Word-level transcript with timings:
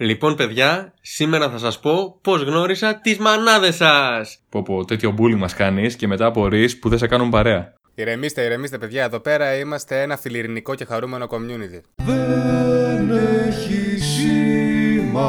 Λοιπόν, 0.00 0.36
παιδιά, 0.36 0.94
σήμερα 1.00 1.50
θα 1.50 1.58
σας 1.58 1.80
πω 1.80 2.18
πώς 2.20 2.42
γνώρισα 2.42 3.00
τις 3.00 3.18
μανάδες 3.18 3.74
σας. 3.74 4.38
Πω 4.48 4.62
πω, 4.62 4.84
τέτοιο 4.84 5.10
μπούλι 5.10 5.34
μας 5.34 5.54
κάνεις 5.54 5.96
και 5.96 6.06
μετά 6.06 6.26
απορρεί 6.26 6.70
που 6.76 6.88
δεν 6.88 6.98
σε 6.98 7.06
κάνουν 7.06 7.30
παρέα. 7.30 7.72
Ηρεμήστε, 7.94 8.42
ηρεμήστε, 8.42 8.78
παιδιά. 8.78 9.04
Εδώ 9.04 9.20
πέρα 9.20 9.58
είμαστε 9.58 10.02
ένα 10.02 10.16
φιλιρινικό 10.16 10.74
και 10.74 10.84
χαρούμενο 10.84 11.26
community. 11.30 11.80
Δεν 11.94 13.10
έχει 13.10 13.98
σημασία. 13.98 15.22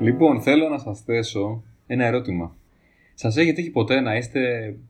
Λοιπόν, 0.00 0.42
θέλω 0.42 0.68
να 0.68 0.78
σας 0.78 1.00
θέσω 1.00 1.62
ένα 1.86 2.04
ερώτημα. 2.06 2.54
Σας 3.14 3.36
έχει 3.36 3.52
τύχει 3.52 3.70
ποτέ 3.70 4.00
να 4.00 4.16
είστε 4.16 4.40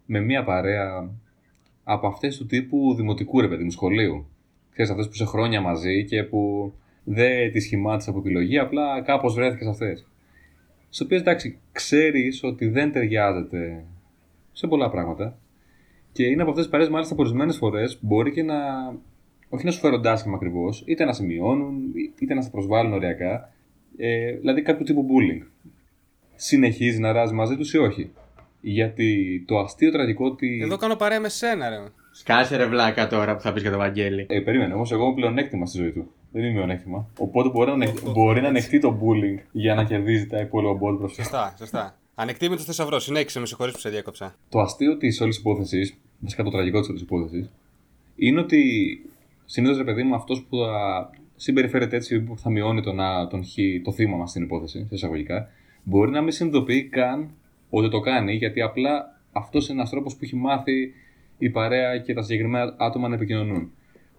με 0.07 0.21
μία 0.21 0.45
παρέα 0.45 1.11
από 1.85 2.07
αυτές 2.07 2.37
του 2.37 2.47
τύπου 2.47 2.95
δημοτικού 2.97 3.41
ρε 3.41 3.49
παιδί 3.49 3.65
μου, 3.65 3.71
σχολείου; 3.71 4.27
Ξέρεις, 4.73 4.91
αυτές 4.91 5.07
που 5.07 5.13
είσαι 5.15 5.25
χρόνια 5.25 5.61
μαζί 5.61 6.05
και 6.05 6.23
που 6.23 6.73
δεν 7.05 7.53
τις 7.53 7.65
σχημάτισε 7.65 8.11
από 8.11 8.19
επιλογή, 8.19 8.59
απλά 8.59 9.03
κάπως 9.03 9.35
βρέθηκες 9.35 9.65
σε 9.65 9.71
αυτές. 9.71 10.07
Στις 10.85 11.01
οποίες 11.01 11.21
εντάξει, 11.21 11.59
ξέρεις 11.73 12.43
ότι 12.43 12.69
δεν 12.69 12.93
ταιριάζεται 12.93 13.85
σε 14.53 14.67
πολλά 14.67 14.91
πράγματα. 14.91 15.39
Και 16.13 16.25
είναι 16.25 16.43
από 16.43 16.51
αυτές 16.51 16.65
τις 16.65 16.73
παρέες, 16.73 16.91
μάλιστα, 16.91 17.15
που 17.15 17.21
ορισμένες 17.21 17.57
φορές 17.57 17.99
μπορεί 18.01 18.31
και 18.31 18.43
να. 18.43 18.57
Όχι 19.49 19.65
να 19.65 19.71
σου 19.71 19.79
φέρουν 19.79 20.07
άσχημα 20.07 20.37
ακριβώς, 20.37 20.85
είτε 20.87 21.05
να 21.05 21.13
σε 21.13 21.25
μειώνουν, 21.25 21.75
είτε 22.19 22.35
να 22.35 22.43
σε 22.43 22.51
προσβάλλουν 22.51 22.93
ωριακά. 22.93 23.53
Ε, 23.97 24.33
δηλαδή 24.33 24.63
κάποιο 24.63 24.85
τύπου 24.85 25.07
bullying. 25.09 25.47
Συνεχίζει 26.35 26.99
να 26.99 27.13
ράζει 27.13 27.35
μαζί 27.35 27.57
τους 27.57 27.73
ή 27.73 27.79
όχι; 27.79 28.13
Γιατί 28.61 29.43
το 29.47 29.59
αστείο 29.59 29.91
τραγικό 29.91 30.27
ότι. 30.27 30.61
Εδώ 30.63 30.77
κάνω 30.77 30.97
παρέα 30.97 31.21
με 31.21 31.29
σένα, 31.29 31.69
ρε. 31.69 31.77
Σκάσε 32.11 32.57
ρε 32.57 32.67
βλάκα 32.67 33.09
τώρα 33.09 33.35
που 33.37 33.41
θα 33.43 33.53
πεις 33.53 33.63
για 33.63 33.71
το 33.71 33.77
Βαγγέλη. 33.79 34.27
Ε, 34.29 34.41
περίμενε, 34.41 34.75
όμως 34.75 34.93
εγώ 34.93 35.05
είμαι 35.05 35.15
πλεονέκτημα 35.15 35.67
στη 35.67 35.79
ζωή 35.79 35.91
του. 35.91 36.11
Δεν 36.33 36.43
είμαι 36.45 36.53
μειονέκτημα. 36.53 37.07
Οπότε 37.19 37.49
μπορεί 37.49 37.67
να, 37.69 37.73
ανεχ- 37.75 38.11
μπορεί 38.11 38.41
να 38.41 38.49
ανεχτεί 38.49 38.79
το 38.79 38.99
bullying 39.03 39.43
για 39.53 39.75
να 39.75 39.85
κερδίζει 39.85 40.27
τα 40.27 40.39
υπόλοιπα 40.41 40.73
μπόλ 40.75 40.97
μπροστά. 40.97 41.23
Σωστά, 41.23 41.55
σωστά. 41.59 41.99
Ανεκτήμητο 42.15 42.63
θησαυρό. 42.63 42.99
Συνέχισε, 42.99 43.41
με 43.41 43.47
συγχωρείς 43.47 43.73
που 43.75 43.81
σε 43.81 43.89
διέκοψα. 43.89 44.35
Το 44.49 44.61
αστείο 44.61 44.97
της 44.97 45.21
όλης 45.21 45.37
υπόθεσης, 45.39 45.97
βασικά 46.19 46.43
το 46.43 46.51
τραγικό 46.51 46.81
της 46.81 46.89
όλης 46.89 47.01
υπόθεσης, 47.03 47.51
είναι 48.17 48.41
ότι 48.41 48.63
συνήθως 49.45 49.77
ρε 49.77 49.85
παιδί 49.85 50.03
μου 50.03 50.15
αυτός 50.15 50.47
που 50.49 50.57
θα 50.57 51.11
συμπεριφέρεται 51.37 51.97
έτσι, 51.97 52.21
που 52.21 52.39
θα 52.39 52.51
μειώνει 52.51 52.83
τον, 52.83 53.01
α- 53.01 53.27
τον 53.29 53.45
χ, 53.45 53.49
το 53.85 53.93
θύμα 53.93 54.17
μας 54.17 54.31
στην 54.31 54.43
υπόθεση, 54.43 54.79
σε 54.79 54.95
εισαγωγικά, 54.95 55.49
μπορεί 55.83 56.11
να 56.11 56.21
μην 56.21 56.33
συνειδητοποιεί 56.33 56.83
καν 56.85 57.31
ότι 57.71 57.91
το 57.91 58.01
κάνει, 58.01 58.35
γιατί 58.35 58.61
απλά 58.63 59.21
αυτός 59.33 59.69
είναι 59.69 59.79
ένας 59.79 59.91
τρόπος 59.91 60.13
που 60.15 60.21
έχει 60.23 60.37
μάθει 60.37 60.93
η 61.41 61.51
παρέα 61.51 61.99
και 61.99 62.15
τα 62.15 62.23
συγκεκριμένα 62.23 62.75
άτομα 62.79 63.09
να 63.09 63.15
επικοινωνούν. 63.15 63.73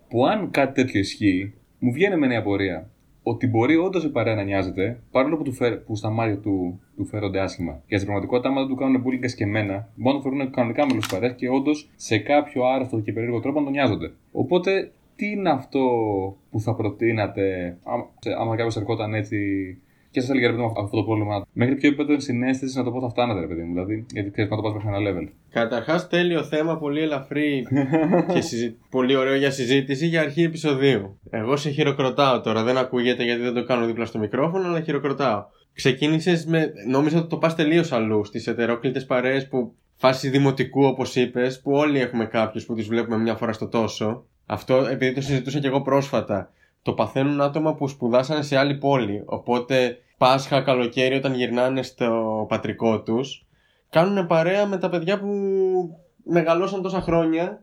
Που 0.10 0.26
αν 0.26 0.52
κάτι 0.52 0.74
τέτοιο 0.74 1.00
ισχύει, 1.00 1.54
μου 1.80 1.92
βγαίνει 1.92 2.18
με 2.18 2.28
νέα 2.28 2.42
πορεία 2.42 2.90
ότι 3.24 3.48
μπορεί 3.48 3.76
όντως 3.76 4.04
η 4.04 4.10
παρέα 4.10 4.36
να 4.36 4.44
νοιάζεται, 4.44 5.02
παρόλο 5.12 5.38
που, 5.38 5.44
του 5.44 5.54
φέρ, 5.54 5.78
που 5.78 5.96
στα 5.96 6.10
μάτια 6.10 6.38
του, 6.38 6.82
του 6.96 7.06
φέρονται 7.06 7.40
άσχημα. 7.40 7.72
Γιατί 7.72 8.04
στην 8.04 8.06
πραγματικότητα, 8.06 8.50
άμα 8.50 8.60
δεν 8.60 8.70
του 8.70 8.76
κάνουν 8.76 9.04
bullying 9.06 9.32
και 9.36 9.44
εμένα, 9.44 9.90
μπορούν 9.96 10.18
να 10.20 10.24
το 10.24 10.30
φέρουν 10.30 10.52
κανονικά 10.52 10.86
μέλο 10.86 11.00
τη 11.00 11.08
παρέα 11.12 11.30
και 11.30 11.50
όντως 11.50 11.90
σε 11.96 12.18
κάποιο 12.18 12.64
άρρωστο 12.64 13.00
και 13.00 13.14
περίεργο 13.14 13.40
τρόπο 13.40 13.60
να 13.60 13.64
τον 13.64 13.74
νοιάζονται. 13.74 14.12
Οπότε, 14.32 14.92
τι 15.16 15.30
είναι 15.30 15.50
αυτό 15.50 15.80
που 16.52 16.60
θα 16.60 16.76
προτείνατε, 16.76 17.78
άμα, 17.84 18.10
άμα 18.40 18.56
κάποιος 18.56 18.78
ερχόταν 18.78 19.14
έτσι 19.14 19.38
και 20.12 20.22
σα 20.22 20.32
έλεγε 20.32 20.46
ρε 20.46 20.52
παιδί 20.52 20.66
μου 20.66 20.74
αυτό 20.84 20.98
το 20.98 21.04
πρόβλημα, 21.04 21.46
μέχρι 21.54 21.76
ποιο 21.76 21.88
επίπεδο 21.90 22.20
συνέστησης 22.20 22.76
να 22.76 22.84
το 22.84 22.92
πω 22.92 23.02
θα 23.02 23.10
φτάνατε, 23.10 23.40
ρε 23.40 23.48
παιδί 23.48 23.62
μου. 23.62 23.74
Δηλαδή, 23.74 24.06
γιατί 24.14 24.32
ξέρεις 24.32 24.50
να 24.50 24.56
το 24.56 24.62
πας 24.62 24.74
μέχρι 24.74 24.90
ένα 24.90 24.98
level. 25.10 25.32
Καταρχάς, 25.50 26.08
τέλειο 26.08 26.44
θέμα, 26.44 26.78
πολύ 26.78 27.02
ελαφρύ 27.02 27.68
και 28.34 28.42
συζη... 28.42 28.76
πολύ 28.90 29.16
ωραίο 29.16 29.36
για 29.36 29.52
συζήτηση 29.52 30.08
για 30.08 30.22
αρχή 30.22 30.44
επεισοδίου. 30.44 31.20
Εγώ 31.30 31.56
σε 31.56 31.70
χειροκροτάω 31.70 32.42
τώρα, 32.42 32.64
δεν 32.64 32.78
ακούγεται 32.78 33.24
γιατί 33.24 33.42
δεν 33.42 33.54
το 33.54 33.64
κάνω 33.64 33.86
δίπλα 33.86 34.06
στο 34.06 34.20
μικρόφωνο, 34.20 34.68
αλλά 34.68 34.82
χειροκροτάω. 34.82 35.44
Ξεκίνησες 35.74 36.46
με. 36.46 36.72
Νόμιζα 36.90 37.18
ότι 37.20 37.28
το 37.28 37.38
πας 37.38 37.56
τελείως 37.56 37.92
αλλού, 37.92 38.26
στις 38.26 38.48
ετερόκλητες 38.48 39.06
παρέες 39.06 39.48
που 39.48 39.76
φάση 39.96 40.30
δημοτικού, 40.30 40.84
όπως 40.86 41.16
είπες, 41.16 41.62
που 41.62 41.72
όλοι 41.72 42.00
έχουμε 42.00 42.26
κάποιους 42.26 42.66
που 42.66 42.76
του 42.76 42.84
βλέπουμε 42.84 43.18
μια 43.18 43.36
φορά 43.36 43.54
στο 43.54 43.68
τόσο. 43.68 44.26
Αυτό 44.46 44.76
επειδή 44.76 45.14
το 45.14 45.22
συζητούσα 45.22 45.60
και 45.60 45.68
εγώ 45.68 45.82
πρόσφατα. 45.82 46.52
Το 46.82 46.94
παθαίνουν 46.94 47.42
άτομα 47.42 47.76
που 47.76 47.88
σπουδάσανε 47.88 48.42
σε 48.42 48.58
άλλη 48.58 48.78
πόλη. 48.78 49.24
Οπότε 49.26 49.98
Πάσχα, 50.22 50.62
καλοκαίρι, 50.62 51.16
όταν 51.16 51.34
γυρνάνε 51.34 51.84
στο 51.84 52.46
πατρικό 52.50 53.02
τους, 53.02 53.46
κάνουν 53.90 54.28
παρέα 54.28 54.66
με 54.66 54.78
τα 54.78 54.90
παιδιά 54.90 55.20
που 55.20 55.28
μεγαλώσαν 56.24 56.82
τόσα 56.82 57.02
χρόνια 57.02 57.62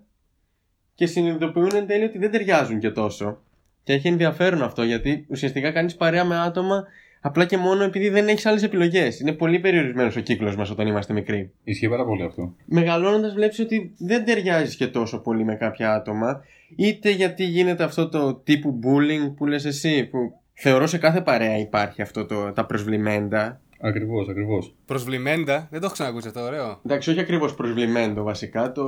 και 0.95 1.07
συνειδητοποιούν 1.07 1.71
εν 1.75 1.87
τέλει 1.87 2.05
ότι 2.05 2.19
δεν 2.19 2.31
ταιριάζουν 2.31 2.79
και 2.79 2.91
τόσο. 2.91 3.39
Και 3.83 3.93
έχει 3.93 4.09
ενδιαφέρον 4.09 4.63
αυτό 4.63 4.83
γιατί 4.83 5.27
ουσιαστικά 5.31 5.73
κάνεις 5.73 5.97
παρέα 5.97 6.25
με 6.25 6.39
άτομα 6.39 6.85
απλά 7.21 7.45
και 7.45 7.57
μόνο 7.57 7.85
επειδή 7.85 8.09
δεν 8.09 8.29
έχεις 8.29 8.47
άλλες 8.47 8.63
επιλογές. 8.63 9.21
Είναι 9.21 9.33
πολύ 9.33 9.59
περιορισμένος 9.59 10.17
ο 10.17 10.21
κύκλος 10.21 10.57
μας 10.57 10.71
όταν 10.71 10.87
είμαστε 10.87 11.13
μικροί. 11.13 11.51
Ισχύει 11.65 11.89
πάρα 11.89 12.05
πολύ 12.05 12.23
αυτό. 12.23 12.55
Μεγαλώνοντας, 12.65 13.35
βλέπεις 13.35 13.59
ότι 13.59 13.95
δεν 13.99 14.25
ταιριάζει 14.25 14.77
και 14.77 14.87
τόσο 14.87 15.19
πολύ 15.19 15.45
με 15.45 15.55
κάποια 15.55 15.93
άτομα, 15.93 16.45
είτε 16.77 17.11
γιατί 17.11 17.45
γίνεται 17.45 17.85
αυτό 17.85 18.09
το 18.09 18.35
τύπου 18.35 18.81
bullying 18.83 19.35
που 19.37 19.47
λες 19.47 19.65
εσύ, 19.65 20.05
που 20.05 20.19
θεωρώ 20.55 20.87
σε 20.87 20.99
κάθε 20.99 21.21
παρέα 21.21 21.59
υπάρχει 21.59 22.03
αυτό 22.03 22.27
το, 22.27 22.53
τα 22.53 22.67
προσβλημέντα. 22.67 23.61
Ακριβώς, 23.81 24.29
ακριβώς. 24.29 24.75
Προσβλημέντα, 24.87 25.67
δεν 25.71 25.81
το 25.81 25.85
έχω 25.87 25.95
ξανακούσει 25.95 26.29
αυτό, 26.29 26.41
ωραίο. 26.41 26.81
Εντάξει, 26.87 27.11
όχι 27.11 27.21
ακριβώς 27.21 27.55
προσβλημέντο 27.55 28.23
βασικά. 28.23 28.73
Το, 28.73 28.85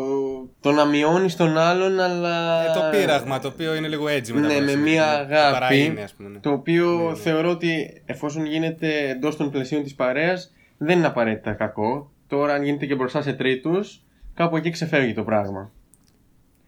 το 0.61 0.73
να 0.73 0.85
μειώνεις 0.85 1.37
τον 1.37 1.59
άλλον, 1.59 2.01
αλλά. 2.01 2.65
Ε, 2.71 2.75
το 2.75 2.99
πείραγμα, 2.99 3.39
το 3.39 3.49
οποίο 3.49 3.75
είναι 3.75 3.89
λίγο 3.89 4.09
έτσι 4.09 4.33
μετά. 4.33 4.47
Ναι, 4.47 4.55
από 4.55 4.65
με 4.65 4.73
το 4.73 4.79
μία 4.79 5.03
σύντομα. 5.03 5.37
αγάπη. 5.37 5.53
Παρά 5.61 5.75
είναι, 5.75 6.03
ας 6.03 6.13
πούμε, 6.13 6.29
ναι. 6.29 6.39
Το 6.39 6.51
οποίο 6.51 7.15
θεωρώ 7.15 7.51
ότι 7.51 8.03
εφόσον 8.07 8.47
γίνεται 8.47 9.09
εντός 9.09 9.37
των 9.37 9.51
πλαισίων 9.51 9.83
της 9.83 9.95
παρέας, 9.95 10.53
δεν 10.79 10.99
είναι 10.99 11.07
απαραίτητα 11.07 11.53
κακό. 11.53 12.11
Τώρα, 12.27 12.53
αν 12.55 12.63
γίνεται 12.63 12.87
και 12.87 12.95
μπροστά 12.95 13.23
σε 13.23 13.33
τρίτους, 13.33 14.03
κάπου 14.35 14.57
εκεί 14.57 14.71
ξεφεύγει 14.71 15.13
το 15.13 15.23
πράγμα. 15.23 15.71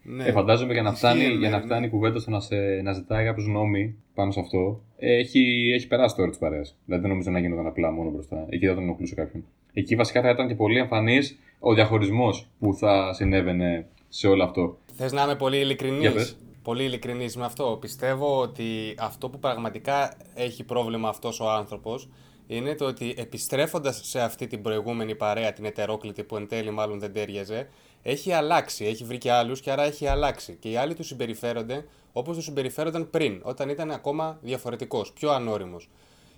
Ναι. 0.02 0.24
Ε, 0.24 0.32
φαντάζομαι 0.32 0.72
για 0.72 0.82
να 0.82 0.90
Ισχύει, 0.90 1.06
φτάνει, 1.06 1.26
ναι, 1.26 1.32
για 1.32 1.50
να 1.50 1.58
ναι. 1.58 1.64
φτάνει 1.64 1.86
η 1.86 1.88
κουβέντα 1.88 2.18
στο 2.18 2.30
να, 2.30 2.40
σε, 2.40 2.56
να 2.82 2.92
ζητάει 2.92 3.24
κάποιος 3.24 3.46
νόμοι 3.46 3.96
πάνω 4.14 4.30
σε 4.30 4.40
αυτό, 4.40 4.80
ε, 4.96 5.16
έχει, 5.16 5.72
έχει 5.74 5.86
περάσει 5.86 6.14
το 6.14 6.22
όρος 6.22 6.36
της 6.38 6.48
παρέας. 6.48 6.76
Δηλαδή 6.84 7.02
δεν 7.02 7.10
νομίζω 7.10 7.30
να 7.30 7.38
γινόταν 7.38 7.66
απλά 7.66 7.90
μόνο 7.90 8.10
μπροστά. 8.10 8.46
Εκεί 8.48 8.66
δεν 8.66 8.74
τον 8.74 8.84
ενοχλούσε 8.84 9.14
κάποιον. 9.14 9.44
Εκεί 9.72 9.96
βασικά 9.96 10.22
θα 10.22 10.30
ήταν 10.30 10.48
και 10.48 10.54
πολύ 10.54 10.78
εμφανής 10.78 11.38
ο 11.58 11.74
διαχωρισμός 11.74 12.48
που 12.58 12.74
θα 12.74 13.12
συνέβαινε 13.12 13.86
σε 14.08 14.28
όλο 14.28 14.44
αυτό. 14.44 14.78
Θες 14.92 15.12
να 15.12 15.22
είμαι 15.22 15.36
πολύ 15.36 15.56
ειλικρινής; 15.56 16.00
Για 16.00 16.12
πες. 16.12 16.36
Πολύ 16.62 16.84
ειλικρινής 16.84 17.36
με 17.36 17.44
αυτό. 17.44 17.78
Πιστεύω 17.80 18.40
ότι 18.40 18.94
αυτό 18.98 19.28
που 19.28 19.38
πραγματικά 19.38 20.16
έχει 20.34 20.64
πρόβλημα 20.64 21.08
αυτός 21.08 21.40
ο 21.40 21.50
άνθρωπος 21.50 22.08
είναι 22.46 22.74
το 22.74 22.84
ότι 22.84 23.14
επιστρέφοντας 23.16 24.00
σε 24.02 24.20
αυτή 24.20 24.46
την 24.46 24.62
προηγούμενη 24.62 25.14
παρέα, 25.14 25.52
την 25.52 25.64
ετερόκλητη 25.64 26.24
που 26.24 26.36
εν 26.36 26.48
τέλει 26.48 26.70
μάλλον 26.70 26.98
δεν 26.98 27.12
τέριαζε, 27.12 27.68
έχει 28.02 28.32
αλλάξει. 28.32 28.84
Έχει 28.84 29.04
βρει 29.04 29.18
και 29.18 29.30
άλλους 29.30 29.60
και 29.60 29.70
άρα 29.70 29.82
έχει 29.82 30.06
αλλάξει. 30.06 30.56
Και 30.60 30.70
οι 30.70 30.76
άλλοι 30.76 30.94
τους 30.94 31.06
συμπεριφέρονται 31.06 31.84
όπως 32.12 32.36
τους 32.36 32.44
συμπεριφέρονταν 32.44 33.10
πριν, 33.10 33.40
όταν 33.42 33.68
ήταν 33.68 33.90
ακόμα 33.90 34.38
διαφορετικός, 34.42 35.12
πιο 35.12 35.30
ανώριμος. 35.30 35.88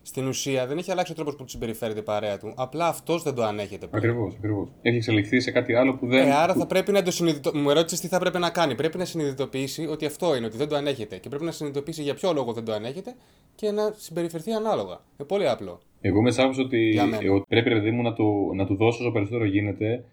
Στην 0.07 0.27
ουσία 0.27 0.67
δεν 0.67 0.79
έχει 0.79 0.91
αλλάξει 0.91 1.13
ο 1.13 1.15
τρόπος 1.15 1.37
που 1.37 1.45
του 1.45 1.51
συμπεριφέρεται 1.51 1.99
η 1.99 2.03
παρέα 2.03 2.39
του. 2.39 2.53
Απλά 2.57 2.87
αυτός 2.87 3.23
δεν 3.23 3.35
το 3.35 3.43
ανέχεται 3.43 3.87
πλέον. 3.87 4.05
Ακριβώς, 4.05 4.35
ακριβώς. 4.35 4.69
Έχει 4.83 4.97
εξελιχθεί 4.97 5.41
σε 5.41 5.51
κάτι 5.51 5.75
άλλο 5.75 5.95
που 5.95 6.07
δεν. 6.07 6.29
Ε, 6.29 6.35
άρα 6.35 6.55
θα 6.55 6.67
πρέπει 6.67 6.93
να 6.93 7.03
το 7.03 7.11
συνειδητοποιήσει. 7.11 7.65
Μου 7.65 7.71
ερώτησες 7.71 8.01
τι 8.01 8.09
θα 8.09 8.19
πρέπει 8.19 8.39
να 8.39 8.51
κάνει. 8.51 8.75
Πρέπει 8.75 8.99
να 8.99 9.05
συνειδητοποιήσει 9.05 9.87
ότι 9.87 10.07
αυτό 10.07 10.37
είναι, 10.37 10.47
ότι 10.47 10.57
δεν 10.57 10.69
το 10.69 10.77
ανέχεται. 10.77 11.17
Και 11.17 11.29
πρέπει 11.29 11.45
να 11.45 11.51
συνειδητοποιήσει 11.51 12.03
για 12.03 12.15
ποιο 12.15 12.33
λόγο 12.33 12.53
δεν 12.53 12.65
το 12.65 12.73
ανέχεται 12.73 13.15
και 13.55 13.71
να 13.71 13.93
συμπεριφερθεί 13.97 14.53
ανάλογα. 14.53 15.01
Είναι 15.19 15.29
πολύ 15.29 15.49
απλό. 15.49 15.81
Εγώ 16.01 16.19
είμαι 16.19 16.31
τη 16.31 16.43
άποψη 16.43 16.61
ότι, 16.61 16.79
Για 16.79 17.05
μένα. 17.07 17.25
ε, 17.25 17.29
ότι 17.29 17.45
πρέπει 17.49 17.69
ρε 17.69 17.75
παιδί 17.75 17.91
μου 17.91 18.03
να, 18.03 18.13
το, 18.13 18.25
να 18.55 18.67
του 18.67 18.77
δώσω 18.77 19.03
όσο 19.03 19.13
περισσότερο 19.13 19.45
γίνεται 19.45 20.05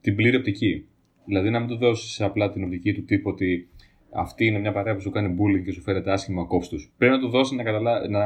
την 0.00 0.16
πλήρη 0.16 0.36
οπτική. 0.36 0.86
Δηλαδή 1.24 1.50
να 1.50 1.58
μην 1.58 1.68
του 1.68 1.76
δώσεις 1.76 2.20
απλά 2.20 2.50
την 2.52 2.64
οπτική 2.64 2.92
του 2.94 3.04
τύπου 3.04 3.30
ότι 3.30 3.68
αυτή 4.10 4.46
είναι 4.46 4.58
μια 4.58 4.72
παρέα 4.72 4.94
που 4.94 5.00
σου 5.00 5.10
κάνει 5.10 5.36
bullying 5.38 5.64
και 5.64 5.72
σου 5.72 5.80
φέρεται 5.80 6.12
άσχημα 6.12 6.44
κόψ 6.44 6.68
τους. 6.68 6.92
Πρέπει 6.98 7.12
να 7.12 7.20
του 7.20 7.28
δώσεις 7.28 7.56
να, 7.56 7.62
καταλα... 7.62 8.08
να 8.08 8.20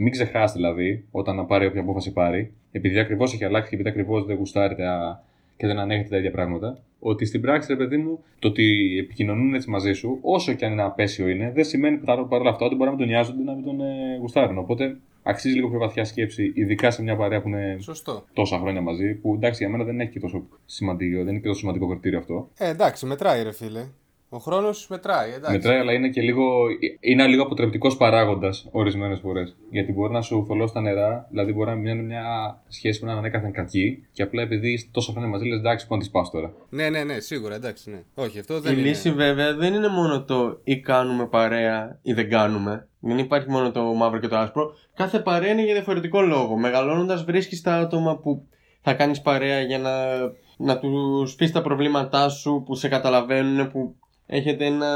μην 0.00 0.12
ξεχάσει 0.12 0.54
δηλαδή 0.56 1.04
όταν 1.10 1.36
να 1.36 1.44
πάρει 1.44 1.66
όποια 1.66 1.80
απόφαση 1.80 2.12
πάρει, 2.12 2.52
επειδή 2.72 2.98
ακριβώς 2.98 3.32
έχει 3.34 3.44
αλλάξει 3.44 3.68
και 3.68 3.74
επειδή 3.74 3.88
ακριβώς 3.90 4.24
δεν 4.24 4.36
γουστάρει 4.36 4.74
τα... 4.74 5.22
και 5.56 5.66
δεν 5.66 5.78
ανέχεται 5.78 6.08
τα 6.08 6.16
ίδια 6.16 6.30
πράγματα. 6.30 6.78
Ότι 7.00 7.24
στην 7.24 7.40
πράξη, 7.40 7.72
ρε 7.72 7.76
παιδί 7.78 7.96
μου, 7.96 8.18
το 8.38 8.48
ότι 8.48 8.96
επικοινωνούν 8.98 9.54
έτσι 9.54 9.70
μαζί 9.70 9.92
σου, 9.92 10.18
όσο 10.22 10.52
και 10.52 10.64
αν 10.64 10.72
είναι 10.72 10.82
απέσιο 10.82 11.28
είναι, 11.28 11.52
δεν 11.54 11.64
σημαίνει 11.64 11.96
παρά- 11.96 12.24
παρόλα 12.24 12.50
αυτά 12.50 12.64
ότι 12.66 12.74
μπορεί 12.74 12.90
να 12.90 12.96
μην 12.96 13.06
τον 13.06 13.08
νοιάζονται 13.14 13.42
να 13.42 13.52
μην 13.54 13.64
τον 13.64 13.80
ε, 13.80 14.16
γουστάρουν. 14.20 14.58
Οπότε 14.58 14.96
αξίζει 15.22 15.54
λίγο 15.54 15.68
πιο 15.68 15.78
βαθιά 15.78 16.04
σκέψη, 16.04 16.52
ειδικά 16.54 16.90
σε 16.90 17.02
μια 17.02 17.16
παρέα 17.16 17.42
που 17.42 17.48
είναι 17.48 17.76
Σωστό. 17.80 18.24
τόσα 18.32 18.58
χρόνια 18.58 18.80
μαζί, 18.80 19.14
που 19.14 19.34
εντάξει 19.34 19.62
για 19.64 19.72
μένα 19.72 19.84
δεν 19.84 20.00
έχει 20.00 20.10
και 20.10 20.20
τόσο 20.20 20.46
σημαντικό, 20.66 21.18
δεν 21.18 21.28
είναι 21.28 21.38
και 21.38 21.46
τόσο 21.46 21.58
σημαντικό 21.60 21.88
κριτήριο 21.88 22.18
αυτό. 22.18 22.48
Ε, 22.58 22.68
εντάξει, 22.68 23.06
μετράει 23.06 23.42
ρε 23.42 23.52
φίλε. 23.52 23.84
Ο 24.30 24.38
χρόνος 24.38 24.86
μετράει, 24.88 25.32
εντάξει. 25.32 25.52
Μετράει, 25.52 25.78
αλλά 25.78 25.92
είναι 25.92 26.08
και 26.08 26.20
λίγο. 26.20 26.44
είναι 27.00 27.26
λίγο 27.26 27.42
αποτρεπτικός 27.42 27.96
παράγοντας 27.96 28.68
ορισμένες 28.70 29.20
φορές. 29.20 29.56
Γιατί 29.70 29.92
μπορεί 29.92 30.12
να 30.12 30.22
σου 30.22 30.44
θολώσει 30.46 30.74
τα 30.74 30.80
νερά, 30.80 31.26
δηλαδή 31.30 31.52
μπορεί 31.52 31.68
να 31.70 31.74
μην 31.76 31.86
είναι 31.86 32.02
μια 32.02 32.24
σχέση 32.68 32.98
που 33.00 33.04
να 33.04 33.10
είναι 33.10 33.20
ανέκαθεν 33.20 33.52
κακή, 33.52 34.06
και 34.12 34.22
απλά 34.22 34.42
επειδή 34.42 34.72
είσαι 34.72 34.88
τόσο 34.90 35.12
χρόνια 35.12 35.30
μαζί, 35.30 35.46
λες 35.46 35.58
εντάξει, 35.58 35.86
πού 35.86 35.94
να 35.96 36.00
τη 36.02 36.08
πας 36.12 36.30
τώρα. 36.30 36.52
Ναι, 36.68 36.88
ναι, 36.88 37.04
ναι, 37.04 37.20
σίγουρα, 37.20 37.54
εντάξει. 37.54 37.90
Ναι. 37.90 38.02
Όχι, 38.14 38.38
αυτό 38.38 38.54
Η 38.56 38.60
δεν 38.60 38.72
είναι. 38.72 38.88
λύση 38.88 39.10
βέβαια 39.12 39.54
δεν 39.54 39.74
είναι 39.74 39.88
μόνο 39.88 40.24
το 40.24 40.60
ή 40.64 40.80
κάνουμε 40.80 41.26
παρέα 41.26 41.98
ή 42.02 42.12
δεν 42.12 42.28
κάνουμε. 42.30 42.88
Δεν 43.00 43.18
υπάρχει 43.18 43.50
μόνο 43.50 43.70
το 43.72 43.82
μαύρο 43.82 44.18
και 44.18 44.28
το 44.28 44.36
άσπρο. 44.36 44.72
Κάθε 44.94 45.18
παρέα 45.18 45.52
είναι 45.52 45.64
για 45.64 45.74
διαφορετικό 45.74 46.20
λόγο. 46.20 46.56
Μεγαλώνοντας, 46.56 47.24
βρίσκεις 47.24 47.60
τα 47.62 47.74
άτομα 47.74 48.16
που 48.18 48.46
θα 48.80 48.94
κάνεις 48.94 49.20
παρέα 49.20 49.60
για 49.60 49.78
να, 49.78 49.92
να 50.56 50.78
τους 50.78 51.34
πεις 51.34 51.52
τα 51.52 51.62
προβλήματά 51.62 52.28
σου, 52.28 52.62
που 52.66 52.74
σε 52.74 52.88
καταλαβαίνουν, 52.88 53.70
που 53.70 53.96
έχετε 54.30 54.66
ένα, 54.66 54.88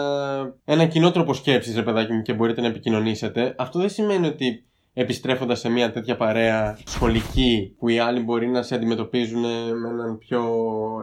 ένα 0.65 0.87
κοινό 0.87 1.11
τρόπο 1.11 1.35
σκέψης, 1.35 1.75
ρε 1.75 1.83
παιδάκι 1.83 2.13
μου, 2.13 2.23
και 2.23 2.33
μπορείτε 2.33 2.61
να 2.61 2.67
επικοινωνήσετε. 2.67 3.55
Αυτό 3.59 3.79
δεν 3.79 3.89
σημαίνει 3.89 4.27
ότι 4.27 4.65
επιστρέφοντας 4.95 5.59
σε 5.59 5.69
μια 5.69 5.93
τέτοια 5.93 6.17
παρέα 6.17 6.79
σχολική 6.87 7.75
που 7.79 7.89
οι 7.89 7.99
άλλοι 7.99 8.21
μπορεί 8.21 8.49
να 8.49 8.63
σε 8.63 8.75
αντιμετωπίζουν 8.75 9.41
με 9.41 9.89
έναν 9.89 10.19
πιο 10.19 10.43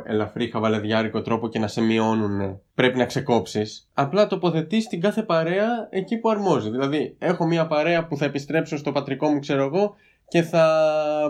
ελαφρύ 0.06 0.50
χαβαλεδιάρικο 0.50 1.22
τρόπο 1.22 1.48
και 1.50 1.60
να 1.60 1.68
σε 1.68 1.82
μειώνουν 1.82 2.60
πρέπει 2.76 2.98
να 2.98 3.06
ξεκόψεις. 3.06 3.90
Απλά 3.94 4.28
τοποθετείς 4.28 4.88
την 4.88 5.02
κάθε 5.02 5.24
παρέα 5.24 5.88
εκεί 5.90 6.18
που 6.18 6.30
αρμόζει. 6.30 6.70
Δηλαδή 6.70 7.16
έχω 7.20 7.46
μια 7.46 7.68
παρέα 7.68 8.08
που 8.08 8.18
θα 8.18 8.26
επιστρέψω 8.26 8.78
στο 8.78 8.92
πατρικό 8.92 9.30
μου 9.30 9.40
ξέρω 9.40 9.64
εγώ 9.64 9.96
και 10.28 10.42
θα 10.42 10.66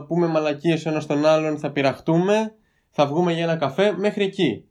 πούμε 0.08 0.28
μαλακίες 0.28 0.86
ο 0.86 0.90
ένας 0.90 1.06
τον 1.06 1.26
άλλον 1.26 1.58
θα 1.58 1.72
πειραχτούμε 1.72 2.54
θα 2.90 3.06
βγούμε 3.06 3.34
για 3.34 3.44
ένα 3.44 3.56
καφέ 3.56 3.96
μέχρι 3.98 4.24
εκεί 4.24 4.64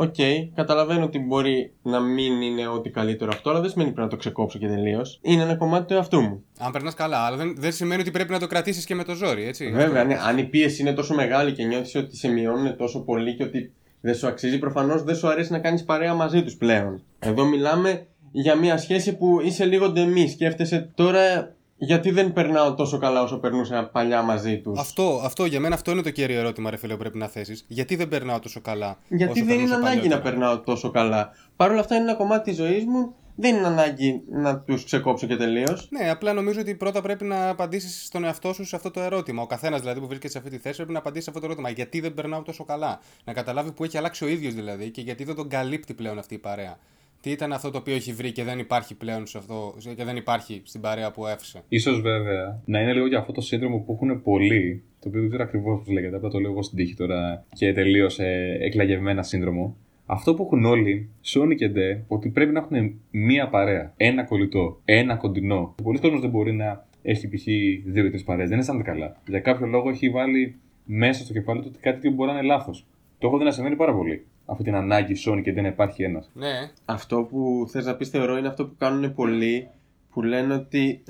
Οκ, 0.00 0.14
καταλαβαίνω 0.54 1.04
ότι 1.04 1.18
μπορεί 1.18 1.72
να 1.82 2.00
μην 2.00 2.42
είναι 2.42 2.68
ό,τι 2.68 2.90
καλύτερο 2.90 3.30
αυτό, 3.34 3.50
αλλά 3.50 3.60
δεν 3.60 3.70
σημαίνει 3.70 3.90
πρέπει 3.90 4.04
να 4.04 4.10
το 4.10 4.16
ξεκόψω 4.16 4.58
και 4.58 4.66
τελείως. 4.66 5.18
Είναι 5.22 5.42
ένα 5.42 5.56
κομμάτι 5.56 5.86
του 5.86 5.94
εαυτού 5.94 6.20
μου. 6.20 6.44
Αν 6.58 6.72
περνάς 6.72 6.94
καλά, 6.94 7.18
αλλά 7.18 7.36
δεν, 7.36 7.54
δεν 7.58 7.72
σημαίνει 7.72 8.00
ότι 8.00 8.10
πρέπει 8.10 8.30
να 8.30 8.38
το 8.38 8.46
κρατήσεις 8.46 8.84
και 8.84 8.94
με 8.94 9.04
το 9.04 9.14
ζόρι, 9.14 9.44
έτσι. 9.44 9.70
Βέβαια, 9.70 10.04
ναι, 10.04 10.18
αν 10.26 10.38
η 10.38 10.44
πίεση 10.44 10.82
είναι 10.82 10.92
τόσο 10.92 11.14
μεγάλη 11.14 11.52
και 11.52 11.64
νιώθεις 11.64 11.94
ότι 11.94 12.16
σε 12.16 12.28
μειώνουν 12.28 12.76
τόσο 12.76 13.00
πολύ 13.00 13.34
και 13.34 13.42
ότι 13.42 13.72
δεν 14.00 14.14
σου 14.14 14.26
αξίζει, 14.26 14.58
προφανώς 14.58 15.02
δεν 15.02 15.14
σου 15.14 15.28
αρέσει 15.28 15.52
να 15.52 15.58
κάνεις 15.58 15.84
παρέα 15.84 16.14
μαζί 16.14 16.42
τους 16.42 16.56
πλέον. 16.56 17.02
Εδώ 17.18 17.44
μιλάμε 17.44 18.06
για 18.32 18.54
μια 18.54 18.78
σχέση 18.78 19.16
που 19.16 19.40
είσαι 19.40 19.64
λίγο 19.64 19.90
ντεμή. 19.90 20.28
Σκέφτεσαι 20.28 20.90
τώρα 20.94 21.54
γιατί 21.78 22.10
δεν 22.10 22.32
περνάω 22.32 22.74
τόσο 22.74 22.98
καλά 22.98 23.22
όσο 23.22 23.38
περνούσα 23.38 23.88
παλιά 23.92 24.22
μαζί 24.22 24.60
τους; 24.60 24.78
Αυτό, 24.78 25.20
αυτό, 25.24 25.44
για 25.44 25.60
μένα 25.60 25.74
αυτό 25.74 25.90
είναι 25.90 26.02
το 26.02 26.10
κύριο 26.10 26.38
ερώτημα, 26.38 26.70
ρε 26.70 26.76
φίλε, 26.76 26.92
που 26.92 26.98
πρέπει 26.98 27.18
να 27.18 27.28
θέσεις. 27.28 27.64
Γιατί 27.68 27.96
δεν 27.96 28.08
περνάω 28.08 28.38
τόσο 28.38 28.60
καλά. 28.60 28.98
Γιατί 29.08 29.32
όσο 29.32 29.44
δεν 29.44 29.58
είναι 29.58 29.68
περνούσα 29.68 29.88
ανάγκη 29.88 30.08
να 30.08 30.18
παλιότερα; 30.18 30.22
περνάω 30.22 30.60
τόσο 30.60 30.90
καλά. 30.90 31.30
Παρ' 31.56 31.70
όλα 31.70 31.80
αυτά 31.80 31.94
είναι 31.94 32.04
ένα 32.04 32.14
κομμάτι 32.14 32.50
της 32.50 32.58
ζωής 32.58 32.84
μου. 32.84 33.14
Δεν 33.40 33.56
είναι 33.56 33.66
ανάγκη 33.66 34.22
να 34.30 34.58
τους 34.58 34.84
ξεκόψω 34.84 35.26
και 35.26 35.36
τελείως. 35.36 35.88
Ναι, 35.90 36.10
απλά 36.10 36.32
νομίζω 36.32 36.60
ότι 36.60 36.74
πρώτα 36.74 37.00
πρέπει 37.02 37.24
να 37.24 37.48
απαντήσεις 37.48 38.04
στον 38.06 38.24
εαυτό 38.24 38.52
σου 38.52 38.64
σε 38.64 38.76
αυτό 38.76 38.90
το 38.90 39.00
ερώτημα. 39.00 39.42
Ο 39.42 39.46
καθένας 39.46 39.80
δηλαδή 39.80 40.00
που 40.00 40.06
βρίσκεται 40.06 40.32
σε 40.32 40.38
αυτή 40.38 40.50
τη 40.50 40.58
θέση 40.58 40.76
πρέπει 40.76 40.92
να 40.92 40.98
απαντήσει 40.98 41.24
σε 41.24 41.30
αυτό 41.30 41.40
το 41.40 41.46
ερώτημα. 41.46 41.70
Γιατί 41.70 42.00
δεν 42.00 42.14
περνάω 42.14 42.42
τόσο 42.42 42.64
καλά. 42.64 43.00
Να 43.24 43.32
καταλάβει 43.32 43.72
που 43.72 43.84
έχει 43.84 43.98
αλλάξει 43.98 44.24
ο 44.24 44.28
ίδιος 44.28 44.54
δηλαδή 44.54 44.90
και 44.90 45.00
γιατί 45.00 45.24
δεν 45.24 45.34
τον 45.34 45.48
καλύπτει 45.48 45.94
πλέον 45.94 46.18
αυτή 46.18 46.34
η 46.34 46.38
παρέα. 46.38 46.78
Τι 47.20 47.30
ήταν 47.30 47.52
αυτό 47.52 47.70
το 47.70 47.78
οποίο 47.78 47.94
έχει 47.94 48.12
βρει 48.12 48.32
και 48.32 48.44
δεν 48.44 48.58
υπάρχει 48.58 48.94
πλέον 48.94 49.26
σε 49.26 49.38
αυτό, 49.38 49.74
και 49.96 50.04
δεν 50.04 50.16
υπάρχει 50.16 50.62
στην 50.64 50.80
παρέα 50.80 51.10
που 51.10 51.26
έφυσε; 51.26 51.62
Ίσως 51.68 52.00
βέβαια 52.00 52.60
να 52.64 52.80
είναι 52.80 52.92
λίγο 52.92 53.06
για 53.06 53.18
αυτό 53.18 53.32
το 53.32 53.40
σύνδρομο 53.40 53.78
που 53.78 53.92
έχουν 53.92 54.22
πολλοί, 54.22 54.82
το 55.00 55.08
οποίο 55.08 55.20
δεν 55.20 55.28
ξέρω 55.28 55.44
ακριβώς 55.44 55.78
πώς 55.78 55.92
λέγεται, 55.92 56.16
απλά 56.16 56.28
το 56.28 56.38
λέω 56.38 56.50
εγώ 56.50 56.62
στην 56.62 56.76
τύχη 56.76 56.94
τώρα 56.94 57.44
και 57.54 57.72
τελείω 57.72 58.08
ε, 58.16 58.66
εκλαγευμένα 58.66 59.22
σύνδρομο. 59.22 59.76
Αυτό 60.06 60.34
που 60.34 60.42
έχουν 60.42 60.64
όλοι, 60.64 61.08
Sony 61.24 61.54
και 61.56 61.68
Ντε, 61.68 62.04
ότι 62.08 62.28
πρέπει 62.28 62.52
να 62.52 62.58
έχουν 62.58 63.00
μία 63.10 63.48
παρέα, 63.48 63.92
ένα 63.96 64.24
κολλητό, 64.24 64.80
ένα 64.84 65.16
κοντινό. 65.16 65.74
Πολλοί 65.82 65.98
κόσμοι 65.98 66.20
δεν 66.20 66.30
μπορεί 66.30 66.52
να 66.52 66.86
έχει 67.02 67.28
π.χ. 67.28 67.44
δύο 67.84 68.04
ή 68.04 68.10
τρεις 68.10 68.24
παρέες, 68.24 68.48
δεν 68.48 68.58
αισθάνεται 68.58 68.90
καλά. 68.90 69.16
Για 69.28 69.40
κάποιο 69.40 69.66
λόγο 69.66 69.88
έχει 69.88 70.10
βάλει 70.10 70.56
μέσα 70.84 71.24
στο 71.24 71.32
κεφάλι 71.32 71.60
του 71.60 71.66
ότι 71.70 71.78
κάτι 71.80 71.96
τέτοιο 71.96 72.10
μπορεί 72.10 72.30
να 72.30 72.38
είναι 72.38 72.46
λάθος. 72.46 72.86
Το 73.18 73.26
έχω 73.26 73.38
δει 73.38 73.44
να 73.44 73.50
συμβαίνει 73.50 73.76
πάρα 73.76 73.94
πολύ. 73.94 74.26
Αυτή 74.50 74.64
την 74.64 74.74
ανάγκη 74.74 75.14
Sony 75.26 75.40
και 75.42 75.52
δεν 75.52 75.64
υπάρχει 75.64 76.02
ένας. 76.02 76.30
Ναι, 76.34 76.70
Αυτό 76.84 77.22
που 77.22 77.66
θες 77.70 77.86
να 77.86 77.94
πεις 77.94 78.08
θεωρώ 78.08 78.36
είναι 78.36 78.48
αυτό 78.48 78.66
που 78.66 78.74
κάνουν 78.78 79.14
πολλοί 79.14 79.68
που 80.10 80.22
λένε 80.22 80.54
ότι 80.54 81.02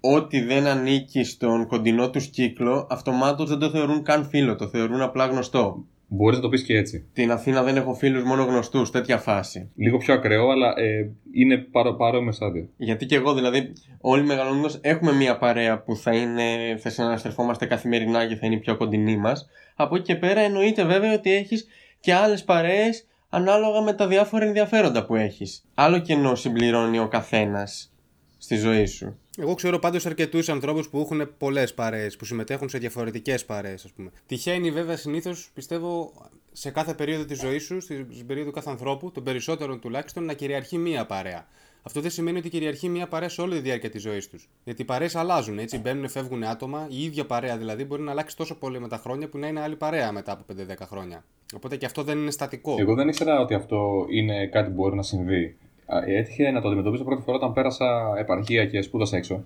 ό,τι 0.00 0.40
δεν 0.40 0.66
ανήκει 0.66 1.24
στον 1.24 1.66
κοντινό 1.66 2.10
τους 2.10 2.26
κύκλο 2.26 2.86
αυτομάτως 2.90 3.48
δεν 3.48 3.58
το 3.58 3.70
θεωρούν 3.70 4.02
καν 4.02 4.24
φίλο, 4.24 4.56
το 4.56 4.68
θεωρούν 4.68 5.00
απλά 5.00 5.26
γνωστό. 5.26 5.84
Μπορείς 6.14 6.36
να 6.36 6.42
το 6.42 6.48
πεις 6.48 6.62
και 6.62 6.76
έτσι. 6.76 7.06
Την 7.12 7.30
Αθήνα 7.30 7.62
δεν 7.62 7.76
έχω 7.76 7.94
φίλους 7.94 8.22
μόνο 8.22 8.42
γνωστούς, 8.42 8.90
τέτοια 8.90 9.18
φάση. 9.18 9.70
Λίγο 9.76 9.98
πιο 9.98 10.14
ακραίο, 10.14 10.50
αλλά 10.50 10.74
ε, 10.76 11.10
είναι 11.32 11.56
παρό, 11.56 11.94
παρόμοιο 11.94 12.32
στάδιο. 12.32 12.68
Γιατί 12.76 13.06
και 13.06 13.14
εγώ 13.14 13.34
δηλαδή 13.34 13.72
όλοι 14.00 14.22
μεγαλώνοντας 14.22 14.78
έχουμε 14.82 15.12
μια 15.12 15.38
παρέα 15.38 15.82
που 15.82 15.96
θα 15.96 16.14
είναι, 16.14 16.76
θα 16.78 16.90
συναναστρεφόμαστε 16.90 17.66
καθημερινά 17.66 18.26
και 18.26 18.36
θα 18.36 18.46
είναι 18.46 18.54
η 18.54 18.58
πιο 18.58 18.76
κοντινή 18.76 19.16
μας. 19.16 19.48
Από 19.76 19.96
εκεί 19.96 20.04
και 20.04 20.16
πέρα 20.16 20.40
εννοείται 20.40 20.84
βέβαια 20.84 21.14
ότι 21.14 21.32
έχεις 21.32 21.66
και 22.02 22.14
άλλες 22.14 22.44
παρέες 22.44 23.06
ανάλογα 23.28 23.80
με 23.80 23.92
τα 23.92 24.06
διάφορα 24.06 24.44
ενδιαφέροντα 24.44 25.04
που 25.04 25.14
έχεις. 25.14 25.64
Άλλο 25.74 25.98
κενό 25.98 26.34
συμπληρώνει 26.34 26.98
ο 26.98 27.08
καθένας 27.08 27.92
στη 28.38 28.56
ζωή 28.56 28.86
σου. 28.86 29.18
Εγώ 29.38 29.54
ξέρω 29.54 29.78
πάντως 29.78 30.06
αρκετούς 30.06 30.48
ανθρώπους 30.48 30.88
που 30.88 31.00
έχουν 31.00 31.36
πολλές 31.38 31.74
παρέες, 31.74 32.16
που 32.16 32.24
συμμετέχουν 32.24 32.68
σε 32.68 32.78
διαφορετικές 32.78 33.44
παρέες, 33.44 33.84
ας 33.84 33.92
πούμε. 33.92 34.10
Τυχαίνει 34.26 34.70
βέβαια 34.70 34.96
συνήθως, 34.96 35.50
πιστεύω, 35.54 36.12
σε 36.52 36.70
κάθε 36.70 36.94
περίοδο 36.94 37.24
της 37.24 37.38
ζωής 37.38 37.62
σου, 37.62 37.80
στην 37.80 38.26
περίοδο 38.26 38.50
κάθε 38.50 38.70
ανθρώπου, 38.70 39.10
των 39.10 39.24
περισσότερων 39.24 39.80
τουλάχιστον, 39.80 40.24
να 40.24 40.32
κυριαρχεί 40.32 40.78
μία 40.78 41.06
παρέα. 41.06 41.46
Αυτό 41.82 42.00
δεν 42.00 42.10
σημαίνει 42.10 42.38
ότι 42.38 42.48
κυριαρχεί 42.48 42.88
μία 42.88 43.06
παρέα 43.06 43.28
σε 43.28 43.40
όλη 43.40 43.54
τη 43.54 43.60
διάρκεια 43.60 43.90
της 43.90 44.02
ζωής 44.02 44.28
τους. 44.28 44.48
Γιατί 44.64 44.82
οι 44.82 44.84
παρέες 44.84 45.16
αλλάζουν, 45.16 45.58
έτσι. 45.58 45.78
Μπαίνουν, 45.78 46.08
φεύγουν 46.08 46.44
άτομα. 46.44 46.86
Η 46.90 47.04
ίδια 47.04 47.26
παρέα 47.26 47.56
δηλαδή 47.56 47.84
μπορεί 47.84 48.02
να 48.02 48.10
αλλάξει 48.10 48.36
τόσο 48.36 48.54
πολύ 48.54 48.80
με 48.80 48.88
τα 48.88 48.96
χρόνια 48.96 49.28
που 49.28 49.38
να 49.38 49.46
είναι 49.46 49.60
άλλη 49.60 49.76
παρέα 49.76 50.12
μετά 50.12 50.32
από 50.32 50.44
5-10 50.52 50.74
χρόνια. 50.80 51.24
Οπότε 51.54 51.76
και 51.76 51.86
αυτό 51.86 52.02
δεν 52.02 52.18
είναι 52.18 52.30
στατικό. 52.30 52.74
Εγώ 52.78 52.94
δεν 52.94 53.08
ήξερα 53.08 53.40
ότι 53.40 53.54
αυτό 53.54 54.06
είναι 54.10 54.46
κάτι 54.46 54.68
που 54.68 54.74
μπορεί 54.74 54.96
να 54.96 55.02
συμβεί. 55.02 55.56
Α, 55.86 55.98
Έτυχε 56.06 56.50
να 56.50 56.60
το 56.60 56.68
αντιμετωπίσω 56.68 57.04
πρώτη 57.04 57.22
φορά 57.22 57.36
όταν 57.36 57.52
πέρασα 57.52 58.14
επαρχία 58.18 58.66
και 58.66 58.82
σπούδασα 58.82 59.16
έξω. 59.16 59.44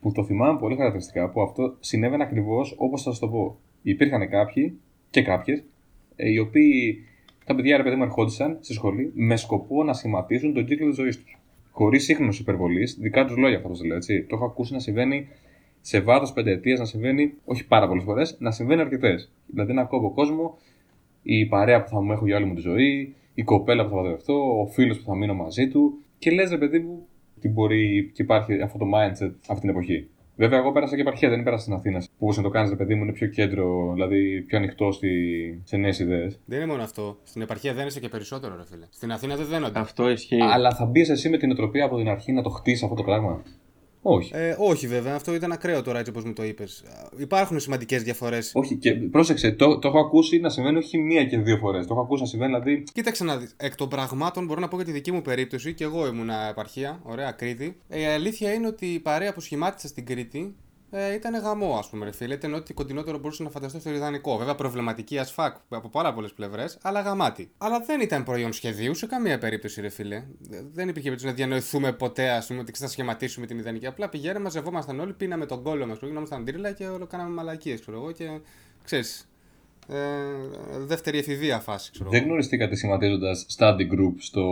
Που 0.00 0.12
το 0.12 0.24
θυμάμαι 0.24 0.58
πολύ 0.58 0.76
χαρακτηριστικά 0.76 1.30
που 1.30 1.42
αυτό 1.42 1.76
συνέβαινε 1.80 2.22
ακριβώς 2.22 2.74
όπως 2.78 3.02
θα 3.02 3.10
σας 3.10 3.18
το 3.18 3.28
πω. 3.28 3.56
Υπήρχαν 3.82 4.28
κάποιοι 4.28 4.78
και 5.10 5.22
κάποιες 5.22 5.62
οι 6.16 6.38
οποίοι 6.38 7.04
τα 7.44 7.54
παιδιά 7.54 7.76
ρε 7.76 7.82
παιδί 7.82 7.96
μου 7.96 8.02
ερχόντουσαν 8.02 8.58
στη 8.60 8.72
σχολή 8.72 9.10
με 9.14 9.36
σκοπό 9.36 9.84
να 9.84 9.92
σχηματίσουν 9.92 10.54
τον 10.54 10.66
κύκλο 10.66 10.86
της 10.86 10.96
ζωής 10.96 11.22
τους. 11.22 11.38
Χωρίς 11.76 12.04
σύγχρονος 12.04 12.38
υπερβολής, 12.38 12.96
δικά 13.00 13.24
τους 13.24 13.36
λόγια 13.36 13.56
αυτό 13.56 13.68
το 13.68 13.84
λέω 13.84 13.96
έτσι. 13.96 14.22
Το 14.22 14.36
έχω 14.36 14.44
ακούσει 14.44 14.72
να 14.72 14.78
συμβαίνει 14.78 15.28
σε 15.80 16.00
βάθος 16.00 16.32
πενταετίας, 16.32 16.78
να 16.78 16.84
συμβαίνει, 16.84 17.32
όχι 17.44 17.66
πάρα 17.66 17.88
πολλές 17.88 18.04
φορές, 18.04 18.36
να 18.38 18.50
συμβαίνει 18.50 18.80
αρκετές. 18.80 19.32
Δηλαδή 19.46 19.72
να 19.72 19.82
ακούω 19.82 19.98
από 19.98 20.12
κόσμο 20.12 20.58
η 21.22 21.46
παρέα 21.46 21.82
που 21.82 21.88
θα 21.88 22.02
μου 22.02 22.12
έχω 22.12 22.26
για 22.26 22.36
όλη 22.36 22.44
μου 22.44 22.54
τη 22.54 22.60
ζωή, 22.60 23.14
η 23.34 23.42
κοπέλα 23.42 23.84
που 23.84 23.90
θα 23.90 23.96
παντρευτώ, 23.96 24.60
ο 24.60 24.66
φίλος 24.66 24.98
που 24.98 25.04
θα 25.04 25.16
μείνω 25.16 25.34
μαζί 25.34 25.68
του. 25.68 25.98
Και 26.18 26.30
λες, 26.30 26.50
ρε 26.50 26.58
παιδί 26.58 26.78
μου, 26.78 27.06
τι 27.40 27.48
μπορεί 27.48 28.10
και 28.14 28.22
υπάρχει 28.22 28.60
αυτό 28.60 28.78
το 28.78 28.86
mindset 28.94 29.32
αυτή 29.48 29.60
την 29.60 29.68
εποχή. 29.68 30.08
Βέβαια, 30.36 30.58
εγώ 30.58 30.72
πέρασα 30.72 30.94
και 30.94 31.00
επαρχία, 31.00 31.28
δεν 31.28 31.42
πέρασα 31.42 31.62
στην 31.62 31.74
Αθήνα. 31.74 31.98
Που 31.98 32.06
όπως 32.18 32.36
να 32.36 32.42
το 32.42 32.48
κάνεις, 32.48 32.70
ρε 32.70 32.76
παιδί 32.76 32.94
μου, 32.94 33.02
είναι 33.02 33.12
πιο 33.12 33.26
κέντρο, 33.26 33.92
δηλαδή 33.92 34.40
πιο 34.40 34.58
ανοιχτό 34.58 34.92
στη... 34.92 35.10
σε 35.64 35.76
νέες 35.76 35.98
ιδέες. 35.98 36.38
Δεν 36.44 36.58
είναι 36.58 36.66
μόνο 36.66 36.82
αυτό. 36.82 37.18
Στην 37.22 37.42
επαρχία 37.42 37.74
δένεσαι 37.74 38.00
και 38.00 38.08
περισσότερο, 38.08 38.56
ρε 38.56 38.64
φίλε. 38.70 38.86
Στην 38.90 39.12
Αθήνα 39.12 39.36
δεν 39.36 39.46
δένονται. 39.46 39.78
Αυτό 39.78 40.10
ισχύει. 40.10 40.42
Αλλά 40.42 40.74
θα 40.74 40.84
μπεις 40.84 41.08
εσύ 41.08 41.28
με 41.28 41.36
την 41.36 41.50
οτροπία 41.50 41.84
από 41.84 41.96
την 41.96 42.08
αρχή 42.08 42.32
να 42.32 42.42
το 42.42 42.50
χτίσεις 42.50 42.82
αυτό 42.82 42.94
το 42.94 43.02
πράγμα. 43.02 43.42
Όχι. 44.06 44.30
Ε, 44.34 44.56
όχι 44.58 44.86
βέβαια, 44.86 45.14
αυτό 45.14 45.34
ήταν 45.34 45.52
ακραίο 45.52 45.82
τώρα 45.82 45.98
έτσι 45.98 46.10
όπως 46.10 46.24
μου 46.24 46.32
το 46.32 46.44
είπες. 46.44 46.84
Υπάρχουν 47.16 47.60
σημαντικές 47.60 48.02
διαφορές. 48.02 48.50
Όχι, 48.54 48.76
και 48.76 48.92
πρόσεξε, 48.92 49.52
το, 49.52 49.78
το 49.78 49.88
έχω 49.88 49.98
ακούσει 49.98 50.38
να 50.38 50.48
συμβαίνει 50.48 50.78
όχι 50.78 50.98
μία 50.98 51.24
και 51.24 51.38
δύο 51.38 51.56
φορές. 51.56 51.86
Το 51.86 51.94
έχω 51.94 52.02
ακούσει 52.02 52.22
να 52.22 52.28
συμβαίνει, 52.28 52.52
δηλαδή. 52.52 52.84
Κοίταξε 52.92 53.24
να 53.24 53.36
δεις. 53.36 53.54
Εκ 53.56 53.74
των 53.74 53.88
πραγμάτων 53.88 54.44
μπορώ 54.44 54.60
να 54.60 54.68
πω 54.68 54.76
για 54.76 54.84
τη 54.84 54.90
δική 54.90 55.12
μου 55.12 55.22
περίπτωση 55.22 55.74
και 55.74 55.84
εγώ 55.84 56.06
ήμουν 56.06 56.30
επαρχία, 56.50 57.00
ωραία 57.02 57.30
Κρήτη. 57.30 57.76
Ε, 57.88 58.00
η 58.00 58.04
αλήθεια 58.04 58.52
είναι 58.52 58.66
ότι 58.66 58.86
η 58.86 58.98
παρέα 58.98 59.32
που 59.32 59.40
σχημάτισα 59.40 59.88
στην 59.88 60.06
Κρήτη 60.06 60.54
ε, 60.96 61.14
ήταν 61.14 61.34
γαμό, 61.40 61.76
ας 61.78 61.88
πούμε, 61.88 62.04
ρε 62.04 62.12
φίλε. 62.12 62.34
Ήταν 62.34 62.54
ό,τι 62.54 62.74
κοντινότερο 62.74 63.18
μπορούσα 63.18 63.42
να 63.42 63.50
φανταστώ 63.50 63.78
στο 63.80 63.90
ιδανικό. 63.90 64.36
Βέβαια 64.36 64.54
προβληματική 64.54 65.18
as 65.24 65.34
fuck 65.44 65.52
από 65.68 65.88
πάρα 65.88 66.12
πολλές 66.14 66.32
πλευρές, 66.32 66.78
αλλά 66.82 67.00
γαμάτι. 67.00 67.50
Αλλά 67.58 67.80
δεν 67.80 68.00
ήταν 68.00 68.22
προϊόν 68.24 68.52
σχεδίου 68.52 68.94
σε 68.94 69.06
καμία 69.06 69.38
περίπτωση, 69.38 69.80
ρε 69.80 69.88
φίλε. 69.88 70.16
Ε, 70.16 70.22
Δεν 70.50 70.88
υπήρχε 70.88 71.08
περίπτωση 71.08 71.26
να 71.26 71.32
διανοηθούμε 71.32 71.92
ποτέ, 71.92 72.30
ας 72.30 72.46
πούμε, 72.46 72.60
ότι 72.60 72.72
θα 72.72 72.88
σχηματίσουμε 72.88 73.46
την 73.46 73.58
ιδανική. 73.58 73.86
Απλά 73.86 74.08
πηγαίναμε, 74.08 74.40
μαζευόμασταν 74.44 75.00
όλοι, 75.00 75.12
πίναμε 75.12 75.46
τον 75.46 75.62
κόλλο 75.62 75.86
μας, 75.86 75.98
γινόμασταν 76.02 76.44
τρίλα 76.44 76.72
και 76.72 76.86
όλο 76.86 77.06
κάναμε 77.06 77.30
μαλακίες, 77.30 77.80
ξέρω 77.80 77.96
εγώ. 77.96 78.12
Και 78.12 78.28
ξέρεις. 78.84 79.28
Ε, 79.88 79.96
δεύτερη 80.78 81.18
εφηβεία 81.18 81.60
φάση, 81.60 81.90
ξέρω 81.90 82.10
Δεν 82.10 82.18
εγώ. 82.18 82.28
γνωριστήκατε 82.28 82.76
σχηματίζοντας 82.76 83.46
study 83.58 83.80
group 83.80 84.14
στο, 84.18 84.44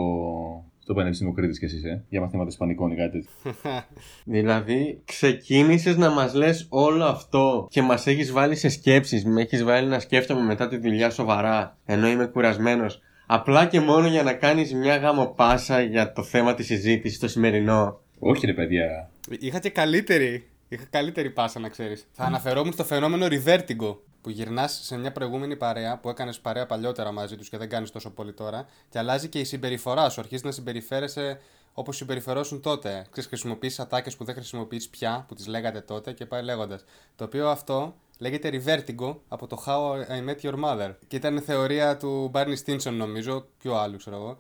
στο 0.93 1.01
Πανεπιστήμιο 1.01 1.35
Κρήτης 1.35 1.59
κι 1.59 1.65
εσείς, 1.65 1.85
ε, 1.85 2.05
για 2.09 2.21
μαθήματα 2.21 2.49
Ισπανικών 2.49 2.91
ή 2.91 2.97
κάτι 2.97 3.11
τέτοιο. 3.11 3.73
Δηλαδή, 4.35 5.01
ξεκίνησες 5.05 5.97
να 5.97 6.11
μας 6.11 6.35
λες 6.35 6.67
όλο 6.69 7.05
αυτό 7.05 7.67
και 7.71 7.83
μας 7.83 8.07
έχεις 8.07 8.33
βάλει 8.33 8.57
σε 8.57 8.69
σκέψεις. 8.69 9.25
Με 9.25 9.43
έχεις 9.43 9.65
βάλει 9.65 9.89
να 9.89 9.99
σκέφτομαι 9.99 10.41
μετά 10.41 10.69
τη 10.69 10.77
δουλειά 10.77 11.11
σοβαρά, 11.11 11.77
ενώ 11.85 12.09
είμαι 12.09 12.27
κουρασμένος. 12.27 13.01
Απλά 13.27 13.67
και 13.67 13.81
μόνο 13.81 14.07
για 14.07 14.23
να 14.23 14.33
κάνεις 14.33 14.75
μια 14.75 14.97
γάμο 14.97 15.27
πάσα 15.27 15.81
για 15.81 16.13
το 16.13 16.23
θέμα 16.23 16.55
της 16.55 16.67
συζήτησης 16.67 17.19
το 17.19 17.29
σημερινό; 17.29 18.01
Όχι 18.19 18.47
ρε 18.47 18.53
παιδιά. 18.53 19.11
Είχα 19.39 19.59
και 19.59 19.71
καλύτερη. 19.71 20.47
Είχα 20.69 20.85
καλύτερη 20.91 21.31
πάσα 21.31 21.61
να 21.61 21.69
ξέρεις. 21.69 22.07
Θα 22.13 22.25
αναφερόμουν 22.25 22.73
στο 22.73 22.85
φαινόμενο 22.85 23.27
revertigo. 23.27 23.97
Που 24.23 24.31
γυρνάς 24.31 24.81
σε 24.83 24.97
μια 24.97 25.13
προηγούμενη 25.13 25.57
παρέα 25.57 25.99
που 25.99 26.09
έκανες 26.09 26.41
παρέα 26.41 26.67
παλιότερα 26.67 27.13
μαζί 27.13 27.37
τους 27.37 27.49
και 27.49 27.57
δεν 27.57 27.69
κάνεις 27.69 27.91
τόσο 27.91 28.11
πολύ 28.11 28.33
τώρα. 28.33 28.67
Και 28.89 28.99
αλλάζει 28.99 29.29
και 29.29 29.39
η 29.39 29.45
συμπεριφορά 29.45 30.09
σου. 30.09 30.21
Αρχίζεις 30.21 30.45
να 30.45 30.51
συμπεριφέρεσαι 30.51 31.41
όπως 31.73 31.97
συμπεριφερόσουν 31.97 32.61
τότε. 32.61 33.07
Ξέρεις, 33.11 33.29
χρησιμοποιείς 33.29 33.81
ατάκες 33.81 34.17
που 34.17 34.25
δεν 34.25 34.35
χρησιμοποιείς 34.35 34.89
πια, 34.89 35.25
που 35.29 35.35
τις 35.35 35.47
λέγατε 35.47 35.81
τότε 35.81 36.13
και 36.13 36.27
πάει 36.27 36.43
λέγοντας. 36.43 36.85
Το 37.17 37.25
οποίο 37.25 37.49
αυτό 37.49 37.95
λέγεται 38.19 38.51
Revertigo 38.53 39.17
από 39.29 39.47
το 39.47 39.63
How 39.67 39.93
I 40.11 40.29
Met 40.29 40.41
Your 40.43 40.65
Mother. 40.65 40.95
Και 41.07 41.17
ήταν 41.17 41.41
θεωρία 41.41 41.97
του 41.97 42.31
Barney 42.35 42.55
Stinson, 42.65 42.93
νομίζω, 42.93 43.47
πιο 43.59 43.77
άλλου, 43.77 43.97
ξέρω 43.97 44.17
εγώ. 44.17 44.39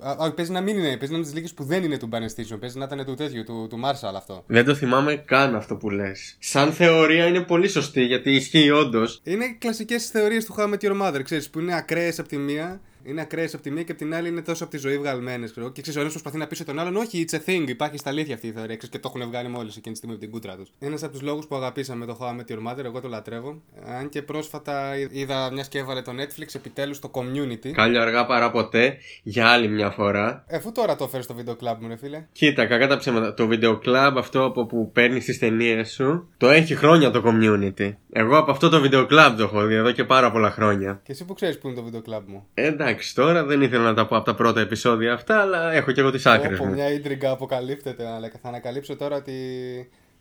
Α, 0.00 0.24
α, 0.24 0.32
παίζει 0.32 0.52
να 0.52 0.60
μην 0.60 0.78
είναι, 0.78 0.96
παίζει 0.96 1.12
να 1.12 1.16
είναι 1.16 1.22
τις 1.22 1.34
λίγες 1.34 1.54
που 1.54 1.64
δεν 1.64 1.84
είναι 1.84 1.98
του 1.98 2.08
Barney 2.12 2.40
Stinson. 2.40 2.56
Παίζει 2.60 2.78
να 2.78 2.84
ήταν 2.84 3.04
του 3.04 3.14
τέτοιου, 3.14 3.44
του, 3.44 3.66
του 3.70 3.80
Marshall 3.84 4.14
αυτό. 4.16 4.44
Δεν 4.46 4.64
το 4.64 4.74
θυμάμαι 4.74 5.16
καν 5.16 5.54
αυτό 5.54 5.76
που 5.76 5.90
λες. 5.90 6.36
Σαν 6.38 6.72
θεωρία 6.72 7.26
είναι 7.26 7.40
πολύ 7.40 7.68
σωστή 7.68 8.04
γιατί 8.04 8.30
ισχύει 8.34 8.70
όντως. 8.70 9.20
Είναι 9.24 9.56
κλασικές 9.58 10.06
θεωρίες 10.06 10.44
του 10.44 10.54
How 10.58 10.62
I 10.62 10.72
Met 10.72 10.78
Your 10.78 11.02
Mother, 11.02 11.20
ξέρεις, 11.22 11.50
που 11.50 11.60
είναι 11.60 11.76
ακραίες 11.76 12.18
από 12.18 12.28
τη 12.28 12.36
μία. 12.36 12.80
Είναι 13.04 13.20
ακραίες 13.20 13.54
από 13.54 13.62
τη 13.62 13.70
μία 13.70 13.82
και 13.82 13.92
από 13.92 14.00
την 14.00 14.14
άλλη 14.14 14.28
είναι 14.28 14.42
τόσο 14.42 14.64
από 14.64 14.72
τη 14.72 14.78
ζωή 14.78 14.98
βγαλμένες. 14.98 15.52
Και 15.72 15.82
ξέρεις, 15.82 15.96
ο 15.96 16.00
ένας 16.00 16.12
προσπαθεί 16.12 16.36
να 16.38 16.46
πει 16.46 16.56
τον 16.64 16.78
άλλον, 16.78 16.96
Όχι, 16.96 17.24
it's 17.28 17.34
a 17.34 17.38
thing, 17.50 17.64
υπάρχει 17.68 17.98
στα 17.98 18.10
αλήθεια 18.10 18.34
αυτή 18.34 18.46
η 18.46 18.50
θεωρία. 18.52 18.76
Ξέρεις, 18.76 18.88
και 18.88 18.98
το 18.98 19.12
έχουν 19.14 19.28
βγάλει 19.30 19.48
μόλις 19.48 19.76
εκείνη 19.76 19.92
τη 19.92 19.96
στιγμή 19.96 20.14
από 20.14 20.24
την 20.24 20.32
κούτρα 20.32 20.56
τους. 20.56 20.72
Ένας 20.78 21.02
από 21.02 21.12
τους 21.12 21.22
λόγους 21.22 21.46
που 21.46 21.56
αγαπήσαμε 21.56 22.06
το 22.06 22.18
How 22.20 22.26
I 22.26 22.30
Met 22.30 22.52
Your 22.54 22.72
Mother, 22.72 22.84
εγώ 22.84 23.00
το 23.00 23.08
λατρεύω. 23.08 23.62
Αν 23.98 24.08
και 24.08 24.22
πρόσφατα 24.22 24.96
είδα 25.10 25.50
μιας 25.52 25.68
και 25.68 25.78
έβαλε 25.78 26.02
το 26.02 26.12
Netflix 26.12 26.54
επιτέλους 26.54 26.98
το 26.98 27.10
community. 27.14 27.68
Κάλιο 27.70 28.00
αργά 28.02 28.26
παρά 28.26 28.50
ποτέ 28.50 28.96
για 29.22 29.46
άλλη 29.48 29.68
μια 29.68 29.90
φορά. 29.90 30.44
Ε, 30.46 30.56
Αφού 30.56 30.72
τώρα 30.72 30.96
το 30.96 31.04
έφερε 31.04 31.22
στο 31.22 31.34
βίντεο 31.34 31.56
κλαμπ 31.56 31.82
μου, 31.82 31.88
ρε 31.88 31.96
φίλε. 31.96 32.26
Κοίτα, 32.32 32.66
κακά 32.66 32.86
τα 32.86 32.96
ψέματα. 32.96 33.34
Το 33.34 33.46
βίντεο 33.46 33.80
club 33.84 34.12
αυτό 34.16 34.44
από 34.44 34.66
που 34.66 34.90
παίρνεις 34.92 35.24
τις 35.24 35.38
ταινίες 35.38 35.90
σου, 35.92 36.28
το 36.36 36.48
έχει 36.48 36.74
χρόνια 36.74 37.10
το 37.10 37.22
community. 37.26 37.92
Εγώ 38.12 38.36
από 38.38 38.50
αυτό 38.50 38.68
το 38.68 38.80
βίντεο 38.80 39.06
club 39.10 39.34
το 39.36 39.42
έχω 39.42 39.64
δει 39.66 39.74
εδώ 39.74 39.92
και 39.92 40.04
πάρα 40.04 40.30
πολλά 40.30 40.50
χρόνια. 40.50 41.00
Και 41.04 41.12
εσύ 41.12 41.24
που 41.24 41.34
ξέρεις 41.34 41.58
που 41.58 41.66
είναι 41.66 41.76
το 41.76 41.82
βίντεο 41.82 42.00
κλαμπ 42.02 42.28
μου. 42.28 42.46
Ε, 42.54 42.70
εντάξει, 42.88 43.14
τώρα 43.14 43.44
δεν 43.44 43.60
ήθελα 43.62 43.82
να 43.82 43.94
τα 43.94 44.06
πω 44.06 44.16
από 44.16 44.24
τα 44.24 44.34
πρώτα 44.34 44.60
επεισόδια 44.60 45.12
αυτά, 45.12 45.40
αλλά 45.40 45.72
έχω 45.72 45.92
και 45.92 46.00
εγώ 46.00 46.10
τις 46.10 46.26
άκρες 46.26 46.58
Όπου 46.58 46.68
μου. 46.68 46.74
μια 46.74 46.92
ίντριγκα 46.92 47.30
αποκαλύπτεται, 47.30 48.06
αλλά 48.06 48.30
θα 48.42 48.48
ανακαλύψω 48.48 48.96
τώρα 48.96 49.16
ότι 49.16 49.32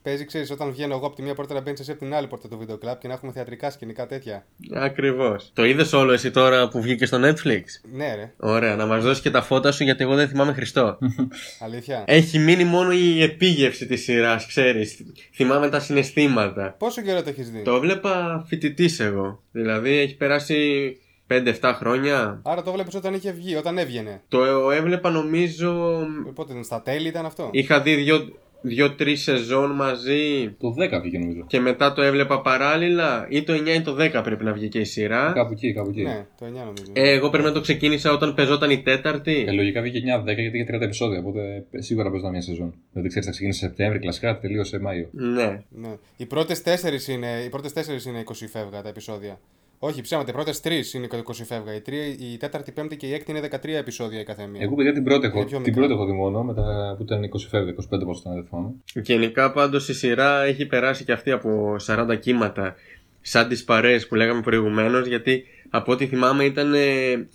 παίζει, 0.02 0.26
ξέρεις, 0.26 0.52
όταν 0.52 0.72
βγαίνω 0.72 0.96
εγώ 0.96 1.06
από 1.06 1.16
τη 1.16 1.22
μία 1.22 1.34
πόρτα 1.34 1.54
να 1.54 1.62
μπαίνεις 1.62 1.80
εσύ 1.80 1.92
από 1.92 2.00
την 2.00 2.14
άλλη 2.14 2.28
πόρτα 2.28 2.48
του 2.48 2.58
βίντεο 2.58 2.78
κλαμπ 2.78 2.98
και 2.98 3.08
να 3.08 3.14
έχουμε 3.14 3.32
θεατρικά 3.32 3.72
σκηνικά 3.72 4.06
τέτοια. 4.06 4.46
Ακριβώς. 4.74 5.52
Το 5.54 5.66
είδες 5.66 5.94
όλο 5.94 6.12
εσύ 6.12 6.32
τώρα 6.32 6.68
που 6.68 6.82
βγήκε 6.82 7.06
στο 7.06 7.18
Netflix; 7.22 7.62
Ναι, 7.92 8.16
ρε, 8.16 8.34
Ωραία, 8.38 8.76
να 8.76 8.86
μας 8.86 9.04
δώσεις 9.04 9.22
και 9.22 9.32
τα 9.32 9.42
φώτα 9.42 9.72
σου 9.72 9.84
γιατί 9.84 10.04
εγώ 10.04 10.16
δεν 10.16 10.28
θυμάμαι 10.28 10.54
Χριστό. 10.54 10.98
αλήθεια. 11.66 12.04
έχει 12.08 12.40
μείνει 12.40 12.64
μόνο 12.64 12.92
η 12.92 13.22
επίγευση 13.24 13.86
της 13.86 14.04
σειράς, 14.04 14.46
ξέρεις. 14.48 15.06
Θυμάμαι 15.34 15.70
τα 15.70 15.80
συναισθήματα. 15.80 16.76
Πόσο 16.80 17.02
καιρό 17.02 17.24
το 17.24 17.30
έχεις 17.30 17.50
δει; 17.52 17.62
Το 17.62 17.80
βλέπα 17.80 18.44
φοιτητής 18.48 19.00
εγώ. 19.00 19.44
Δηλαδή 19.52 19.98
έχει 19.98 20.16
περάσει 20.16 20.56
5-7 21.32 21.74
χρόνια. 21.76 22.40
Άρα 22.44 22.62
το 22.64 22.72
βλέπεις 22.72 22.96
όταν 22.96 23.14
είχε 23.14 23.32
βγει, 23.32 23.56
όταν 23.56 23.78
έβγαινε. 23.78 24.22
Το 24.28 24.72
έβλεπα 24.72 25.10
νομίζω. 25.10 26.00
Πότε 26.36 26.52
ήταν, 26.52 26.64
στα 26.64 26.82
τέλη 26.82 27.08
ήταν 27.08 27.26
αυτό; 27.26 27.50
Είχα 27.52 27.82
δει 27.82 27.96
δύο, 27.96 28.28
δύο-τρει 28.62 29.16
σεζόν 29.16 29.72
μαζί 29.72 30.50
Το 30.60 30.76
10 30.98 31.00
βγήκε 31.02 31.18
νομίζω. 31.18 31.44
και 31.48 31.60
μετά 31.60 31.94
το 31.94 32.02
έβλεπα 32.02 32.42
παράλληλα. 32.42 33.26
Ή 33.30 33.44
το 33.44 33.54
9 33.54 33.68
ή 33.68 33.82
το 33.82 33.96
10 34.00 34.22
πρέπει 34.24 34.44
να 34.44 34.54
βγει 34.54 34.68
και 34.68 34.80
η 34.80 34.84
σειρά. 34.84 35.32
Κάπου 35.36 35.52
εκεί, 35.52 35.74
κάπου 35.74 35.90
εκεί. 35.90 36.02
Ναι, 36.04 36.26
το 36.40 36.46
9 36.46 36.50
νομίζω. 36.50 36.92
Ε, 36.94 37.10
εγώ 37.12 37.30
πρέπει 37.30 37.46
να 37.48 37.52
το 37.54 37.62
ξεκίνησα 37.62 38.12
όταν 38.12 38.34
πεζόταν 38.34 38.70
η 38.70 38.82
τέταρτη. 38.82 39.46
Ε, 39.48 39.52
λογικά 39.52 39.82
βγήκε 39.82 40.00
9-10 40.22 40.24
γιατί 40.26 40.58
είχε 40.58 40.78
30 40.78 40.82
επεισόδια. 40.82 41.20
Οπότε 41.20 41.66
σίγουρα 41.78 42.06
παίζονταν 42.10 42.32
μια 42.32 42.42
σεζόν. 42.42 42.74
Δηλαδή 42.92 43.08
ξέρεις, 43.10 43.26
θα 43.28 43.32
ξεκίνησε 43.34 43.60
Σεπτέμβρη, 43.60 44.00
κλασικά 44.00 44.40
τελείωσε 44.40 44.80
Μάιο. 44.80 45.08
Ναι. 45.12 45.64
Ναι. 45.70 45.96
Οι 46.18 46.26
πρώτες 46.26 46.62
τέσσερις 46.62 47.08
είναι, 47.08 47.28
οι 47.46 47.50
πρώτες 47.50 47.74
τέσσερις 47.74 48.06
είναι 48.06 48.20
20 48.20 48.34
φεύγα 48.52 48.82
τα 48.82 48.90
επεισόδια. 48.90 49.40
Όχι, 49.80 50.02
ψέματα, 50.02 50.30
οι 50.30 50.34
πρώτες 50.34 50.60
τρεις 50.62 50.94
είναι 50.94 51.08
20 51.12 51.20
φεύγα. 51.46 51.76
Η, 51.76 51.82
τρία, 51.82 52.06
η 52.06 52.38
τέταρτη, 52.40 52.70
η 52.70 52.74
πέμπτη 52.74 52.98
και 52.98 53.08
η 53.08 53.14
έκτη 53.14 53.32
είναι 53.32 53.50
13 53.52 53.68
επεισόδια 53.68 54.20
η 54.20 54.24
καθεμία. 54.24 54.62
Εγώ 54.64 54.76
παιδιά 54.76 54.94
την 54.94 55.04
πρώτη 55.04 55.26
έχω, 55.26 55.38
Είναι 55.38 55.48
πιο 55.48 55.58
την 55.58 55.74
μικρά. 55.74 55.86
πρώτη 55.86 55.94
έχω 55.94 56.06
δει 56.06 56.18
μόνο, 56.18 56.44
μετά 56.44 56.94
που 56.98 57.04
ήταν 57.04 57.24
20 57.24 57.30
φεύγα, 57.50 57.74
25 58.00 58.06
πόσο 58.06 58.20
ήταν, 58.20 58.34
δεν 58.34 58.46
θυμάμαι. 58.50 58.70
Γενικά 58.94 59.52
πάντως 59.52 59.90
η 59.90 59.94
σειρά 59.94 60.44
έχει 60.44 60.66
περάσει 60.66 61.04
και 61.04 61.12
αυτή 61.12 61.32
από 61.32 61.76
40 61.88 62.20
κύματα 62.20 62.76
σαν 63.22 63.48
τις 63.48 63.64
παρέες 63.64 64.08
που 64.08 64.16
λέγαμε 64.16 64.42
προηγουμένως 64.42 65.08
γιατί 65.08 65.44
από 65.70 65.92
ό,τι 65.92 66.08
θυμάμαι 66.08 66.44
ήταν 66.44 66.74
ε, 66.74 66.80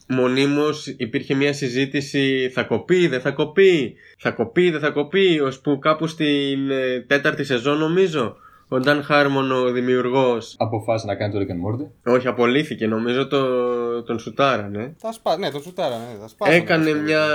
μονίμως 0.09 0.87
υπήρχε 0.87 1.35
μια 1.35 1.53
συζήτηση 1.53 2.51
θα 2.53 2.63
κοπεί, 2.63 3.07
δεν 3.07 3.21
θα 3.21 3.31
κοπεί, 3.31 3.95
θα 4.19 4.31
κοπεί, 4.31 4.71
δεν 4.71 4.81
θα 4.81 4.91
κοπεί 4.91 5.41
ώσπου 5.41 5.79
κάπου 5.79 6.07
στην 6.07 6.71
ε, 6.71 7.01
τέταρτη 7.07 7.45
σεζόν 7.45 7.79
νομίζω 7.79 8.37
ο 8.73 8.79
Νταν 8.79 9.03
Χάρμον 9.03 9.53
ο 9.53 9.71
δημιουργός 9.71 10.55
Αποφάσισε 10.59 11.07
να 11.07 11.15
κάνει 11.15 11.33
το 11.33 11.39
Rick 11.39 11.51
and 11.51 11.85
Morty. 11.85 12.13
όχι 12.15 12.29
απολύθηκε 12.29 12.87
νομίζω 12.87 13.27
το, 13.27 14.03
τον 14.03 14.19
σουτάρανε 14.19 14.95
Θα 14.99 15.13
σπά... 15.13 15.39
Ναι, 15.39 15.51
το 15.51 15.61
σουτάρα, 15.61 15.97
ναι, 15.97 16.19
θα 16.21 16.29
σπάσανε. 16.29 16.57
Έκανε 16.57 16.93
μια, 16.93 17.27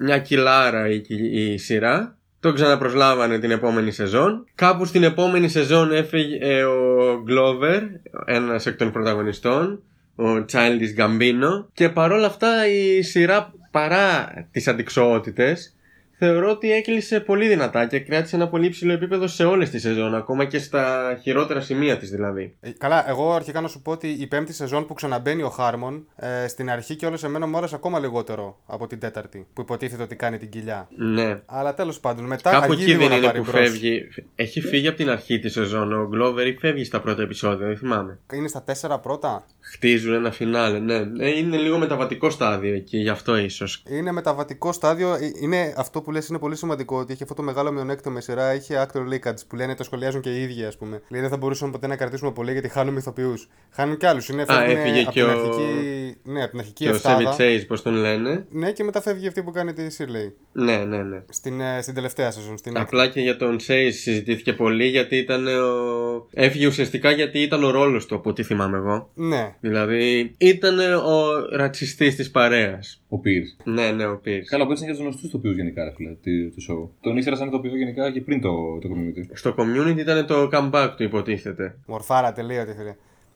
μια 0.00 0.18
κιλάρα 0.18 0.88
η, 0.88 1.02
η 1.30 1.58
σειρά. 1.58 2.16
Το 2.40 2.52
ξαναπροσλάβανε 2.52 3.38
την 3.38 3.50
επόμενη 3.50 3.90
σεζόν. 3.90 4.46
Κάπου 4.54 4.84
στην 4.84 5.02
επόμενη 5.02 5.48
σεζόν 5.48 5.92
έφυγε 5.92 6.38
ε, 6.40 6.64
ο 6.64 7.22
Glover, 7.28 7.80
ένας 8.24 8.66
εκ 8.66 8.76
των 8.76 8.92
πρωταγωνιστών, 8.92 9.82
ο 10.16 10.24
Childish 10.52 11.00
Gambino. 11.00 11.64
Και 11.72 11.88
παρόλα 11.88 12.26
αυτά 12.26 12.68
η 12.68 13.02
σειρά 13.02 13.52
παρά 13.70 14.32
τις 14.50 14.68
αντικσοότητες 14.68 15.76
θεωρώ 16.24 16.50
ότι 16.50 16.72
έκλεισε 16.72 17.20
πολύ 17.20 17.48
δυνατά 17.48 17.86
και 17.86 18.00
κράτησε 18.00 18.36
ένα 18.36 18.48
πολύ 18.48 18.66
υψηλό 18.66 18.92
επίπεδο 18.92 19.26
σε 19.26 19.44
όλες 19.44 19.70
τις 19.70 19.82
σεζόν, 19.82 20.14
ακόμα 20.14 20.44
και 20.44 20.58
στα 20.58 21.18
χειρότερα 21.22 21.60
σημεία 21.60 21.96
της 21.96 22.10
δηλαδή. 22.10 22.56
Ε, 22.60 22.70
Καλά, 22.70 23.08
εγώ 23.08 23.32
αρχικά 23.32 23.60
να 23.60 23.68
σου 23.68 23.82
πω 23.82 23.90
ότι 23.90 24.08
η 24.08 24.26
πέμπτη 24.26 24.52
σεζόν 24.52 24.86
που 24.86 24.94
ξαναμπαίνει 24.94 25.42
ο 25.42 25.48
Χάρμον 25.48 26.06
ε, 26.16 26.48
στην 26.48 26.70
αρχή 26.70 26.96
και 26.96 27.06
όλο 27.06 27.18
εμένα 27.24 27.46
μου 27.46 27.56
άρεσε 27.56 27.74
ακόμα 27.74 27.98
λιγότερο 27.98 28.58
από 28.66 28.86
την 28.86 28.98
τέταρτη 28.98 29.46
που 29.52 29.60
υποτίθεται 29.60 30.02
ότι 30.02 30.16
κάνει 30.16 30.38
την 30.38 30.48
κοιλιά. 30.50 30.88
Ναι. 30.96 31.40
Αλλά 31.46 31.74
τέλος 31.74 32.00
πάντων, 32.00 32.24
μετά 32.24 32.50
Κάπου 32.50 32.72
αργεί 32.72 32.82
εκεί 32.82 32.90
λίγο 32.90 32.98
δεν 33.00 33.08
να 33.08 33.16
είναι 33.16 33.26
πάρει 33.26 33.38
που 33.38 33.46
μπρος. 33.50 33.60
φεύγει. 33.68 34.08
Έχει 34.34 34.60
φύγει 34.60 34.88
από 34.88 34.96
την 34.96 35.10
αρχή 35.10 35.38
της 35.38 35.52
σεζόν. 35.52 35.92
Ο 35.92 36.08
Glover 36.14 36.46
ή 36.46 36.56
φεύγει 36.58 36.84
στα 36.84 37.00
πρώτα 37.00 37.22
επεισόδια, 37.22 37.66
δεν 37.66 37.76
θυμάμαι. 37.76 38.18
Είναι 38.32 38.48
στα 38.48 38.62
τέσσερα 38.62 38.98
πρώτα; 38.98 39.46
Χτίζουν 39.60 40.14
ένα 40.14 40.30
φινάλε, 40.30 40.78
ναι. 40.78 41.24
Ε, 41.24 41.38
Είναι 41.38 41.56
λίγο 41.56 41.78
μεταβατικό 41.78 42.30
στάδιο 42.30 42.74
εκεί, 42.74 42.98
γι' 42.98 43.08
αυτό 43.08 43.36
ίσως. 43.36 43.82
Είναι 43.88 44.12
μεταβατικό 44.12 44.72
στάδιο. 44.72 45.14
Ε, 45.14 45.18
Είναι 45.42 45.74
αυτό 45.76 46.00
που 46.02 46.11
λες 46.12 46.28
είναι 46.28 46.38
πολύ 46.38 46.56
σημαντικό 46.56 46.98
ότι 46.98 47.12
έχει 47.12 47.22
αυτό 47.22 47.34
το 47.34 47.42
μεγάλο 47.42 47.72
μειονέκτημα 47.72 48.18
η 48.18 48.22
σειρά. 48.22 48.44
Έχει 48.50 48.74
actor 48.76 48.98
leakage 48.98 49.46
που 49.48 49.56
λένε 49.56 49.74
το 49.74 49.84
σχολιάζουν 49.84 50.20
και 50.20 50.30
οι 50.30 50.42
ίδιοι, 50.42 50.64
ας 50.64 50.76
πούμε. 50.76 51.02
Λέει 51.08 51.20
δεν 51.20 51.30
θα 51.30 51.36
μπορούσαμε 51.36 51.72
ποτέ 51.72 51.86
να 51.86 51.96
κρατήσουμε 51.96 52.32
πολύ 52.32 52.52
γιατί 52.52 52.68
χάνουμε 52.68 52.98
ηθοποιούς. 52.98 53.48
Χάνουν 53.70 53.96
κι 53.96 54.06
άλλους. 54.06 54.28
Είναι 54.28 54.44
φεύγουνε 54.44 54.72
έφυγε 54.80 55.00
από 55.02 55.10
και 55.12 55.20
την 55.20 55.28
ο- 55.28 55.32
αρχική. 55.32 56.16
Ναι, 56.22 56.40
από 56.42 56.50
την 56.50 56.58
αρχική 56.58 56.84
Και 56.84 56.90
ο 56.90 56.94
Σέβι 56.98 57.24
εφτάδα. 57.24 57.36
Chase, 57.38 57.64
πώς 57.68 57.82
τον 57.82 57.94
λένε. 57.94 58.46
Ναι, 58.50 58.72
και 58.72 58.84
μετά 58.84 59.00
φεύγει 59.02 59.26
αυτή 59.26 59.42
που 59.42 59.50
κάνει 59.50 59.72
τη 59.72 59.90
Σίρλεϊ. 59.90 60.34
Ναι, 60.52 60.76
ναι, 60.76 61.02
ναι. 61.02 61.22
Στην, 61.28 61.60
ε, 61.60 61.82
στην 61.82 61.94
τελευταία 61.94 62.30
σεζόν. 62.30 62.58
Στην 62.58 62.72
έκτη. 62.76 62.84
Απλά 62.84 63.08
και 63.08 63.20
για 63.20 63.36
τον 63.36 63.56
Chase 63.56 63.90
συζητήθηκε 63.92 64.52
πολύ 64.52 64.86
γιατί 64.86 65.16
ήταν 65.16 65.46
ο. 65.46 66.26
Έφυγε 66.32 66.66
ουσιαστικά 66.66 67.10
γιατί 67.10 67.38
ήταν 67.38 67.64
ο 67.64 67.70
ρόλος 67.70 68.06
του, 68.06 68.14
από 68.14 68.30
ό,τι 68.30 68.42
θυμάμαι 68.42 68.76
εγώ. 68.76 69.10
Ναι. 69.14 69.54
Δηλαδή 69.60 70.34
ήταν 70.38 70.78
ο 70.94 71.28
ρατσιστής 71.56 72.16
της 72.16 72.30
παρέας. 72.30 73.02
Ο 73.08 73.16
Pierce. 73.24 73.64
Ναι, 73.72 73.90
ναι, 73.90 74.06
ο 74.06 74.20
Pierce. 74.24 74.44
Καλά, 74.46 74.66
που 74.66 74.72
ήταν 74.72 74.84
και 74.86 74.90
τους 74.92 75.00
γνωστούς 75.00 75.30
τοπίου 75.30 75.52
γενικά, 75.52 75.84
ρε 76.08 76.16
φίλε, 76.22 76.48
τι- 76.48 76.50
του 76.50 76.62
show. 76.68 76.88
Τον 77.00 77.16
ήξερα 77.16 77.36
σαν 77.36 77.50
τοπίο 77.50 77.76
γενικά 77.76 78.12
και 78.12 78.20
πριν 78.20 78.40
το, 78.40 78.78
το 78.78 78.88
community. 78.92 79.30
Στο 79.32 79.54
community 79.58 79.98
ήταν 79.98 80.26
το 80.26 80.48
comeback 80.52 80.90
του, 80.96 81.02
υποτίθεται. 81.02 81.78
Μορφάρα, 81.86 82.32
τελείωτη, 82.32 82.72
φίλε. 82.72 82.94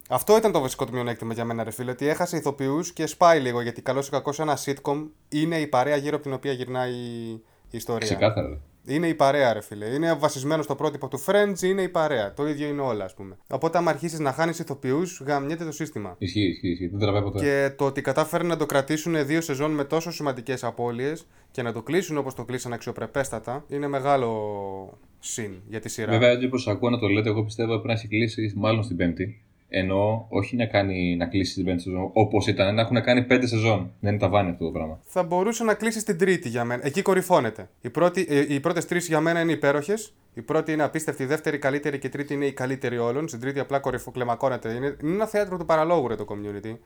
Αυτό 0.08 0.36
ήταν 0.36 0.52
το 0.52 0.60
βασικό 0.60 0.84
του 0.86 0.92
μειονέκτημα 0.92 1.32
για 1.32 1.44
μένα, 1.44 1.64
ρε 1.64 1.70
φίλε. 1.70 1.90
Ότι 1.90 2.08
έχασε 2.08 2.36
ηθοποιούς 2.36 2.92
και 2.92 3.06
σπάει 3.06 3.40
λίγο. 3.40 3.60
Γιατί 3.60 3.82
καλό 3.82 4.00
ή 4.00 4.08
κακό 4.10 4.32
ένα 4.38 4.58
sitcom 4.64 5.06
είναι 5.28 5.56
η 5.60 5.66
παρέα 5.66 5.96
γύρω 5.96 6.14
από 6.14 6.24
την 6.24 6.32
οποία 6.32 6.52
γυρνάει 6.52 6.92
η 6.92 7.76
ιστορία. 7.76 8.06
Ξεκάθαρα. 8.06 8.60
Ρε. 8.86 8.94
Είναι 8.94 9.08
η 9.08 9.14
παρέα, 9.14 9.52
ρε 9.52 9.60
φίλε. 9.60 9.86
Είναι 9.86 10.14
βασισμένο 10.14 10.62
στο 10.62 10.74
πρότυπο 10.74 11.08
του 11.08 11.24
Friends, 11.26 11.62
είναι 11.62 11.82
η 11.82 11.88
παρέα. 11.88 12.32
Το 12.32 12.48
ίδιο 12.48 12.68
είναι 12.68 12.80
όλα, 12.80 13.04
ας 13.04 13.14
πούμε. 13.14 13.36
Οπότε, 13.50 13.78
άμα 13.78 13.90
αρχίσεις 13.90 14.18
να 14.18 14.32
χάνεις 14.32 14.58
ηθοποιούς, 14.58 15.22
γαμιέται 15.26 15.64
το 15.64 15.72
σύστημα. 15.72 16.14
Ισχύει, 16.18 16.48
ισχύει, 16.48 16.68
ισχύει. 16.68 16.88
Δεν 16.88 16.98
τραβάει 16.98 17.22
ποτέ. 17.22 17.38
Και 17.38 17.74
το 17.76 17.84
ότι 17.84 18.00
κατάφεραν 18.00 18.46
να 18.46 18.56
το 18.56 18.66
κρατήσουν 18.66 19.26
δύο 19.26 19.40
σεζόν 19.40 19.70
με 19.70 19.84
τόσο 19.84 20.10
σημαντικές 20.10 20.64
απώλειες 20.64 21.26
και 21.50 21.62
να 21.62 21.72
το 21.72 21.82
κλείσουν 21.82 22.16
όπως 22.16 22.34
το 22.34 22.44
κλείσαν 22.44 22.72
αξιοπρεπέστατα 22.72 23.64
είναι 23.68 23.88
μεγάλο 23.88 24.98
συν 25.18 25.52
για 25.68 25.80
τη 25.80 25.88
σειρά. 25.88 26.12
Βέβαια, 26.12 26.30
έτσι 26.30 26.46
όπως 26.46 26.68
ακούω 26.68 26.90
να 26.90 26.98
το 26.98 27.06
λέτε, 27.06 27.28
εγώ 27.28 27.44
πιστεύω 27.44 27.70
πρέπει 27.70 27.86
να 27.86 27.92
έχει 27.92 28.08
κλείσει 28.08 28.52
μάλλον 28.56 28.82
στην 28.82 28.96
Πέμπτη. 28.96 29.40
Ενώ 29.68 30.26
όχι 30.28 30.56
να, 30.56 30.66
κάνει, 30.66 31.16
να 31.16 31.26
κλείσει 31.26 31.54
την 31.54 31.64
Πέμπτη 31.64 31.82
σεζόν 31.82 32.10
όπως 32.12 32.46
ήταν, 32.46 32.74
να 32.74 32.80
έχουν 32.80 33.02
κάνει 33.02 33.24
πέντε 33.24 33.46
σεζόν. 33.46 33.92
Δεν 34.00 34.10
είναι 34.10 34.20
ταβάνι 34.20 34.50
αυτό 34.50 34.64
το 34.64 34.70
πράγμα. 34.70 35.00
Θα 35.04 35.22
μπορούσε 35.22 35.64
να 35.64 35.74
κλείσει 35.74 36.04
την 36.04 36.18
τρίτη 36.18 36.48
για 36.48 36.64
μένα. 36.64 36.86
Εκεί 36.86 37.02
κορυφώνεται. 37.02 37.68
Οι, 37.80 37.90
πρώτοι, 37.90 38.26
ε, 38.28 38.54
οι 38.54 38.60
πρώτες 38.60 38.86
τρεις 38.86 39.06
για 39.06 39.20
μένα 39.20 39.40
είναι 39.40 39.52
υπέροχες. 39.52 40.14
Η 40.34 40.42
πρώτη 40.42 40.72
είναι 40.72 40.82
απίστευτη, 40.82 41.22
η 41.22 41.26
δεύτερη 41.26 41.58
καλύτερη 41.58 41.98
και 41.98 42.06
η 42.06 42.10
τρίτη 42.10 42.34
είναι 42.34 42.46
η 42.46 42.52
καλύτερη 42.52 42.98
όλων. 42.98 43.28
Στην 43.28 43.40
τρίτη 43.40 43.58
απλά 43.58 43.78
κορυφοκλεμακώνεται. 43.78 44.72
Είναι, 44.72 44.96
είναι 45.02 45.14
ένα 45.14 45.26
θέατρο 45.26 45.56
του 45.56 45.64
παραλόγου 45.64 46.08
ρε 46.08 46.14
το 46.14 46.24
community. 46.28 46.76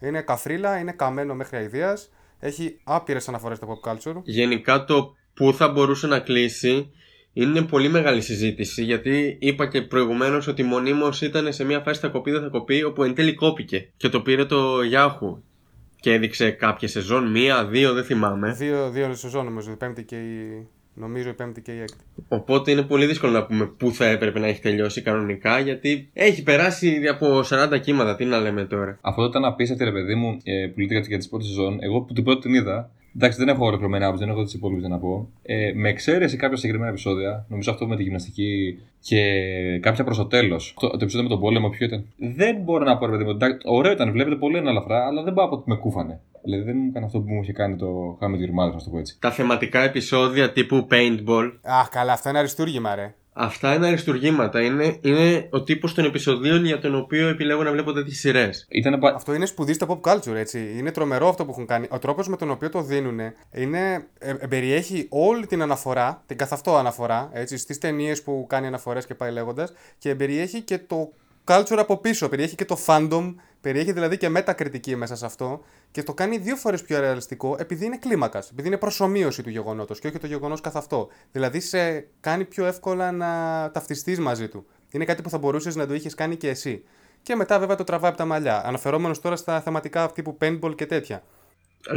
Είναι 0.00 0.20
καφρίλα, 0.20 0.78
είναι 0.78 0.92
καμένο 0.92 1.34
μέχρι 1.34 1.56
αηδίας. 1.56 2.10
Έχει 2.38 2.80
άπειρες 2.84 3.28
αναφορές 3.28 3.56
στο 3.56 3.80
pop 3.84 3.90
culture. 3.90 4.20
Γενικά 4.22 4.84
το 4.84 5.14
που 5.34 5.52
θα 5.52 5.68
μπορούσε 5.68 6.06
να 6.06 6.18
κλείσει 6.18 6.90
είναι 7.32 7.62
πολύ 7.62 7.88
μεγάλη 7.88 8.20
συζήτηση 8.20 8.84
γιατί 8.84 9.36
είπα 9.40 9.66
και 9.66 9.82
προηγουμένως 9.82 10.46
ότι 10.46 10.62
μονίμως 10.62 11.20
ήταν 11.20 11.52
σε 11.52 11.64
μια 11.64 11.80
φάση 11.80 12.00
θα 12.00 12.08
κοπεί 12.08 12.30
δεν 12.30 12.40
θα 12.40 12.48
κοπεί 12.48 12.82
όπου 12.82 13.02
εν 13.02 13.14
τέλει 13.14 13.34
κόπηκε 13.34 13.88
και 13.96 14.08
το 14.08 14.20
πήρε 14.20 14.44
το 14.44 14.76
Yahoo 14.92 15.38
και 16.00 16.12
έδειξε 16.12 16.50
κάποια 16.50 16.88
σεζόν, 16.88 17.30
μία, 17.30 17.66
δύο, 17.66 17.92
δεν 17.92 18.04
θυμάμαι. 18.04 18.52
Δύο, 18.52 18.90
δύο 18.90 19.14
σεζόν 19.14 19.44
νομίζω, 19.44 19.70
η 19.70 19.76
πέμπτη 19.76 20.04
και 20.04 20.16
η... 20.16 20.66
Νομίζω 20.94 21.28
η 21.28 21.32
πέμπτη 21.32 21.62
και 21.62 21.72
η 21.72 21.80
έκτη. 21.80 22.04
Οπότε 22.28 22.70
είναι 22.70 22.82
πολύ 22.82 23.06
δύσκολο 23.06 23.32
να 23.32 23.46
πούμε 23.46 23.66
πού 23.66 23.92
θα 23.92 24.06
έπρεπε 24.06 24.38
να 24.38 24.46
έχει 24.46 24.60
τελειώσει 24.60 25.02
κανονικά 25.02 25.58
γιατί 25.58 26.10
έχει 26.12 26.42
περάσει 26.42 27.00
από 27.10 27.40
40 27.44 27.80
κύματα. 27.80 28.16
Τι 28.16 28.24
να 28.24 28.38
λέμε 28.40 28.64
τώρα. 28.64 28.98
Αυτό 29.00 29.24
ήταν 29.24 29.44
απίστευτο, 29.44 29.84
ρε 29.84 29.92
παιδί 29.92 30.14
μου, 30.14 30.36
ε, 30.42 30.66
που 30.66 30.80
λέτε 30.80 30.94
για, 30.94 31.04
για 31.08 31.18
τη 31.18 31.28
πρώτη 31.28 31.44
σεζόν. 31.44 31.78
Εγώ 31.80 32.00
που 32.00 32.12
την 32.12 32.24
πρώτη 32.24 32.40
την 32.40 32.54
είδα, 32.54 32.90
εντάξει, 33.16 33.38
δεν 33.38 33.48
έχω 33.48 33.64
ολοκληρωμένη 33.64 34.04
άποψη, 34.04 34.24
δεν 34.24 34.32
έχω 34.34 34.44
τις 34.44 34.54
υπόλοιπες 34.54 34.88
να 34.88 34.98
πω. 34.98 35.28
Ε, 35.42 35.72
με 35.74 35.88
εξαίρεση 35.88 36.36
κάποια 36.36 36.56
συγκεκριμένα 36.56 36.90
επεισόδια, 36.90 37.46
νομίζω 37.48 37.70
αυτό 37.70 37.86
με 37.86 37.96
τη 37.96 38.02
γυμναστική 38.02 38.78
και 39.00 39.22
κάποια 39.80 40.04
προς 40.04 40.16
το 40.16 40.26
τέλος. 40.26 40.74
Το, 40.80 40.88
το 40.88 40.98
επεισόδιο 41.00 41.22
με 41.22 41.28
τον 41.28 41.40
πόλεμο, 41.40 41.68
ποιο 41.68 41.86
ήταν. 41.86 42.04
Δεν 42.16 42.56
μπορώ 42.56 42.84
να 42.84 42.98
πω, 42.98 43.06
ρε 43.06 43.12
παιδί 43.12 43.24
μου, 43.24 43.30
εντάξει, 43.30 43.58
ωραίο 43.64 43.92
ήταν, 43.92 44.12
βλέπετε 44.12 44.36
πολύ 44.36 44.56
ελαφρά, 44.56 45.06
αλλά 45.06 45.22
δεν 45.22 45.32
μπορώ 45.32 45.46
να 45.46 45.52
πω 45.52 45.58
ότι 45.60 45.70
με 45.70 45.76
κούφανε. 45.76 46.20
Δηλαδή 46.42 46.62
δεν 46.62 46.76
μου 46.76 46.86
έκανε 46.88 47.06
αυτό 47.06 47.20
που 47.20 47.32
μου 47.32 47.42
είχε 47.42 47.52
κάνει 47.52 47.76
το 47.76 48.18
How 48.20 48.24
I 48.24 48.28
Met 48.28 48.32
Your 48.32 48.64
Mother, 48.64 48.72
να 48.72 48.82
το 48.82 48.90
πω 48.90 48.98
έτσι. 48.98 49.16
Τα 49.20 49.30
θεματικά 49.30 49.80
επεισόδια 49.80 50.52
τύπου 50.52 50.86
paintball 50.90 51.52
Αχ, 51.62 51.88
καλά, 51.88 52.12
αυτό 52.12 52.28
είναι 52.28 52.38
αριστούργημα, 52.38 52.94
ρε. 52.94 53.14
Αυτά 53.32 53.74
είναι 53.74 53.86
αριστουργήματα. 53.86 54.62
Είναι, 54.62 54.98
είναι 55.00 55.46
ο 55.50 55.62
τύπος 55.62 55.94
των 55.94 56.04
επεισοδίων 56.04 56.64
για 56.64 56.80
τον 56.80 56.94
οποίο 56.94 57.28
επιλέγω 57.28 57.62
να 57.62 57.72
βλέπω 57.72 57.92
τέτοιες 57.92 58.18
σειρές. 58.18 58.66
Ήταν 58.70 58.98
πα... 58.98 59.12
Αυτό 59.14 59.34
είναι 59.34 59.46
σπουδή 59.46 59.72
στο 59.72 60.00
pop 60.02 60.12
culture, 60.12 60.34
έτσι. 60.34 60.74
Είναι 60.76 60.90
τρομερό 60.90 61.28
αυτό 61.28 61.44
που 61.44 61.50
έχουν 61.50 61.66
κάνει. 61.66 61.86
Ο 61.90 61.98
τρόπος 61.98 62.28
με 62.28 62.36
τον 62.36 62.50
οποίο 62.50 62.70
το 62.70 62.82
δίνουν 62.82 63.20
είναι. 63.52 64.06
Ε, 64.18 64.30
ε, 64.30 64.46
περιέχει 64.48 65.06
όλη 65.10 65.46
την 65.46 65.62
αναφορά, 65.62 66.22
την 66.26 66.36
καθ' 66.36 66.52
αυτό 66.52 66.76
αναφορά, 66.76 67.30
έτσι, 67.32 67.56
στις 67.56 67.78
ταινίες 67.78 68.22
που 68.22 68.46
κάνει 68.48 68.66
αναφορές 68.66 69.06
και 69.06 69.14
πάει 69.14 69.32
λέγοντας, 69.32 69.72
και 69.98 70.14
περιέχει 70.14 70.60
και 70.60 70.78
το 70.78 71.12
culture 71.50 71.78
από 71.78 71.96
πίσω. 71.96 72.28
Περιέχει 72.28 72.54
και 72.54 72.64
το 72.64 72.78
fandom, 72.86 73.34
περιέχει 73.60 73.92
δηλαδή 73.92 74.16
και 74.16 74.28
μετακριτική 74.28 74.96
μέσα 74.96 75.16
σε 75.16 75.26
αυτό 75.26 75.60
και 75.90 76.02
το 76.02 76.14
κάνει 76.14 76.38
δύο 76.38 76.56
φορές 76.56 76.82
πιο 76.82 77.00
ρεαλιστικό 77.00 77.56
επειδή 77.58 77.84
είναι 77.84 77.96
κλίμακας. 77.96 78.50
Επειδή 78.50 78.68
είναι 78.68 78.76
προσωμείωση 78.76 79.42
του 79.42 79.50
γεγονότος 79.50 79.98
και 79.98 80.06
όχι 80.06 80.18
το 80.18 80.26
γεγονός 80.26 80.60
καθ' 80.60 80.76
αυτό. 80.76 81.08
Δηλαδή 81.32 81.60
σε 81.60 82.06
κάνει 82.20 82.44
πιο 82.44 82.66
εύκολα 82.66 83.12
να 83.12 83.26
ταυτιστείς 83.72 84.18
μαζί 84.18 84.48
του. 84.48 84.66
Είναι 84.90 85.04
κάτι 85.04 85.22
που 85.22 85.30
θα 85.30 85.38
μπορούσες 85.38 85.76
να 85.76 85.86
το 85.86 85.94
είχες 85.94 86.14
κάνει 86.14 86.36
και 86.36 86.48
εσύ. 86.48 86.82
Και 87.22 87.34
μετά 87.34 87.58
βέβαια 87.58 87.76
το 87.76 87.84
τραβάει 87.84 88.08
από 88.08 88.18
τα 88.18 88.24
μαλλιά. 88.24 88.66
Αναφερόμενος 88.66 89.20
τώρα 89.20 89.36
στα 89.36 89.60
θεματικά 89.60 90.10
τύπου 90.12 90.38
paintball 90.40 90.74
και 90.74 90.86
τέτοια. 90.86 91.22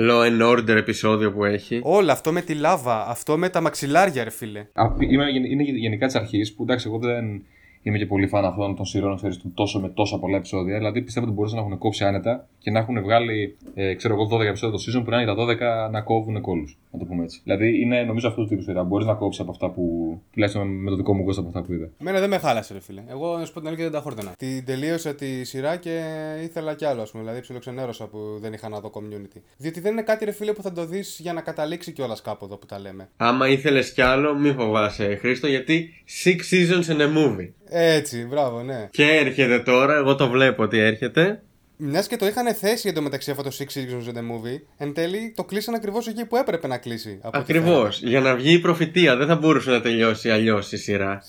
Law 0.10 0.28
and 0.28 0.52
Order 0.52 0.68
επεισόδιο 0.76 1.32
που 1.32 1.46
έχει. 1.46 1.80
Όλα 1.84 2.12
αυτό 2.14 2.32
με 2.32 2.42
τη 2.42 2.54
λάβα, 2.54 3.08
αυτό 3.08 3.38
με 3.38 3.50
τα 3.50 3.62
μαξιλάρια, 3.62 4.24
ρε 4.24 4.30
φίλε. 4.30 4.60
Α, 4.60 4.84
είμαι, 5.00 5.30
γεν- 5.30 5.46
είναι 5.46 5.64
γενικά 5.64 6.06
της 6.06 6.16
αρχής 6.16 6.54
που 6.54 6.64
εντάξει, 6.64 6.88
εγώ 6.88 6.98
δεν 6.98 7.44
είμαι 7.84 7.98
και 7.98 8.06
πολύ 8.06 8.28
φαν 8.28 8.46
αυτών 8.46 8.76
των 8.76 8.86
σειρών 8.86 9.16
ξέρεις, 9.16 9.38
του 9.38 9.52
τόσο 9.54 9.80
με 9.80 9.90
τόσα 9.90 10.20
πολλά 10.20 10.38
επεισόδια. 10.38 10.78
Δηλαδή 10.78 11.02
πιστεύω 11.02 11.26
ότι 11.26 11.36
μπορούσαν 11.36 11.58
να 11.58 11.64
έχουν 11.64 11.78
κόψει 11.78 12.06
άνετα 12.06 12.48
και 12.60 12.72
να 12.72 12.80
έχουν 12.80 13.02
βγάλει, 13.02 13.58
ε, 13.74 13.94
ξέρω 13.94 14.14
εγώ, 14.14 14.28
12 14.28 14.40
επεισόδια 14.42 14.78
το 14.78 14.84
season 14.88 15.04
που 15.04 15.10
να 15.10 15.22
είναι 15.22 15.34
τα 15.34 15.36
12 15.36 15.90
να 15.92 16.02
κόβουν 16.02 16.42
κόλου. 16.42 16.68
Να 16.94 17.00
το 17.00 17.06
πούμε 17.06 17.24
έτσι. 17.24 17.42
Δηλαδή 17.44 17.82
είναι 17.82 18.04
νομίζω 18.04 18.28
αυτός 18.28 18.44
το 18.44 18.50
τύπος 18.50 18.64
σειρά. 18.64 18.84
Μπορείς 18.84 19.08
να 19.08 19.14
κόψεις 19.14 19.42
από 19.42 19.52
αυτά 19.52 19.70
που. 19.70 19.84
τουλάχιστον 20.32 20.68
με 20.68 20.90
το 20.90 20.96
δικό 20.96 21.14
μου 21.14 21.24
γούστο 21.24 21.42
από 21.42 21.50
αυτά 21.50 21.62
που 21.62 21.74
είδα. 21.74 21.90
Εμένα 21.98 22.20
δεν 22.20 22.30
με 22.30 22.38
χάλασε, 22.38 22.74
ρε 22.74 22.80
φίλε. 22.80 23.04
Εγώ, 23.10 23.38
να 23.38 23.46
σου 23.46 23.54
πω 23.54 23.60
την 23.60 23.68
αλήθεια, 23.68 23.86
δεν 23.86 23.94
τα 23.94 24.02
χόρτενα. 24.02 24.32
Την 24.38 24.66
τελείωσα 24.66 25.16
τη 25.16 25.44
σειρά 25.44 25.76
και 25.76 26.02
ήθελα 26.44 26.74
κι 26.76 26.86
άλλο, 26.86 27.02
ας 27.02 27.12
πούμε. 27.12 27.24
Δηλαδή, 27.24 27.42
ψιλοξενέρωσα 27.42 28.08
που 28.08 28.18
δεν 28.42 28.54
είχα 28.54 28.70
να 28.70 28.80
δω 28.80 28.92
community. 28.94 29.42
Διότι 29.58 29.80
δεν 29.80 29.92
είναι 29.92 30.02
κάτι, 30.02 30.26
ρε 30.26 30.32
φίλε, 30.32 30.54
που 30.54 30.62
θα 30.62 30.72
το 30.72 30.86
δεις 30.86 31.20
για 31.22 31.34
να 31.34 31.42
καταλήξει 31.42 31.92
κιόλας 31.92 32.22
κάπου 32.22 32.46
εδώ 32.46 32.58
που 32.58 32.66
τα 32.66 32.80
λέμε. 32.80 33.10
Άμα 33.18 33.48
ήθελες 33.48 33.94
κι 33.94 34.02
άλλο, 34.02 34.36
μη 34.36 34.52
φοβάσαι, 34.52 35.16
Χρήστο, 35.16 35.48
γιατί 35.48 35.90
six 36.24 36.36
seasons 36.54 36.98
in 36.98 37.02
a 37.02 37.08
movie. 37.18 37.50
Έτσι, 37.70 38.26
μπράβο, 38.26 38.62
ναι. 38.62 38.88
Και 38.92 39.04
έρχεται 39.04 39.60
τώρα, 39.60 39.96
εγώ 39.96 40.16
το 40.16 40.30
βλέπω 40.30 40.64
ότι 40.64 40.78
έρχεται. 40.78 41.42
Μιας 41.86 42.08
και 42.08 42.16
το 42.18 42.26
είχαν 42.28 42.54
θέσει 42.54 42.90
εντωμεταξύ 42.90 43.32
αυτό 43.32 43.44
το 43.44 43.50
Six 43.60 43.64
Seasons 43.64 44.08
in 44.08 44.18
the 44.18 44.20
Movie, 44.22 44.62
εν 44.78 44.94
τέλει 44.94 45.34
το 45.36 45.44
κλείσαν 45.44 45.74
ακριβώς 45.74 46.08
εκεί 46.08 46.26
που 46.26 46.36
έπρεπε 46.36 46.68
να 46.68 46.78
κλείσει. 46.78 47.20
από 47.22 47.40
ό,τι 47.40 47.52
Ακριβώς. 47.58 47.98
φαίνεται. 47.98 48.10
Για 48.20 48.20
να 48.20 48.36
βγει 48.36 48.54
η 48.54 48.60
προφητεία. 48.60 49.16
Δεν 49.16 49.28
θα 49.28 49.36
μπορούσε 49.36 49.70
να 49.72 49.82
τελειώσει 49.82 50.30
αλλιώς 50.30 50.72
η 50.72 50.78
σειρά. 50.78 51.22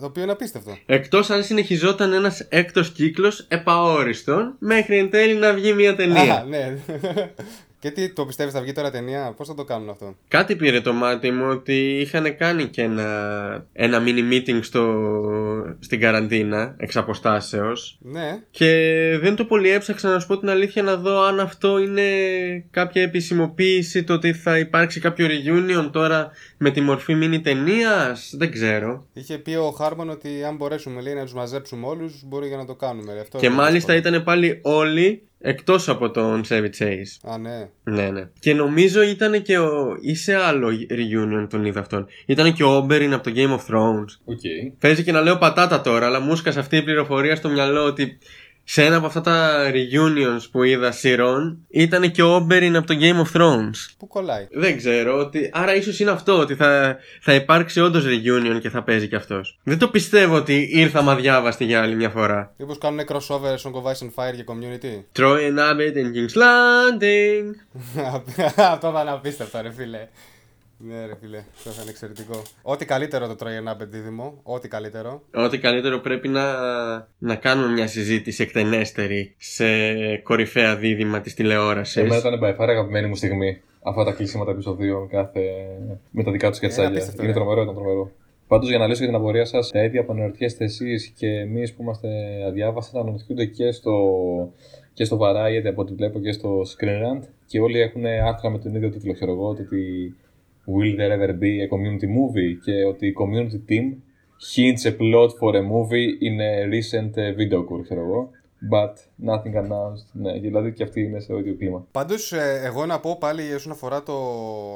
Το 0.00 0.06
οποίο 0.06 0.22
είναι 0.22 0.32
απίστευτο. 0.32 0.76
Εκτός 0.86 1.30
αν 1.30 1.44
συνεχιζόταν 1.44 2.12
ένας 2.12 2.40
έκτος 2.48 2.92
κύκλος 2.92 3.44
επαόριστον 3.48 4.56
μέχρι 4.58 4.98
εν 4.98 5.10
τέλει 5.10 5.34
να 5.34 5.52
βγει 5.52 5.72
μια 5.72 5.90
Α, 5.90 5.94
ταινία. 5.94 6.44
ναι. 6.48 6.76
Και 7.86 7.92
τι, 7.92 8.12
το 8.12 8.26
πιστεύεις 8.26 8.52
θα 8.52 8.60
βγει 8.60 8.72
τώρα 8.72 8.90
ταινία, 8.90 9.34
πώς 9.36 9.48
θα 9.48 9.54
το 9.54 9.64
κάνουν 9.64 9.88
αυτό; 9.88 10.16
Κάτι 10.28 10.56
πήρε 10.56 10.80
το 10.80 10.92
μάτι 10.92 11.30
μου 11.30 11.46
ότι 11.50 11.98
είχαν 12.00 12.36
κάνει 12.36 12.66
και 12.66 12.82
ένα, 12.82 13.66
ένα 13.72 14.02
mini 14.06 14.32
meeting 14.32 14.58
στο, 14.62 14.84
στην 15.78 16.00
καραντίνα 16.00 16.74
εξ 16.78 16.96
αποστάσεως 16.96 17.98
Ναι, 18.00 18.38
και 18.50 18.68
δεν 19.20 19.36
το 19.36 19.44
πολύ 19.44 19.70
έψαξα 19.70 20.08
να 20.10 20.18
σου 20.18 20.26
πω 20.26 20.38
την 20.38 20.48
αλήθεια 20.50 20.82
να 20.82 20.96
δω 20.96 21.22
αν 21.22 21.40
αυτό 21.40 21.78
είναι 21.78 22.02
κάποια 22.70 23.02
επισημοποίηση 23.02 24.04
το 24.04 24.12
ότι 24.12 24.32
θα 24.32 24.58
υπάρξει 24.58 25.00
κάποιο 25.00 25.26
reunion 25.26 25.90
τώρα 25.92 26.30
με 26.56 26.70
τη 26.70 26.80
μορφή 26.80 27.14
mini 27.22 27.40
ταινίας. 27.42 28.34
Δεν 28.36 28.50
ξέρω. 28.52 29.06
είχε 29.12 29.38
πει 29.38 29.54
ο 29.54 29.70
Χάρμον 29.70 30.10
ότι 30.10 30.44
αν 30.44 30.56
μπορέσουμε 30.56 31.00
λέει, 31.00 31.14
να 31.14 31.22
τους 31.22 31.34
μαζέψουμε 31.34 31.86
όλους, 31.86 32.22
μπορεί 32.24 32.46
για 32.48 32.56
να 32.56 32.66
το 32.66 32.74
κάνουμε. 32.74 33.12
ρε. 33.12 33.20
Αυτό 33.20 33.38
Και 33.38 33.46
είναι 33.46 33.54
μάλιστα 33.54 33.92
δύσκολο. 33.92 34.14
ήταν 34.14 34.24
πάλι 34.24 34.60
όλοι 34.62 35.22
εκτός 35.38 35.88
από 35.88 36.10
τον 36.10 36.42
Chevy 36.48 36.70
Chase. 36.78 37.30
Α, 37.32 37.38
ναι. 37.38 37.68
Ναι, 37.84 38.10
ναι. 38.10 38.28
Και 38.40 38.54
νομίζω 38.54 39.02
ήταν 39.02 39.42
και 39.42 39.58
ο. 39.58 39.96
ή 40.00 40.14
σε 40.14 40.34
άλλο 40.34 40.68
reunion 40.90 41.46
τον 41.50 41.64
είδα 41.64 41.80
αυτόν. 41.80 42.06
Ήταν 42.26 42.52
και 42.52 42.64
ο 42.64 42.78
Oberyn 42.78 43.10
από 43.12 43.22
το 43.22 43.32
Game 43.34 43.50
of 43.50 43.74
Thrones. 43.74 44.18
OK. 44.24 44.40
Παίζει 44.80 45.04
και 45.04 45.12
να 45.12 45.20
λέω 45.20 45.38
πατάτα 45.38 45.80
τώρα, 45.80 46.06
αλλά 46.06 46.20
μου 46.20 46.36
'σκασε 46.36 46.58
αυτή 46.58 46.76
η 46.76 46.82
πληροφορία 46.82 47.36
στο 47.36 47.48
μυαλό 47.48 47.84
ότι 47.84 48.18
σε 48.68 48.84
ένα 48.84 48.96
από 48.96 49.06
αυτά 49.06 49.20
τα 49.20 49.66
reunions 49.70 50.42
που 50.50 50.62
είδα 50.62 50.92
σειρών 50.92 51.58
ήταν 51.68 52.10
και 52.10 52.22
ο 52.22 52.36
Oberyn 52.36 52.72
από 52.76 52.86
το 52.86 52.94
Game 53.00 53.22
of 53.26 53.40
Thrones. 53.40 53.94
Πού 53.98 54.06
κολλάει; 54.06 54.46
Δεν 54.50 54.76
ξέρω, 54.76 55.18
ότι... 55.18 55.50
άρα 55.52 55.74
ίσως 55.74 56.00
είναι 56.00 56.10
αυτό, 56.10 56.38
ότι 56.38 56.54
θα, 56.54 56.96
θα 57.20 57.34
υπάρξει 57.34 57.80
όντως 57.80 58.04
reunion 58.06 58.58
και 58.60 58.70
θα 58.70 58.82
παίζει 58.82 59.08
κι 59.08 59.14
αυτός. 59.14 59.58
Δεν 59.62 59.78
το 59.78 59.88
πιστεύω 59.88 60.36
ότι 60.36 60.68
ήρθαμε 60.72 61.10
αδιάβαστοι 61.10 61.64
για 61.64 61.82
άλλη 61.82 61.94
μια 61.94 62.10
φορά. 62.10 62.54
Μήπως 62.56 62.78
κάνουν 62.78 63.00
crossover 63.08 63.56
Song 63.62 63.72
of 63.72 63.82
Ice 63.82 64.06
and 64.06 64.12
Fire 64.14 64.34
για 64.34 64.44
community; 64.46 65.20
Troy 65.20 65.38
and 65.38 65.58
Abbott 65.58 65.96
and 65.96 66.12
King's 66.14 66.36
Landing. 66.42 67.44
Αυτό 68.72 68.90
θα 68.90 69.00
είναι 69.00 69.10
απίστευτο, 69.10 69.60
ρε 69.62 69.72
φίλε. 69.72 70.08
Ναι, 70.78 71.06
ρε 71.06 71.16
φίλε, 71.20 71.38
αυτό 71.56 71.70
θα 71.70 71.82
είναι 71.82 71.90
εξαιρετικό. 71.90 72.42
Ό,τι 72.62 72.84
καλύτερο 72.84 73.26
το 73.26 73.34
τρώει 73.34 73.54
ένα 73.54 73.76
δίδυμο. 73.90 74.40
Ό,τι 74.42 74.68
καλύτερο. 74.68 75.22
Ό,τι 75.34 75.58
καλύτερο 75.58 75.98
πρέπει 75.98 76.28
να, 76.28 76.44
να 77.18 77.34
κάνουμε 77.34 77.72
μια 77.72 77.86
συζήτηση 77.86 78.42
εκτενέστερη 78.42 79.34
σε 79.38 79.66
κορυφαία 80.16 80.76
δίδυμα 80.76 81.20
της 81.20 81.34
τηλεόρασης. 81.34 81.96
Εμένα 81.96 82.16
ήταν 82.16 82.38
by 82.42 82.60
far 82.60 82.68
αγαπημένη 82.68 83.06
μου 83.06 83.16
στιγμή. 83.16 83.60
Αυτά 83.82 84.04
τα 84.04 84.12
κλείσιματα 84.12 84.50
επεισοδίων 84.50 85.08
κάθε... 85.08 85.40
με 86.10 86.22
τα 86.22 86.30
δικά 86.30 86.48
τους 86.48 86.56
σκετσάκια. 86.56 86.88
απίστευτο, 86.88 87.22
Είναι 87.22 87.32
ναι. 87.32 87.38
τρομερό, 87.38 87.62
ήταν 87.62 87.74
τρομερό. 87.74 88.10
Πάντως 88.46 88.68
για 88.68 88.78
να 88.78 88.86
λύσω 88.86 88.98
για 88.98 89.12
την 89.12 89.16
απορία 89.16 89.44
σας, 89.44 89.70
τα 89.70 89.84
ίδια 89.84 90.04
που 90.04 90.12
αναρωτιέστε 90.12 90.64
εσείς 90.64 91.12
και 91.18 91.26
εμείς 91.26 91.74
που 91.74 91.82
είμαστε 91.82 92.08
αδιάβαστα, 92.48 93.00
αναρωτιούνται 93.00 93.44
και 93.44 93.72
στο, 93.72 93.94
και 94.92 95.04
στο 95.04 95.18
Variety 95.20 95.66
από 95.66 95.82
ό,τι 95.82 95.94
βλέπω 95.94 96.20
και 96.20 96.32
στο 96.32 96.60
Screen 96.60 96.86
Rant. 96.86 97.22
Και 97.46 97.60
όλοι 97.60 97.80
έχουν 97.80 98.04
άρθρα 98.06 98.50
με 98.50 98.58
τον 98.58 98.74
ίδιο 98.74 98.90
τίτλο, 98.90 99.12
ξέρω 99.12 99.32
εγώ, 99.32 99.48
ότι 99.48 99.62
Will 100.74 100.96
there 100.98 101.12
ever 101.18 101.32
be 101.32 101.52
a 101.64 101.68
community 101.74 102.08
movie 102.18 102.52
και 102.64 102.84
ότι 102.84 103.06
η 103.06 103.14
community 103.20 103.70
team 103.70 103.84
hints 104.54 104.90
a 104.90 104.92
plot 105.00 105.30
for 105.40 105.54
a 105.54 105.62
movie 105.74 106.08
in 106.28 106.36
a 106.40 106.52
recent 106.74 107.10
uh, 107.14 107.36
video 107.40 107.58
call, 107.68 107.82
ξέρω 107.82 108.00
εγώ. 108.00 108.30
But 108.72 108.94
nothing 109.30 109.54
announced. 109.64 110.06
Ναι, 110.12 110.38
δηλαδή 110.38 110.72
και 110.72 110.82
αυτή 110.82 111.00
είναι 111.02 111.20
στο 111.20 111.38
ίδιο 111.38 111.56
κλίμα. 111.56 111.86
Πάντως, 111.92 112.32
εγώ 112.64 112.86
να 112.86 113.00
πω 113.00 113.16
πάλι 113.20 113.54
όσον 113.54 113.72
αφορά 113.72 114.02
το, 114.02 114.14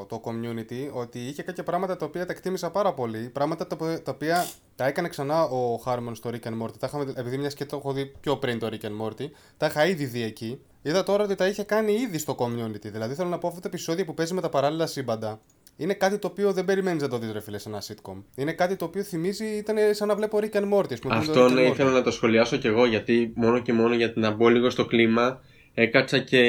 το 0.08 0.20
community 0.24 0.92
ότι 0.92 1.18
είχε 1.18 1.42
κάποια 1.42 1.62
πράγματα 1.62 1.96
τα 1.96 2.04
οποία 2.06 2.26
τα 2.26 2.32
εκτίμησα 2.32 2.70
πάρα 2.70 2.94
πολύ. 2.94 3.18
Πράγματα 3.32 3.66
τα, 3.66 3.76
οποία- 3.80 4.02
τα 4.02 4.12
οποία 4.14 4.46
τα 4.76 4.86
έκανε 4.86 5.08
ξανά 5.08 5.42
ο 5.44 5.76
Χάρμον 5.76 6.14
στο 6.14 6.30
Rick 6.32 6.46
and 6.48 6.62
Morty. 6.62 6.78
Τα 6.78 6.86
είχαμε, 6.86 7.12
επειδή 7.16 7.36
μιας 7.38 7.54
και 7.54 7.64
το 7.64 7.76
έχω 7.76 7.92
δει 7.92 8.12
πιο 8.20 8.36
πριν 8.36 8.58
το 8.58 8.68
Rick 8.72 8.84
and 8.84 9.06
Morty, 9.06 9.26
τα 9.56 9.66
είχα 9.66 9.86
ήδη 9.86 10.04
δει 10.04 10.22
εκεί. 10.22 10.60
Είδα 10.82 11.02
τώρα 11.02 11.24
ότι 11.24 11.34
τα 11.34 11.46
είχε 11.46 11.62
κάνει 11.62 11.92
ήδη 11.92 12.18
στο 12.18 12.34
community. 12.38 12.90
Δηλαδή 12.92 13.14
θέλω 13.14 13.28
να 13.28 13.38
πω 13.38 13.48
αυτό 13.48 13.60
το 13.60 13.68
επεισόδιο 13.68 14.04
που 14.04 14.14
παίζει 14.14 14.34
με 14.34 14.40
τα 14.40 14.48
παράλληλα 14.48 14.86
σύμπαντα. 14.86 15.40
Είναι 15.80 15.94
κάτι 15.94 16.18
το 16.18 16.26
οποίο 16.26 16.52
δεν 16.52 16.64
περιμένεις 16.64 17.02
να 17.02 17.08
το 17.08 17.18
δεις, 17.18 17.32
ρε 17.32 17.40
φίλε, 17.40 17.58
σε 17.58 17.68
ένα 17.68 17.82
sitcom. 17.82 18.22
Είναι 18.36 18.52
κάτι 18.52 18.76
το 18.76 18.84
οποίο 18.84 19.02
θυμίζει, 19.02 19.44
ήταν 19.44 19.76
σαν 19.90 20.08
να 20.08 20.14
βλέπω 20.14 20.38
Rick 20.42 20.56
and 20.56 20.72
Morty. 20.72 20.92
ας 20.92 20.98
πούμε, 20.98 21.16
που 21.18 21.22
είναι 21.24 21.32
το 21.32 21.44
Αυτό 21.44 21.44
Rick 21.44 21.48
and 21.50 21.54
ναι, 21.54 21.68
Morty. 21.68 21.72
ήθελα 21.72 21.90
να 21.90 22.02
το 22.02 22.10
σχολιάσω 22.10 22.56
κι 22.56 22.66
εγώ 22.66 22.86
γιατί 22.86 23.32
μόνο 23.34 23.58
και 23.62 23.72
μόνο 23.72 23.94
για 23.94 24.12
να 24.16 24.30
μπω 24.30 24.48
λίγο 24.48 24.70
στο 24.70 24.84
κλίμα 24.84 25.40
έκατσα 25.74 26.18
και 26.18 26.40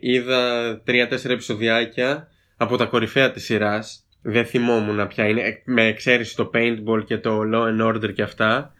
είδα 0.00 0.80
τρία-τέσσερα 0.84 1.32
επεισοδιάκια 1.34 2.28
από 2.56 2.76
τα 2.76 2.84
κορυφαία 2.84 3.30
της 3.30 3.44
σειράς. 3.44 4.04
Δεν 4.22 4.44
θυμόμουν 4.46 5.06
ποια 5.06 5.26
είναι, 5.28 5.40
εκ- 5.42 5.62
με 5.64 5.86
εξαίρεση 5.86 6.36
το 6.36 6.50
Paintball 6.54 7.04
και 7.04 7.18
το 7.18 7.40
Law 7.54 7.62
and 7.66 7.86
Order 7.94 8.12
και 8.12 8.22
αυτά. 8.22 8.72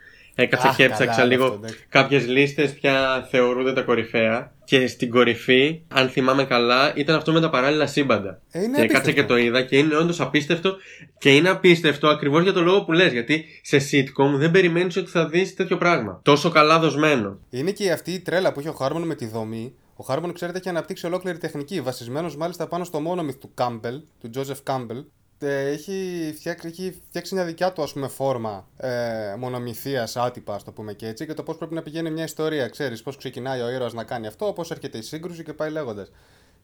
Έκατσα 0.43 0.69
Αχ, 0.69 0.77
και 0.77 0.83
καλά, 0.83 0.95
έψαξα 0.95 1.23
είναι 1.23 1.31
λίγο 1.31 1.45
αυτό, 1.45 1.57
εντάξει. 1.57 1.87
κάποιες 1.89 2.27
λίστες 2.27 2.73
πια 2.73 3.27
θεωρούνται 3.31 3.73
τα 3.73 3.83
κορυφαία. 3.83 4.53
Και 4.65 4.87
στην 4.87 5.11
κορυφή, 5.11 5.83
αν 5.89 6.09
θυμάμαι 6.09 6.45
καλά, 6.45 6.93
ήταν 6.97 7.17
αυτό 7.17 7.33
με 7.33 7.41
τα 7.41 7.51
παράλληλα 7.51 7.87
σύμπαντα. 7.87 8.41
Ε, 8.51 8.63
είναι 8.63 8.81
και 8.81 8.87
κάτσα 8.87 8.99
απίστευτο. 8.99 9.21
και 9.21 9.27
το 9.27 9.37
είδα 9.37 9.63
και 9.63 9.79
είναι 9.79 9.97
όντως 9.97 10.21
απίστευτο. 10.21 10.77
Και 11.19 11.35
είναι 11.35 11.49
απίστευτο 11.49 12.09
ακριβώς 12.09 12.43
για 12.43 12.53
το 12.53 12.63
λόγο 12.63 12.85
που 12.85 12.93
λες. 12.93 13.13
Γιατί 13.13 13.45
σε 13.63 13.77
sitcom 13.77 14.39
δεν 14.39 14.51
περιμένεις 14.51 14.97
ότι 14.97 15.11
θα 15.11 15.29
δεις 15.29 15.55
τέτοιο 15.55 15.77
πράγμα. 15.77 16.21
Τόσο 16.25 16.51
καλά 16.51 16.79
δοσμένο. 16.79 17.39
Είναι 17.51 17.71
και 17.71 17.91
αυτή 17.91 18.13
η 18.13 18.21
τρέλα 18.21 18.53
που 18.53 18.61
έχει 18.61 18.69
ο 18.69 18.73
Χάρμον 18.73 19.03
με 19.03 19.15
τη 19.15 19.27
δομή. 19.27 19.75
Ο 19.97 20.05
Χάρμον, 20.05 20.33
ξέρετε, 20.33 20.59
έχει 20.59 20.69
αναπτύξει 20.69 21.07
ολόκληρη 21.07 21.39
τεχνική, 21.39 21.81
βασισμένος 21.81 22.37
μάλιστα 22.37 22.67
πάνω 22.69 22.85
στο 22.85 23.03
monomyth 23.07 23.39
του 23.41 23.51
Κάμπελ, 23.55 24.01
του 24.21 24.31
Τζόζεφ 24.31 24.63
Κάμπελ. 24.63 25.05
Ε, 25.43 25.69
Έχει 25.71 26.33
φτιάξει, 26.37 26.67
έχει 26.69 27.03
φτιάξει 27.09 27.35
μια 27.35 27.45
δικιά 27.45 27.73
του 27.73 27.83
ας 27.83 27.93
πούμε 27.93 28.09
φόρμα 28.09 28.69
ε, 28.77 29.35
μονομυθίας 29.39 30.17
άτυπα, 30.17 30.55
ας 30.55 30.65
το 30.65 30.73
πούμε 30.73 30.93
και 30.93 31.07
έτσι, 31.09 31.27
και 31.27 31.35
το 31.35 31.43
πώς 31.43 31.57
πρέπει 31.57 31.75
να 31.75 31.83
πηγαίνει 31.83 32.11
μια 32.11 32.25
ιστορία. 32.25 32.69
Ξέρεις 32.69 33.03
πώς 33.03 33.17
ξεκινάει 33.17 33.61
ο 33.61 33.71
ήρωας 33.71 33.93
να 33.93 34.05
κάνει 34.05 34.27
αυτό, 34.27 34.53
πώς 34.53 34.71
έρχεται 34.71 34.99
η 34.99 35.03
σύγκρουση 35.03 35.43
και 35.45 35.53
πάει 35.53 35.71
λέγοντας. 35.71 36.11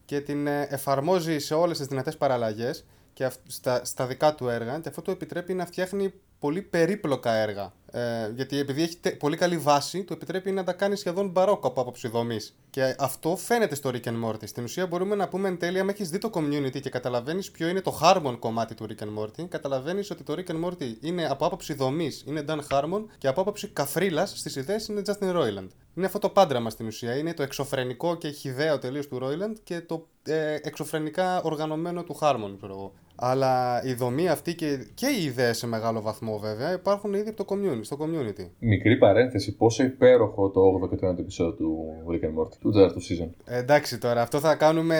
Και 0.05 0.21
την 0.21 0.47
ε, 0.47 0.67
εφαρμόζει 0.69 1.39
σε 1.39 1.53
όλες 1.53 1.77
τις 1.77 1.87
δυνατές 1.87 2.17
παραλλαγές 2.17 2.85
και 3.13 3.25
αυ- 3.25 3.39
στα, 3.47 3.85
στα 3.85 4.05
δικά 4.05 4.35
του 4.35 4.49
έργα 4.49 4.79
και 4.79 4.89
αυτό 4.89 5.01
του 5.01 5.11
επιτρέπει 5.11 5.53
να 5.53 5.65
φτιάχνει 5.65 6.13
πολύ 6.39 6.61
περίπλοκα 6.61 7.33
έργα. 7.33 7.73
Ε, 7.91 8.31
γιατί 8.35 8.57
επειδή 8.57 8.81
έχει 8.81 8.97
τε- 8.97 9.17
πολύ 9.17 9.37
καλή 9.37 9.57
βάση, 9.57 10.03
του 10.03 10.13
επιτρέπει 10.13 10.51
να 10.51 10.63
τα 10.63 10.73
κάνει 10.73 10.95
σχεδόν 10.95 11.29
μπαρόκο 11.29 11.67
από 11.67 11.81
άποψη 11.81 12.07
δομής. 12.07 12.55
Και 12.69 12.95
αυτό 12.99 13.35
φαίνεται 13.35 13.75
στο 13.75 13.89
Rick 13.93 14.03
and 14.03 14.25
Morty. 14.25 14.47
Στην 14.47 14.63
ουσία 14.63 14.87
μπορούμε 14.87 15.15
να 15.15 15.27
πούμε 15.27 15.47
εν 15.47 15.57
τέλει, 15.57 15.79
αν 15.79 15.89
έχεις 15.89 16.09
δει 16.09 16.17
το 16.17 16.29
community 16.33 16.79
και 16.81 16.89
καταλαβαίνεις 16.89 17.51
ποιο 17.51 17.67
είναι 17.67 17.81
το 17.81 17.99
Harmon 18.03 18.35
κομμάτι 18.39 18.75
του 18.75 18.85
Rick 18.89 19.03
and 19.03 19.23
Morty, 19.23 19.45
καταλαβαίνεις 19.49 20.09
ότι 20.11 20.23
το 20.23 20.33
Rick 20.37 20.51
and 20.51 20.65
Morty 20.65 20.93
είναι 21.01 21.27
από 21.27 21.45
άποψη 21.45 21.73
δομής 21.73 22.23
είναι 22.27 22.45
Dan 22.47 22.59
Harmon 22.69 23.03
και 23.17 23.27
από 23.27 23.41
άποψη 23.41 23.67
καφρίλας 23.67 24.29
στις 24.29 24.55
ιδέες 24.55 24.87
είναι 24.87 25.01
Justin 25.05 25.35
Roiland. 25.35 25.67
Είναι 25.95 26.05
αυτό 26.05 26.19
το 26.19 26.29
πάντραμα 26.29 26.69
στην 26.69 26.87
ουσία. 26.87 27.15
Είναι 27.17 27.33
το 27.33 27.43
εξωφρενικό 27.43 28.15
και 28.15 28.29
χιδαίο 28.29 28.79
τελείως 28.79 29.07
του 29.07 29.19
Roiland 29.23 29.55
και 29.63 29.81
το 29.81 30.07
ε, 30.23 30.57
εξωφρενικά 30.61 31.41
οργανωμένο 31.41 32.03
του 32.03 32.17
Harmon, 32.21 32.53
ξέρω 32.57 32.73
εγώ. 32.73 32.93
Αλλά 33.19 33.81
η 33.83 33.93
δομή 33.93 34.29
αυτή 34.29 34.55
και, 34.55 34.85
και 34.93 35.07
οι 35.19 35.23
ιδέες 35.23 35.57
σε 35.57 35.67
μεγάλο 35.67 36.01
βαθμό 36.01 36.37
βέβαια 36.39 36.73
υπάρχουν 36.73 37.13
ήδη 37.13 37.29
από 37.29 37.43
το 37.45 37.55
community, 37.55 37.79
στο 37.81 37.97
community. 37.99 38.47
Μικρή 38.59 38.97
παρένθεση, 38.97 39.55
πόσο 39.55 39.83
υπέροχο 39.83 40.49
το 40.49 40.61
8ο 40.85 40.89
και 40.89 40.95
το 40.95 41.07
9ο 41.09 41.19
επεισόδιο 41.19 41.53
του 41.53 41.85
Rick 42.11 42.25
and 42.25 42.41
Morty, 42.43 42.53
του 42.59 42.71
τέταρτου 42.71 43.01
season. 43.01 43.29
Ε, 43.45 43.57
εντάξει 43.57 43.97
τώρα, 43.97 44.21
αυτό 44.21 44.39
θα 44.39 44.55
κάνουμε 44.55 44.97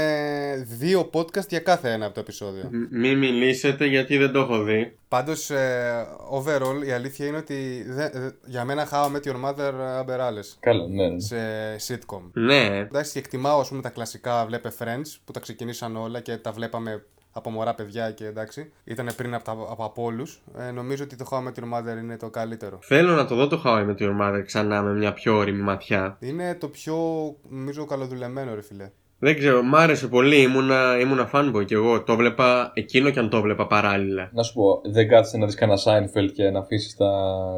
δύο 0.79 1.09
podcast 1.13 1.47
για 1.49 1.59
κάθε 1.59 1.91
ένα 1.91 2.05
από 2.05 2.13
το 2.13 2.19
επεισόδιο. 2.19 2.63
Μ- 2.71 2.91
Μη 2.97 3.15
μιλήσετε 3.15 3.85
γιατί 3.85 4.17
δεν 4.17 4.31
το 4.31 4.39
έχω 4.39 4.63
δει. 4.63 4.97
Πάντως, 5.07 5.49
ε, 5.49 6.05
overall, 6.33 6.85
η 6.87 6.91
αλήθεια 6.91 7.25
είναι 7.25 7.37
ότι 7.37 7.85
δεν- 7.87 8.11
ε, 8.13 8.31
για 8.45 8.65
μένα 8.65 8.87
How 8.91 9.05
I 9.05 9.15
Met 9.15 9.31
Your 9.31 9.45
Mother 9.49 9.73
ε, 9.79 9.97
αμπεράλες 9.97 10.57
Καλά, 10.59 10.87
ναι. 10.87 11.07
ναι. 11.07 11.19
σε 11.19 11.35
sitcom. 11.87 12.21
Ναι, 12.33 12.65
Εντάξει, 12.77 13.11
και 13.11 13.19
εκτιμάω 13.19 13.59
ας 13.59 13.69
πούμε, 13.69 13.81
τα 13.81 13.89
κλασικά 13.89 14.45
βλέπε 14.45 14.71
Friends 14.79 15.15
που 15.25 15.31
τα 15.31 15.39
ξεκινήσαν 15.39 15.95
όλα 15.95 16.19
και 16.19 16.37
τα 16.37 16.51
βλέπαμε 16.51 17.03
από 17.37 17.49
μωρά 17.49 17.73
παιδιά 17.75 18.11
και 18.11 18.25
εντάξει. 18.25 18.71
Ήταν 18.83 19.09
πριν 19.17 19.33
από, 19.33 19.43
τα, 19.43 19.51
από, 19.51 19.83
από 19.85 20.03
όλους. 20.03 20.41
Ε, 20.57 20.71
νομίζω 20.71 21.03
ότι 21.03 21.15
το 21.15 21.25
How 21.31 21.35
I 21.37 21.41
Met 21.41 21.63
Your 21.63 21.77
Mother 21.77 21.97
είναι 22.01 22.17
το 22.17 22.29
καλύτερο. 22.29 22.79
θέλω 22.81 23.15
να 23.15 23.25
το 23.25 23.35
δω 23.35 23.47
το 23.47 23.61
How 23.65 23.77
I 23.77 23.89
Met 23.89 23.97
Your 24.01 24.21
Mother 24.21 24.41
ξανά 24.45 24.81
με 24.81 24.93
μια 24.93 25.13
πιο 25.13 25.35
όρημη 25.37 25.61
ματιά. 25.61 26.17
Είναι 26.19 26.55
το 26.55 26.67
πιο, 26.67 26.95
νομίζω, 27.49 27.85
καλοδουλεμένο, 27.85 28.55
ρε 28.55 28.61
φιλέ. 28.61 28.91
Δεν 29.19 29.37
ξέρω, 29.37 29.63
μ' 29.63 29.75
άρεσε 29.75 30.07
πολύ. 30.07 30.41
Ήμουνα, 30.41 30.99
ήμουνα 30.99 31.29
fanboy 31.33 31.65
κι 31.65 31.73
εγώ. 31.73 32.03
Το 32.03 32.15
βλέπα 32.15 32.71
εκείνο 32.73 33.09
και 33.09 33.19
αν 33.19 33.29
το 33.29 33.41
βλέπα 33.41 33.67
παράλληλα. 33.67 34.29
Να 34.33 34.43
σου 34.43 34.53
πω, 34.53 34.81
δεν 34.91 35.07
κάτσε 35.07 35.37
να 35.37 35.45
δεις 35.45 35.55
κανένα 35.55 35.79
Seinfeld 35.85 36.31
και 36.33 36.49
να 36.49 36.59
αφήσεις 36.59 36.95
τα, 36.95 37.11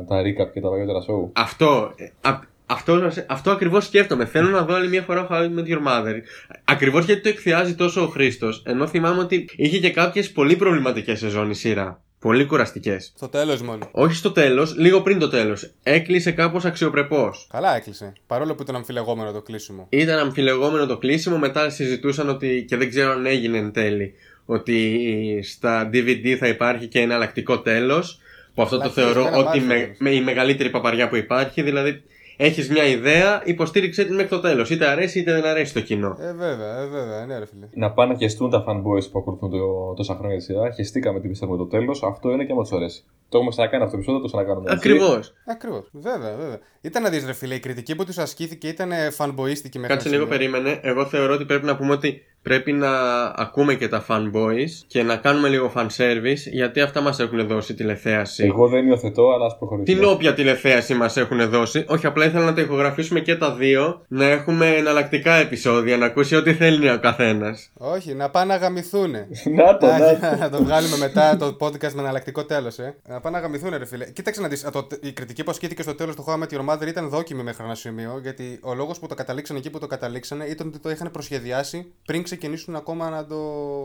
τα 0.08 0.22
recap 0.22 0.52
και 0.54 0.62
τα 0.62 0.70
παλιότερα 0.70 1.00
show. 1.00 1.30
Αυτό, 1.34 1.94
ε, 1.96 2.30
α- 2.30 2.40
αυτό, 2.70 3.12
αυτό 3.28 3.52
ακριβώς 3.52 3.86
σκέφτομαι. 3.86 4.26
Θέλω 4.26 4.50
να 4.50 4.62
δω 4.62 4.74
άλλη 4.74 4.88
μια 4.88 5.02
φορά 5.02 5.28
How 5.32 5.36
I 5.36 5.60
Met 5.60 5.68
Your 5.68 5.88
Mother. 5.88 6.16
Ακριβώς 6.64 7.06
γιατί 7.06 7.22
το 7.22 7.30
εκθιάζει 7.30 7.76
τόσο 7.76 8.02
ο 8.02 8.08
Χρήστος. 8.08 8.64
Ενώ 8.66 8.88
θυμάμαι 8.88 9.22
ότι 9.22 9.50
είχε 9.56 9.80
και 9.80 9.92
κάποιες 9.92 10.32
πολύ 10.32 10.56
προβληματικές 10.56 11.20
σεζόν 11.20 11.50
η 11.50 11.56
σειρά. 11.56 12.02
Πολύ 12.20 12.46
κουραστικές. 12.46 13.14
Στο 13.16 13.28
τέλος 13.28 13.62
μόνο. 13.62 13.90
Όχι 13.92 14.16
στο 14.16 14.32
τέλος, 14.32 14.76
λίγο 14.78 15.02
πριν 15.02 15.20
το 15.20 15.30
τέλος. 15.30 15.72
Έκλεισε 15.84 16.32
κάπως 16.32 16.66
αξιοπρεπώς. 16.66 17.48
Καλά 17.52 17.76
έκλεισε. 17.76 18.14
Παρόλο 18.28 18.56
που 18.56 18.62
ήταν 18.62 18.76
αμφιλεγόμενο 18.76 19.32
το 19.32 19.42
κλείσιμο. 19.42 19.88
Ήταν 19.90 20.20
αμφιλεγόμενο 20.20 20.86
το 20.86 20.98
κλείσιμο, 20.98 21.38
μετά 21.38 21.70
συζητούσαν 21.70 22.30
ότι, 22.30 22.66
και 22.68 22.78
δεν 22.78 22.90
ξέρω 22.90 23.12
αν 23.12 23.26
έγινε 23.26 23.58
εν 23.58 23.72
τέλει, 23.72 24.14
ότι 24.46 25.40
στα 25.44 25.90
DVD 25.94 26.36
θα 26.40 26.48
υπάρχει 26.48 26.88
και 26.88 27.00
εναλλακτικό 27.00 27.60
τέλος, 27.60 28.20
που 28.54 28.62
αυτό 28.62 28.78
το 28.78 28.84
Λαχείς, 28.84 29.04
θεωρώ 29.04 29.28
εμένα 29.28 29.38
ότι 29.38 29.60
μ' 29.60 29.66
με, 29.66 29.74
άρεσε. 29.74 29.96
με 29.98 30.10
η 30.10 30.22
μεγαλύτερη 30.22 30.70
παπαριά 30.70 31.10
που 31.10 31.16
υπάρχει, 31.16 31.62
δηλαδή 31.62 32.04
έχεις 32.42 32.70
μια 32.70 32.84
ιδέα, 32.86 33.42
υποστήριξε 33.46 34.04
την 34.04 34.14
μέχρι 34.16 34.30
το 34.30 34.40
τέλος, 34.40 34.70
είτε 34.70 34.86
αρέσει 34.88 35.20
είτε 35.20 35.32
δεν 35.34 35.46
αρέσει 35.46 35.74
το 35.74 35.82
κοινό. 35.82 36.18
Ε, 36.20 36.34
βέβαια, 36.34 36.80
ε, 36.80 36.86
βέβαια, 36.88 37.26
ναι, 37.26 37.40
ρε 37.40 37.46
φίλε. 37.46 37.68
Να 37.74 37.92
πάνε 37.92 38.14
να 38.14 38.20
χεστούν 38.20 38.50
τα 38.50 38.64
fanboys 38.68 39.12
που 39.12 39.20
ακολουθούν 39.20 39.50
το, 39.50 39.94
τόσα 39.96 40.16
χρόνια 40.16 40.38
τη 40.38 40.44
σειρά. 40.44 40.72
Χεστήκαμε 40.72 41.20
τι 41.20 41.28
πιστεύουμε 41.28 41.58
το 41.58 41.66
τέλος. 41.66 42.04
Αυτό 42.04 42.30
είναι 42.32 42.46
και 42.46 42.52
άμα 42.52 42.62
τους 42.62 42.72
αρέσει. 42.72 43.04
Το 43.30 43.38
έχουμε 43.38 43.50
ξανακάνει 43.52 43.84
αυτό 43.84 43.96
το 43.96 44.02
επεισόδιο, 44.02 44.22
το 44.22 44.28
ξανακάνουμε. 44.28 44.72
έτσι. 44.72 44.88
Ακριβώς. 44.88 45.34
Ακριβώς. 45.48 45.90
Βέβαια, 45.92 46.36
βέβαια. 46.36 46.60
Ήταν 46.82 47.04
να 47.04 47.10
δεις, 47.10 47.26
ρε 47.26 47.34
φίλε, 47.34 47.54
η 47.56 47.60
κριτική 47.60 47.96
που 47.96 48.06
τους 48.06 48.18
ασκήθηκε 48.18 48.68
ήταν 48.68 48.92
φανμποίστικη 49.12 49.80
μέχρι 49.80 49.94
Κάτσε 49.96 50.10
ένα 50.10 50.18
λίγο, 50.18 50.32
σημείο. 50.34 50.50
περίμενε. 50.50 50.80
Εγώ 50.84 51.06
θεωρώ 51.06 51.34
ότι 51.34 51.46
πρέπει 51.46 51.66
να 51.66 51.76
πούμε 51.78 51.92
ότι 51.94 52.22
πρέπει 52.50 52.72
να 52.72 52.92
ακούμε 53.36 53.74
και 53.74 53.88
τα 53.88 54.06
fanboys 54.08 54.70
και 54.88 55.04
να 55.04 55.16
κάνουμε 55.16 55.50
λίγο 55.50 55.72
fan 55.76 55.86
service, 55.86 56.52
γιατί 56.52 56.82
αυτά 56.82 57.02
μας 57.02 57.20
έχουν 57.20 57.48
δώσει 57.48 57.74
τηλεθέαση. 57.74 58.44
Εγώ 58.44 58.68
δεν 58.68 58.88
υιοθετώ, 58.88 59.32
αλλά 59.32 59.46
ας 59.46 59.58
προχωρήσουμε. 59.58 60.00
Την 60.00 60.10
όποια 60.10 60.34
τηλεθέαση 60.34 60.94
μας 60.94 61.18
έχουν 61.18 61.50
δώσει. 61.50 61.86
Όχι, 61.88 62.06
απλά 62.06 62.26
ήθελα 62.26 62.46
να 62.46 62.54
τα 62.54 62.62
ηχογραφήσουμε 62.62 63.20
και 63.20 63.36
τα 63.36 63.54
δύο. 63.54 64.02
Να 64.08 64.26
έχουμε 64.26 64.68
εναλλακτικά 64.68 65.34
επεισόδια, 65.34 65.98
να 65.98 66.06
ακούσει 66.06 66.36
ό,τι 66.36 66.54
θέλει 66.54 66.92
ο 66.92 67.00
καθένας. 67.00 67.72
Όχι, 67.78 68.14
να 68.14 68.30
πάνε 68.30 68.54
να 68.54 68.60
γαμηθούνε. 68.60 69.28
να 69.58 69.78
το, 69.78 69.86
να 69.86 69.98
το. 69.98 70.18
Να 70.22 70.38
να 70.44 70.50
το 70.50 70.64
βγάλουμε 70.64 70.98
μετά 70.98 71.38
το 71.38 71.58
podcast 71.60 71.92
με 71.92 72.02
εναλλακτικό 72.02 72.46
τέλος, 72.46 72.80
ε. 72.80 72.96
Να 73.08 73.20
πάνε 73.20 73.38
να 73.38 73.44
γαμηθούν, 73.44 73.78
ρε 73.78 73.86
φίλε. 73.86 74.06
Κοίταξε 74.06 74.42
να 74.42 74.48
δεις. 74.48 74.68
Η 75.02 75.12
κριτική 75.12 75.44
που 75.44 75.52
ασκήθηκε 75.52 75.82
στο 75.82 75.96
τέλος 75.96 76.16
του 76.16 76.26
How 76.28 76.34
I 76.34 76.44
Met 76.44 76.58
Your 76.58 76.74
Mother 76.74 76.88
ήταν 76.88 77.10
δόκιμη 77.10 77.44
μέχρι 77.44 77.64
ένα 77.64 77.76
σημείο. 77.76 78.20
Γιατί 78.22 78.60
ο 78.62 78.74
λόγος 78.74 79.00
που 79.00 79.08
το 79.08 79.16
καταλήξαν 79.16 79.56
εκεί 79.56 79.70
που 79.70 79.80
το 79.80 79.88
καταλήξανε 79.88 80.46
ήταν 80.46 80.68
ότι 80.68 80.80
το 80.80 80.90
είχαν 80.90 81.12
προσχεδιάσει 81.12 81.94
πριν 82.06 82.24
ξεκινήσουν 82.40 82.76
ακόμα 82.76 83.10
να 83.10 83.26
το 83.26 83.38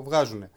βγάζουν. 0.03 0.49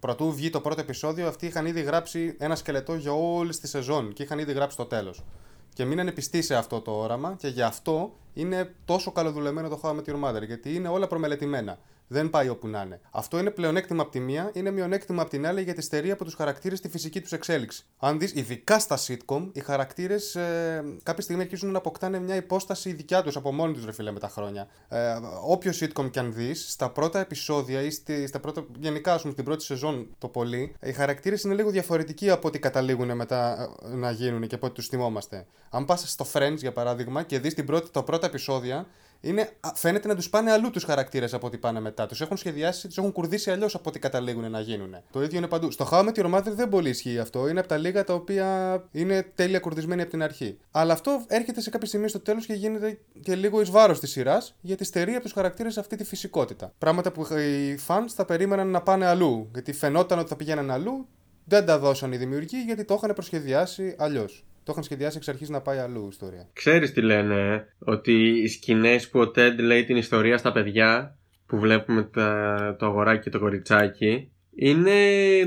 Πρωτού 0.00 0.32
βγει 0.32 0.50
το 0.50 0.60
πρώτο 0.60 0.80
επεισόδιο, 0.80 1.28
αυτοί 1.28 1.46
είχαν 1.46 1.66
ήδη 1.66 1.80
γράψει 1.80 2.36
ένα 2.38 2.56
σκελετό 2.56 2.94
για 2.94 3.12
όλη 3.12 3.56
τη 3.56 3.68
σεζόν 3.68 4.12
και 4.12 4.22
είχαν 4.22 4.38
ήδη 4.38 4.52
γράψει 4.52 4.76
το 4.76 4.84
τέλος. 4.84 5.24
Και 5.72 5.84
μείνανε 5.84 6.12
πιστοί 6.12 6.42
σε 6.42 6.54
αυτό 6.54 6.80
το 6.80 6.90
όραμα 6.90 7.34
και 7.38 7.48
γι' 7.48 7.62
αυτό 7.62 8.12
είναι 8.34 8.74
τόσο 8.84 9.12
καλοδουλεμένο 9.12 9.68
το 9.68 9.80
How 9.82 9.90
I 9.90 9.94
Met 9.94 10.14
Your 10.14 10.24
Mother. 10.24 10.46
Γιατί 10.46 10.74
είναι 10.74 10.88
όλα 10.88 11.06
προμελετημένα. 11.06 11.78
Δεν 12.08 12.30
πάει 12.30 12.48
όπου 12.48 12.68
να 12.68 12.82
είναι. 12.82 13.00
Αυτό 13.10 13.38
είναι 13.38 13.50
πλεονέκτημα 13.50 14.02
από 14.02 14.10
τη 14.10 14.20
μία, 14.20 14.50
είναι 14.52 14.70
μειονέκτημα 14.70 15.22
από 15.22 15.30
την 15.30 15.46
άλλη 15.46 15.62
γιατί 15.62 15.82
στερεί 15.82 16.10
από 16.10 16.24
τους 16.24 16.34
χαρακτήρες 16.34 16.80
τη 16.80 16.88
φυσική 16.88 17.20
τους 17.20 17.32
εξέλιξη. 17.32 17.86
Αν 17.98 18.18
δεις, 18.18 18.32
ειδικά 18.34 18.78
στα 18.78 18.98
sitcom, 19.06 19.48
οι 19.52 19.60
χαρακτήρες 19.60 20.34
ε, 20.34 20.84
κάποια 21.02 21.22
στιγμή 21.22 21.42
αρχίζουν 21.42 21.70
να 21.70 21.78
αποκτάνε 21.78 22.18
μια 22.18 22.34
υπόσταση 22.36 22.92
δικιά 22.92 23.22
τους 23.22 23.36
από 23.36 23.52
μόνοι 23.52 23.72
τους, 23.72 23.84
ρε 23.84 23.92
φίλε, 23.92 24.10
με 24.10 24.18
τα 24.18 24.28
χρόνια. 24.28 24.68
Ε, 24.88 25.14
όποιο 25.46 25.72
sitcom 25.80 26.10
κι 26.10 26.18
αν 26.18 26.32
δεις, 26.32 26.70
στα 26.70 26.90
πρώτα 26.90 27.20
επεισόδια 27.20 27.82
ή 27.82 27.90
στη, 27.90 28.26
στα 28.26 28.40
πρώτα, 28.40 28.66
γενικά, 28.78 29.14
ας 29.14 29.20
πούμε, 29.20 29.32
στην 29.32 29.44
πρώτη 29.44 29.64
σεζόν 29.64 30.08
το 30.18 30.28
πολύ, 30.28 30.74
οι 30.82 30.92
χαρακτήρες 30.92 31.42
είναι 31.42 31.54
λίγο 31.54 31.70
διαφορετικοί 31.70 32.30
από 32.30 32.48
ό,τι 32.48 32.58
καταλήγουν 32.58 33.16
μετά 33.16 33.68
ε, 33.82 33.94
να 33.94 34.10
γίνουν 34.10 34.46
και 34.46 34.54
από 34.54 34.66
ό,τι 34.66 34.74
τους 34.74 34.86
θυμόμαστε. 34.86 35.46
Αν 35.70 35.84
πας 35.84 36.10
στο 36.10 36.26
Friends, 36.32 36.56
για 36.56 36.72
παράδειγμα, 36.72 37.22
και 37.22 37.38
δεις 37.38 37.54
τα 37.92 38.02
πρώτα 38.02 38.26
επεισόδια, 38.26 38.86
είναι, 39.20 39.50
α, 39.60 39.70
φαίνεται 39.74 40.08
να 40.08 40.14
τους 40.14 40.30
πάνε 40.30 40.52
αλλού 40.52 40.70
τους 40.70 40.84
χαρακτήρες 40.84 41.34
από 41.34 41.46
ό,τι 41.46 41.58
πάνε 41.58 41.80
μετά. 41.80 42.06
Τους 42.06 42.20
έχουν 42.20 42.36
σχεδιάσει, 42.36 42.86
τους 42.86 42.98
έχουν 42.98 43.12
κουρδίσει 43.12 43.50
αλλιώς 43.50 43.74
από 43.74 43.88
ό,τι 43.88 43.98
καταλήγουν 43.98 44.50
να 44.50 44.60
γίνουν. 44.60 44.96
Το 45.10 45.22
ίδιο 45.22 45.38
είναι 45.38 45.46
παντού. 45.46 45.70
Στο 45.70 45.88
How 45.90 46.04
I 46.04 46.08
Met 46.08 46.24
Your 46.24 46.34
Mother 46.34 46.52
δεν 46.54 46.68
πολύ 46.68 46.88
ισχύει 46.88 47.18
αυτό. 47.18 47.48
Είναι 47.48 47.58
από 47.58 47.68
τα 47.68 47.76
λίγα 47.76 48.04
τα 48.04 48.14
οποία 48.14 48.82
είναι 48.90 49.32
τέλεια 49.34 49.58
κουρδισμένοι 49.58 50.02
από 50.02 50.10
την 50.10 50.22
αρχή. 50.22 50.58
Αλλά 50.70 50.92
αυτό 50.92 51.24
έρχεται 51.26 51.60
σε 51.60 51.70
κάποια 51.70 51.88
στιγμή 51.88 52.08
στο 52.08 52.20
τέλος 52.20 52.46
και 52.46 52.52
γίνεται 52.52 52.98
και 53.22 53.34
λίγο 53.34 53.60
εις 53.60 53.70
βάρος 53.70 54.00
της 54.00 54.10
σειράς 54.10 54.54
γιατί 54.60 54.84
στερεί 54.84 55.12
από 55.12 55.22
τους 55.22 55.32
χαρακτήρες 55.32 55.78
αυτή 55.78 55.96
τη 55.96 56.04
φυσικότητα. 56.04 56.72
Πράγματα 56.78 57.12
που 57.12 57.26
οι 57.34 57.78
fans 57.86 58.06
θα 58.14 58.24
περίμεναν 58.24 58.68
να 58.68 58.82
πάνε 58.82 59.06
αλλού. 59.06 59.48
Γιατί 59.52 59.72
φαινόταν 59.72 60.18
ότι 60.18 60.28
θα 60.28 60.36
πηγαίναν 60.36 60.70
αλλού, 60.70 61.06
δεν 61.44 61.66
τα 61.66 61.78
δώσαν 61.78 62.12
οι 62.12 62.16
δημιουργοί 62.16 62.62
γιατί 62.62 62.84
το 62.84 62.94
είχαν 62.94 63.14
προσχεδιάσει 63.14 63.94
αλλιώς. 63.98 64.44
Το 64.66 64.72
είχαν 64.72 64.84
σχεδιάσει 64.84 65.16
εξ 65.16 65.28
αρχής 65.28 65.48
να 65.48 65.60
πάει 65.60 65.78
αλλού 65.78 66.04
η 66.04 66.08
ιστορία. 66.10 66.48
Ξέρεις 66.52 66.92
τι 66.92 67.00
λένε, 67.00 67.34
ε; 67.34 67.64
ότι 67.78 68.12
οι 68.12 68.46
σκηνές 68.46 69.08
που 69.08 69.20
ο 69.20 69.30
Τέντ 69.30 69.60
λέει 69.60 69.84
την 69.84 69.96
ιστορία 69.96 70.38
στα 70.38 70.52
παιδιά, 70.52 71.18
που 71.46 71.58
βλέπουμε 71.58 72.02
τα, 72.02 72.76
το 72.78 72.86
αγοράκι 72.86 73.22
και 73.22 73.30
το 73.30 73.38
κοριτσάκι, 73.38 74.30
είναι 74.54 74.92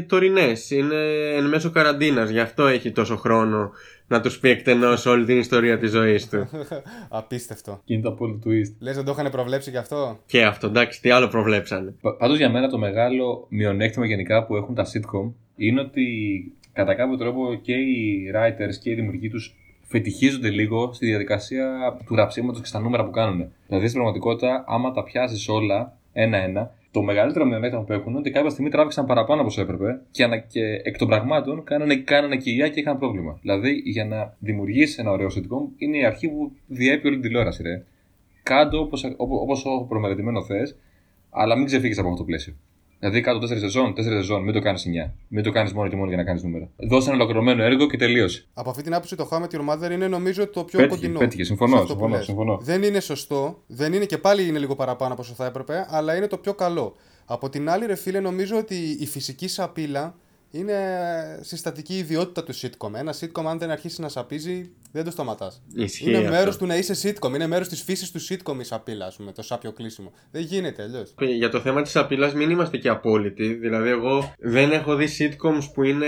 τωρινές, 0.08 0.71
είναι 0.71 0.95
εν 1.36 1.45
μέσω 1.45 1.69
καραντίνας, 1.69 2.29
γι' 2.29 2.39
αυτό 2.39 2.67
έχει 2.67 2.91
τόσο 2.91 3.15
χρόνο 3.15 3.71
να 4.08 4.21
τους 4.21 4.39
πει 4.39 4.49
εκτενώς 4.49 5.05
όλη 5.05 5.25
την 5.25 5.38
ιστορία 5.38 5.77
της 5.77 5.91
ζωής 5.91 6.29
του. 6.29 6.49
Απίστευτο. 7.10 7.82
Και 7.86 7.93
είναι 7.93 8.03
το 8.03 8.10
απόλυτο 8.10 8.49
twist. 8.49 8.75
Λες 8.79 8.95
δεν 8.95 9.05
το 9.05 9.12
είχαν 9.12 9.32
προβλέψει 9.32 9.69
γι' 9.69 9.77
αυτό; 9.77 10.19
και 10.25 10.43
αυτό, 10.45 10.67
εντάξει, 10.67 11.01
τι 11.01 11.10
άλλο 11.10 11.27
προβλέψανε. 11.27 11.95
Πάντως 12.17 12.38
για 12.38 12.49
μένα 12.49 12.69
το 12.69 12.77
μεγάλο 12.77 13.45
μειονέκτημα 13.49 14.05
γενικά 14.05 14.45
που 14.45 14.55
έχουν 14.55 14.75
τα 14.75 14.86
sitcom 14.86 15.32
είναι 15.55 15.82
ότι 15.82 16.03
κατά 16.79 16.93
κάποιο 16.93 17.17
τρόπο 17.17 17.53
και 17.61 17.73
οι 17.73 18.31
writers 18.35 18.75
και 18.81 18.89
οι 18.89 18.93
δημιουργοί 18.93 19.29
τους 19.29 19.55
φετιχίζονται 19.81 20.49
λίγο 20.49 20.93
στη 20.93 21.05
διαδικασία 21.05 21.97
του 22.05 22.13
γραψίματο 22.13 22.59
και 22.59 22.65
στα 22.65 22.79
νούμερα 22.79 23.05
που 23.05 23.11
κάνουν. 23.11 23.51
Δηλαδή 23.67 23.87
στην 23.87 23.99
πραγματικότητα, 23.99 24.63
άμα 24.67 24.91
τα 24.91 25.03
πιάσεις 25.03 25.49
όλα 25.49 25.97
ένα-ένα, 26.13 26.71
το 26.91 27.01
μεγαλύτερο 27.01 27.45
μειονέκτημα 27.45 27.83
που 27.83 27.93
έχουν 27.93 28.09
είναι 28.09 28.19
ότι 28.19 28.31
κάποια 28.31 28.49
στιγμή 28.49 28.69
τράβηξαν 28.69 29.05
παραπάνω 29.05 29.39
από 29.39 29.49
όσο 29.49 29.61
έπρεπε 29.61 30.01
και, 30.11 30.23
ανα, 30.23 30.37
και 30.37 30.61
εκ 30.83 30.97
των 30.97 31.07
πραγμάτων 31.07 31.63
κάνανε, 31.63 31.95
κάνανε 31.95 32.37
κοιλιά 32.37 32.69
και 32.69 32.79
είχαν 32.79 32.97
πρόβλημα. 32.97 33.37
Δηλαδή, 33.41 33.81
για 33.85 34.05
να 34.05 34.35
δημιουργήσεις 34.39 34.97
ένα 34.97 35.11
ωραίο 35.11 35.27
sitcom, 35.27 35.73
είναι 35.77 35.97
η 35.97 36.05
αρχή 36.05 36.27
που 36.27 36.51
διέπει 36.67 37.07
όλη 37.07 37.15
την 37.15 37.25
τηλεόραση, 37.25 37.63
ρε. 37.63 37.83
Κάντο 38.43 38.89
όπως 39.17 39.65
ο 39.65 39.85
προμελετημένο 39.87 40.43
θες, 40.43 40.75
αλλά 41.29 41.55
μην 41.55 41.65
ξεφύγεις 41.65 41.97
από 41.97 42.07
αυτό 42.07 42.19
το 42.19 42.25
πλαίσιο. 42.25 42.53
Δηλαδή 42.99 43.21
κάτω 43.21 43.39
4 43.39 43.47
σεζόν, 43.59 43.93
4 43.93 43.95
σεζόν, 44.03 44.43
μην 44.43 44.53
το 44.53 44.59
κάνεις 44.59 44.85
9. 45.07 45.12
Μην 45.27 45.43
το 45.43 45.51
κάνεις 45.51 45.73
μόνο 45.73 45.89
και 45.89 45.95
μόνο 45.95 46.07
για 46.07 46.17
να 46.17 46.23
κάνεις 46.23 46.43
νούμερα. 46.43 46.69
Δώσε 46.77 47.07
ένα 47.09 47.17
ολοκληρωμένο 47.17 47.63
έργο 47.63 47.88
και 47.88 47.97
τελείωσε. 47.97 48.45
Από 48.53 48.69
αυτή 48.69 48.83
την 48.83 48.93
άποψη 48.93 49.15
το 49.15 49.29
How 49.31 49.38
Met 49.38 49.47
Your 49.55 49.69
Mother 49.88 49.91
είναι 49.91 50.07
νομίζω 50.07 50.47
το 50.47 50.63
πιο 50.63 50.79
Πέτυχε, 50.79 50.95
κοντινό. 51.01 51.19
πέτυχε, 51.19 51.41
σε 51.43 51.47
συμφωνώ, 51.47 51.75
αυτό 51.75 51.85
που 51.85 51.91
συμφωνώ, 51.99 52.15
λες. 52.15 52.25
συμφωνώ. 52.25 52.57
Δεν 52.62 52.83
είναι 52.83 52.99
σωστό, 52.99 53.63
δεν 53.67 53.93
είναι 53.93 54.05
και 54.05 54.17
πάλι 54.17 54.47
είναι 54.47 54.59
λίγο 54.59 54.75
παραπάνω 54.75 55.13
από 55.13 55.21
όσο 55.21 55.33
θα 55.33 55.45
έπρεπε, 55.45 55.85
αλλά 55.89 56.15
είναι 56.15 56.27
το 56.27 56.38
πιο 56.38 56.53
καλό. 56.53 56.95
Από 57.25 57.49
την 57.49 57.69
άλλη, 57.69 57.85
ρε 57.85 57.95
φίλε, 57.95 58.19
νομίζω 58.19 58.57
ότι 58.57 58.97
η 58.99 59.05
φυσική 59.05 59.47
σαπίλα 59.47 60.15
είναι 60.51 60.75
συστατική 61.41 61.97
ιδιότητα 61.97 62.43
του 62.43 62.55
sitcom. 62.55 62.93
Ένα 62.93 63.13
sitcom, 63.19 63.43
αν 63.45 63.59
δεν 63.59 63.71
αρχίσει 63.71 64.01
να 64.01 64.09
σαπίζει, 64.09 64.71
δεν 64.91 65.03
το 65.03 65.12
σταματάς. 65.12 65.62
Ισχύει 65.75 66.09
Είναι 66.09 66.17
αυτό. 66.17 66.29
μέρος 66.29 66.57
του 66.57 66.65
να 66.65 66.75
είσαι 66.75 66.93
sitcom. 67.09 67.33
Είναι 67.33 67.47
μέρος 67.47 67.67
της 67.67 67.81
φύσης 67.81 68.12
του 68.12 68.19
sitcom 68.21 68.59
η 68.59 68.63
σαπίλα, 68.63 69.05
ας 69.05 69.15
πούμε, 69.15 69.31
το 69.31 69.41
σάπιο 69.41 69.71
κλείσιμο. 69.71 70.12
Δεν 70.31 70.41
γίνεται 70.41 70.83
αλλιώς. 70.83 71.13
Για 71.38 71.49
το 71.49 71.59
θέμα 71.59 71.81
της 71.81 71.95
απειλάς 71.95 72.33
μην 72.33 72.49
είμαστε 72.49 72.77
και 72.77 72.89
απόλυτοι. 72.89 73.53
Δηλαδή 73.53 73.89
εγώ 73.89 74.33
δεν 74.39 74.71
έχω 74.71 74.95
δει 74.95 75.07
sitcoms 75.19 75.69
που 75.73 75.83
είναι, 75.83 76.07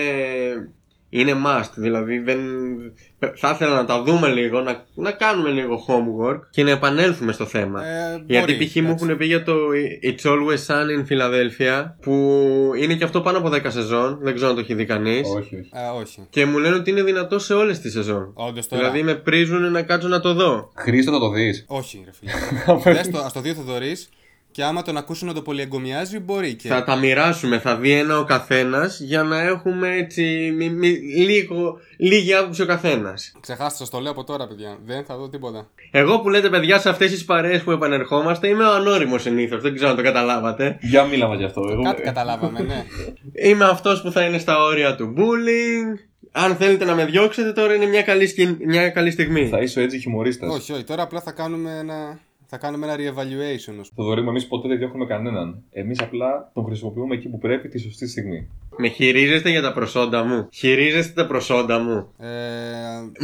είναι 1.14 1.34
must. 1.46 1.70
Δηλαδή 1.76 2.20
δεν... 2.20 2.40
θα 3.36 3.50
ήθελα 3.50 3.76
να 3.76 3.86
τα 3.86 4.04
δούμε 4.04 4.28
λίγο, 4.28 4.62
να, 4.62 4.86
να 4.94 5.12
κάνουμε 5.12 5.50
λίγο 5.50 5.86
homework 5.88 6.40
και 6.50 6.64
να 6.64 6.72
επανέλθουμε 6.72 7.32
στο 7.32 7.46
θέμα. 7.46 7.86
Ε, 7.86 8.24
Γιατί 8.26 8.54
μπορεί, 8.54 8.66
π.χ. 8.66 8.76
μου 8.76 8.82
εντάξει. 8.82 9.04
έχουν 9.06 9.18
πει 9.18 9.26
για 9.26 9.44
το 9.44 9.56
It's 10.04 10.30
Always 10.30 10.66
Sun 10.68 10.86
in 10.98 11.12
Philadelphia 11.12 11.86
που 12.02 12.14
είναι 12.82 12.94
και 12.96 13.04
αυτό 13.04 13.22
πάνω 13.22 13.38
από 13.38 13.50
10 13.54 13.60
σεζόν. 13.68 14.20
Δεν 14.22 14.34
ξέρω 14.34 14.50
αν 14.50 14.56
το 14.56 14.62
έχει 14.62 14.74
δει 14.74 14.86
κανείς. 14.86 15.28
Όχι, 15.28 15.56
όχι. 15.56 15.70
Α, 15.78 15.94
όχι. 15.94 16.28
Και 16.30 16.46
μου 16.46 16.58
λένε 16.58 16.76
ότι 16.76 16.90
είναι 16.90 17.04
δυνατό 17.04 17.40
σε 17.40 17.54
όλες 17.54 17.80
τις 17.80 17.92
σεζόν. 17.92 18.32
Όντως 18.34 18.68
τώρα. 18.68 18.82
Δηλαδή 18.82 19.04
με 19.04 19.16
πρίζουν 19.16 19.72
να 19.72 19.82
κάτσω 19.82 20.08
να 20.08 20.20
το 20.20 20.34
δω. 20.34 20.72
Χρήστο 20.76 21.12
θα 21.12 21.20
το 21.20 21.30
δεις. 21.30 21.66
Όχι, 21.68 22.04
ρε 22.06 22.12
φίλε. 22.12 22.32
Δες 22.94 23.10
το, 23.10 23.20
ας 23.20 23.34
το 23.34 23.42
δει 23.42 23.50
ο 23.50 23.54
Θοδωρής 23.54 24.10
και 24.52 24.64
άμα 24.64 24.82
τον 24.82 24.98
ακούσουν 24.98 25.28
να 25.28 25.34
το 25.34 25.42
πολυεγκομιάζει, 25.42 26.20
μπορεί 26.20 26.54
και. 26.56 26.68
Θα 26.68 26.84
τα 26.84 26.96
μοιράσουμε, 26.96 27.60
θα 27.60 27.76
δει 27.76 27.92
ένα 27.92 28.20
ο 28.20 28.24
καθένας 28.24 29.00
για 29.00 29.24
να 29.24 29.42
έχουμε 29.42 29.96
έτσι 29.96 30.54
μη- 30.58 30.72
μη- 30.72 31.00
λίγο, 31.18 31.80
λίγη 31.98 32.34
άποψη 32.34 32.62
ο 32.62 32.66
καθένας. 32.66 33.32
Ξεχάστε, 33.40 33.78
σας 33.78 33.90
το 33.90 34.00
λέω 34.00 34.12
από 34.12 34.24
τώρα, 34.24 34.48
παιδιά. 34.48 34.78
Δεν 34.86 35.04
θα 35.06 35.18
δω 35.18 35.30
τίποτα. 35.30 35.70
Εγώ 35.92 36.20
που 36.20 36.30
λέτε 36.30 36.50
παιδιά 36.50 36.80
σε 36.80 36.90
αυτές 36.90 37.12
τις 37.12 37.26
παρέες 37.26 37.62
που 37.62 37.72
επανερχόμαστε 37.72 38.48
είμαι 38.48 38.64
ο 38.64 38.74
ανώριμος 38.74 39.22
συνήθως. 39.22 39.62
Δεν 39.62 39.74
ξέρω 39.76 39.90
αν 39.90 39.96
το 39.96 40.04
καταλάβατε. 40.04 40.78
Για 40.82 41.04
μίλαμε 41.04 41.36
γι' 41.36 41.44
αυτό. 41.44 41.62
Εγώ... 41.72 41.84
Κάτι 41.84 42.02
καταλάβαμε, 42.02 42.60
ναι. 42.62 42.86
Είμαι 43.50 43.66
αυτός 43.66 44.02
που 44.02 44.12
θα 44.12 44.22
είναι 44.26 44.38
στα 44.38 44.64
όρια 44.64 44.96
του 44.96 45.14
bullying. 45.18 46.00
Αν 46.32 46.56
θέλετε 46.56 46.86
να 46.86 46.96
με 46.96 47.06
διώξετε, 47.06 47.52
τώρα 47.52 47.74
είναι 47.74 47.86
μια 47.86 48.02
καλή, 48.02 48.28
σκη- 48.28 48.66
μια 48.66 48.90
καλή 48.90 49.12
στιγμή. 49.12 49.48
Θα 49.48 49.58
είσαι 49.60 49.82
έτσι 49.82 50.00
χιουμορίστα. 50.00 50.48
όχι, 50.48 50.72
όχι. 50.74 50.84
Τώρα 50.84 51.04
απλά 51.04 51.22
θα 51.22 51.32
κάνουμε 51.32 51.78
ένα, 51.80 52.20
θα 52.54 52.58
κάνουμε 52.58 52.86
ένα 52.86 52.96
re-evaluation. 52.96 53.80
ως- 53.80 53.92
Το 53.96 54.04
δωρή 54.04 54.22
εμείς 54.28 54.48
ποτέ 54.48 54.68
δεν 54.68 54.78
διώχνουμε 54.78 55.06
κανέναν. 55.06 55.64
Εμείς 55.72 56.00
απλά 56.02 56.52
τον 56.54 56.66
χρησιμοποιούμε 56.66 57.16
εκεί 57.16 57.30
που 57.30 57.38
πρέπει 57.38 57.68
τη 57.68 57.80
σωστή 57.80 58.08
στιγμή. 58.08 58.48
Με 58.78 58.88
χειρίζεστε 58.88 59.50
για 59.50 59.62
τα 59.62 59.74
προσόντα 59.74 60.24
μου. 60.24 60.48
Χειρίζεστε 60.54 61.22
τα 61.22 61.28
προσόντα 61.28 61.80
μου. 61.80 62.08
Ε, 62.18 62.28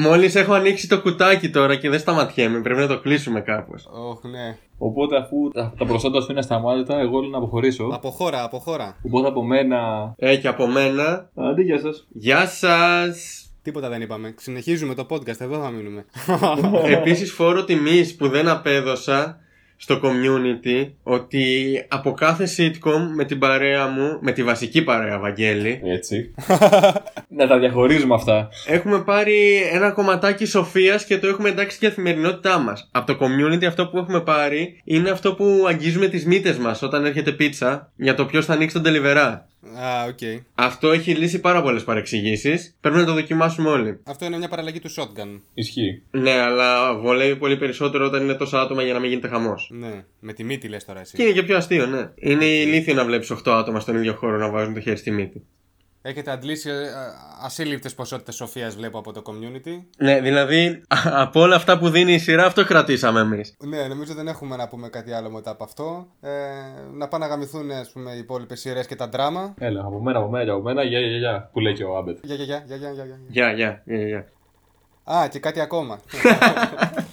Μόλις 0.01 0.35
έχω 0.35 0.53
ανοίξει 0.53 0.87
το 0.87 1.01
κουτάκι 1.01 1.49
τώρα 1.49 1.75
και 1.75 1.89
δεν 1.89 1.99
σταματιέμαι, 1.99 2.61
πρέπει 2.61 2.79
να 2.79 2.87
το 2.87 2.99
κλείσουμε 2.99 3.41
κάπως. 3.41 3.85
όχι, 4.09 4.27
ναι. 4.27 4.57
Οπότε 4.77 5.17
αφού 5.17 5.49
τα, 5.53 5.73
τα 5.77 5.85
προσόντα 5.85 6.21
σου 6.21 6.27
είναι 6.31 6.39
ασταμάτητα, 6.39 6.99
εγώ 6.99 7.19
λέω 7.19 7.29
να 7.29 7.37
αποχωρήσω. 7.37 7.89
Από 7.93 8.09
χώρα, 8.09 8.43
από 8.43 8.59
χώρα. 8.59 8.97
Οπότε 9.05 9.27
από 9.27 9.43
μένα. 9.43 10.13
Ε, 10.17 10.37
και 10.37 10.47
από 10.47 10.67
μένα, 10.67 11.29
Αντί 11.35 11.61
για 11.63 11.79
σας. 11.79 12.07
γεια 12.09 12.45
σας! 12.47 13.41
Τίποτα 13.67 13.89
δεν 13.89 14.01
είπαμε. 14.01 14.33
Συνεχίζουμε 14.37 14.93
το 14.93 15.05
podcast, 15.09 15.39
εδώ 15.39 15.61
θα 15.61 15.69
μείνουμε. 15.69 16.05
Επίσης 16.99 17.31
φόρο 17.31 17.63
τιμής 17.63 18.15
που 18.15 18.27
δεν 18.27 18.47
απέδωσα 18.47 19.39
στο 19.77 19.99
community 20.03 20.91
ότι 21.03 21.45
από 21.87 22.11
κάθε 22.11 22.47
sitcom 22.57 22.99
με 23.15 23.25
την 23.25 23.39
παρέα 23.39 23.87
μου, 23.87 24.19
με 24.21 24.31
τη 24.31 24.43
βασική 24.43 24.83
παρέα 24.83 25.19
Βαγγέλη, 25.19 25.81
Έτσι. 25.83 26.33
να 27.37 27.47
τα 27.47 27.59
διαχωρίζουμε 27.59 28.13
αυτά. 28.13 28.49
έχουμε 28.67 29.03
πάρει 29.03 29.61
ένα 29.71 29.91
κομματάκι 29.91 30.45
σοφίας 30.45 31.05
και 31.05 31.17
το 31.17 31.27
έχουμε 31.27 31.49
εντάξει 31.49 31.75
στην 31.75 31.89
καθημερινότητά 31.89 32.57
μας. 32.57 32.89
Από 32.91 33.13
το 33.13 33.25
community 33.25 33.65
αυτό 33.65 33.87
που 33.87 33.97
έχουμε 33.97 34.21
πάρει 34.21 34.81
είναι 34.83 35.09
αυτό 35.09 35.33
που 35.33 35.65
αγγίζουμε 35.67 36.07
τις 36.07 36.25
μύτες 36.25 36.57
μας 36.57 36.81
όταν 36.81 37.05
έρχεται 37.05 37.31
πίτσα 37.31 37.91
για 37.95 38.15
το 38.15 38.25
ποιος 38.25 38.45
θα 38.45 38.53
ανοίξει 38.53 38.75
τον 38.75 38.83
τελιβερά. 38.83 39.47
Α, 39.79 40.03
οκ. 40.03 40.41
Αυτό 40.55 40.91
έχει 40.91 41.15
λύσει 41.15 41.39
πάρα 41.39 41.61
πολλές 41.61 41.83
παρεξηγήσεις. 41.83 42.75
Πρέπει 42.81 42.97
να 42.97 43.05
το 43.05 43.13
δοκιμάσουμε 43.13 43.69
όλοι. 43.69 43.99
Αυτό 44.03 44.25
είναι 44.25 44.37
μια 44.37 44.47
παραλλαγή 44.47 44.79
του 44.79 44.89
shotgun. 44.89 45.39
Ισχύει. 45.53 46.01
Ναι, 46.11 46.31
αλλά 46.31 46.95
βολεύει 46.95 47.35
πολύ 47.35 47.57
περισσότερο 47.57 48.05
όταν 48.05 48.23
είναι 48.23 48.33
τόσα 48.33 48.61
άτομα 48.61 48.83
για 48.83 48.93
να 48.93 48.99
μην 48.99 49.09
γίνεται 49.09 49.27
χαμός. 49.27 49.69
Ναι, 49.73 50.03
με 50.19 50.33
τη 50.33 50.43
μύτη 50.43 50.67
λες 50.67 50.85
τώρα 50.85 50.99
εσύ. 50.99 51.15
Και 51.15 51.23
είναι 51.23 51.31
και 51.31 51.43
πιο 51.43 51.57
αστείο, 51.57 51.85
ναι. 51.85 52.09
Είναι 52.15 52.45
ηλίθιο 52.45 52.93
να 52.93 53.05
βλέπεις 53.05 53.31
8 53.31 53.51
άτομα 53.51 53.79
στον 53.79 53.95
ίδιο 53.95 54.13
χώρο 54.13 54.37
να 54.37 54.49
βάζουν 54.49 54.73
το 54.73 54.79
χέρι 54.79 54.97
στη 54.97 55.11
μύτη. 55.11 55.45
Έχετε 56.01 56.31
αντλήσει 56.31 56.69
ε, 56.69 56.73
ασύλληπτες 57.41 57.95
ποσότητες 57.95 58.35
σοφίας 58.35 58.75
βλέπω 58.75 58.99
από 58.99 59.13
το 59.13 59.21
community. 59.25 59.81
Ναι, 59.97 60.21
δηλαδή 60.21 60.81
από 61.23 61.41
όλα 61.41 61.55
αυτά 61.55 61.77
που 61.77 61.89
δίνει 61.89 62.13
η 62.13 62.19
σειρά, 62.19 62.45
αυτό 62.45 62.65
κρατήσαμε 62.65 63.19
εμείς. 63.19 63.55
Ναι, 63.59 63.87
νομίζω 63.87 64.13
δεν 64.13 64.27
έχουμε 64.27 64.55
να 64.55 64.67
πούμε 64.67 64.89
κάτι 64.89 65.11
άλλο 65.11 65.29
μετά 65.29 65.51
από 65.51 65.63
αυτό. 65.63 66.07
Ε, 66.21 66.29
να 66.93 67.07
πάνε 67.07 67.25
να 67.25 67.31
γαμηθούν 67.31 67.71
ας 67.71 67.91
πούμε, 67.91 68.11
οι 68.11 68.17
υπόλοιπες 68.17 68.59
σειρές 68.59 68.87
και 68.87 68.95
τα 68.95 69.07
δράμα. 69.07 69.53
Έλα, 69.59 69.81
από 69.81 69.99
μένα, 69.99 70.19
από 70.19 70.29
μένα 70.29 70.43
και 70.43 70.51
από 70.51 70.61
μένα, 70.61 70.83
γεια, 70.83 70.99
γεια, 70.99 71.17
γεια. 71.17 71.49
Που 71.53 71.59
λέει 71.59 71.73
και 71.73 71.83
ο 71.83 71.97
Άμπετ. 71.97 72.17
Γεια, 72.23 72.35
γεια, 72.35 72.63
γεια, 72.65 72.75
γεια, 72.75 72.91
γεια, 72.91 73.05
γεια. 73.05 73.19
Γεια, 73.27 73.51
γεια, 73.51 73.81
γεια, 73.85 74.07
γεια. 74.07 74.25
Α, 75.03 75.27
και 75.27 75.39
κάτι 75.39 75.59
ακόμα. 75.59 75.99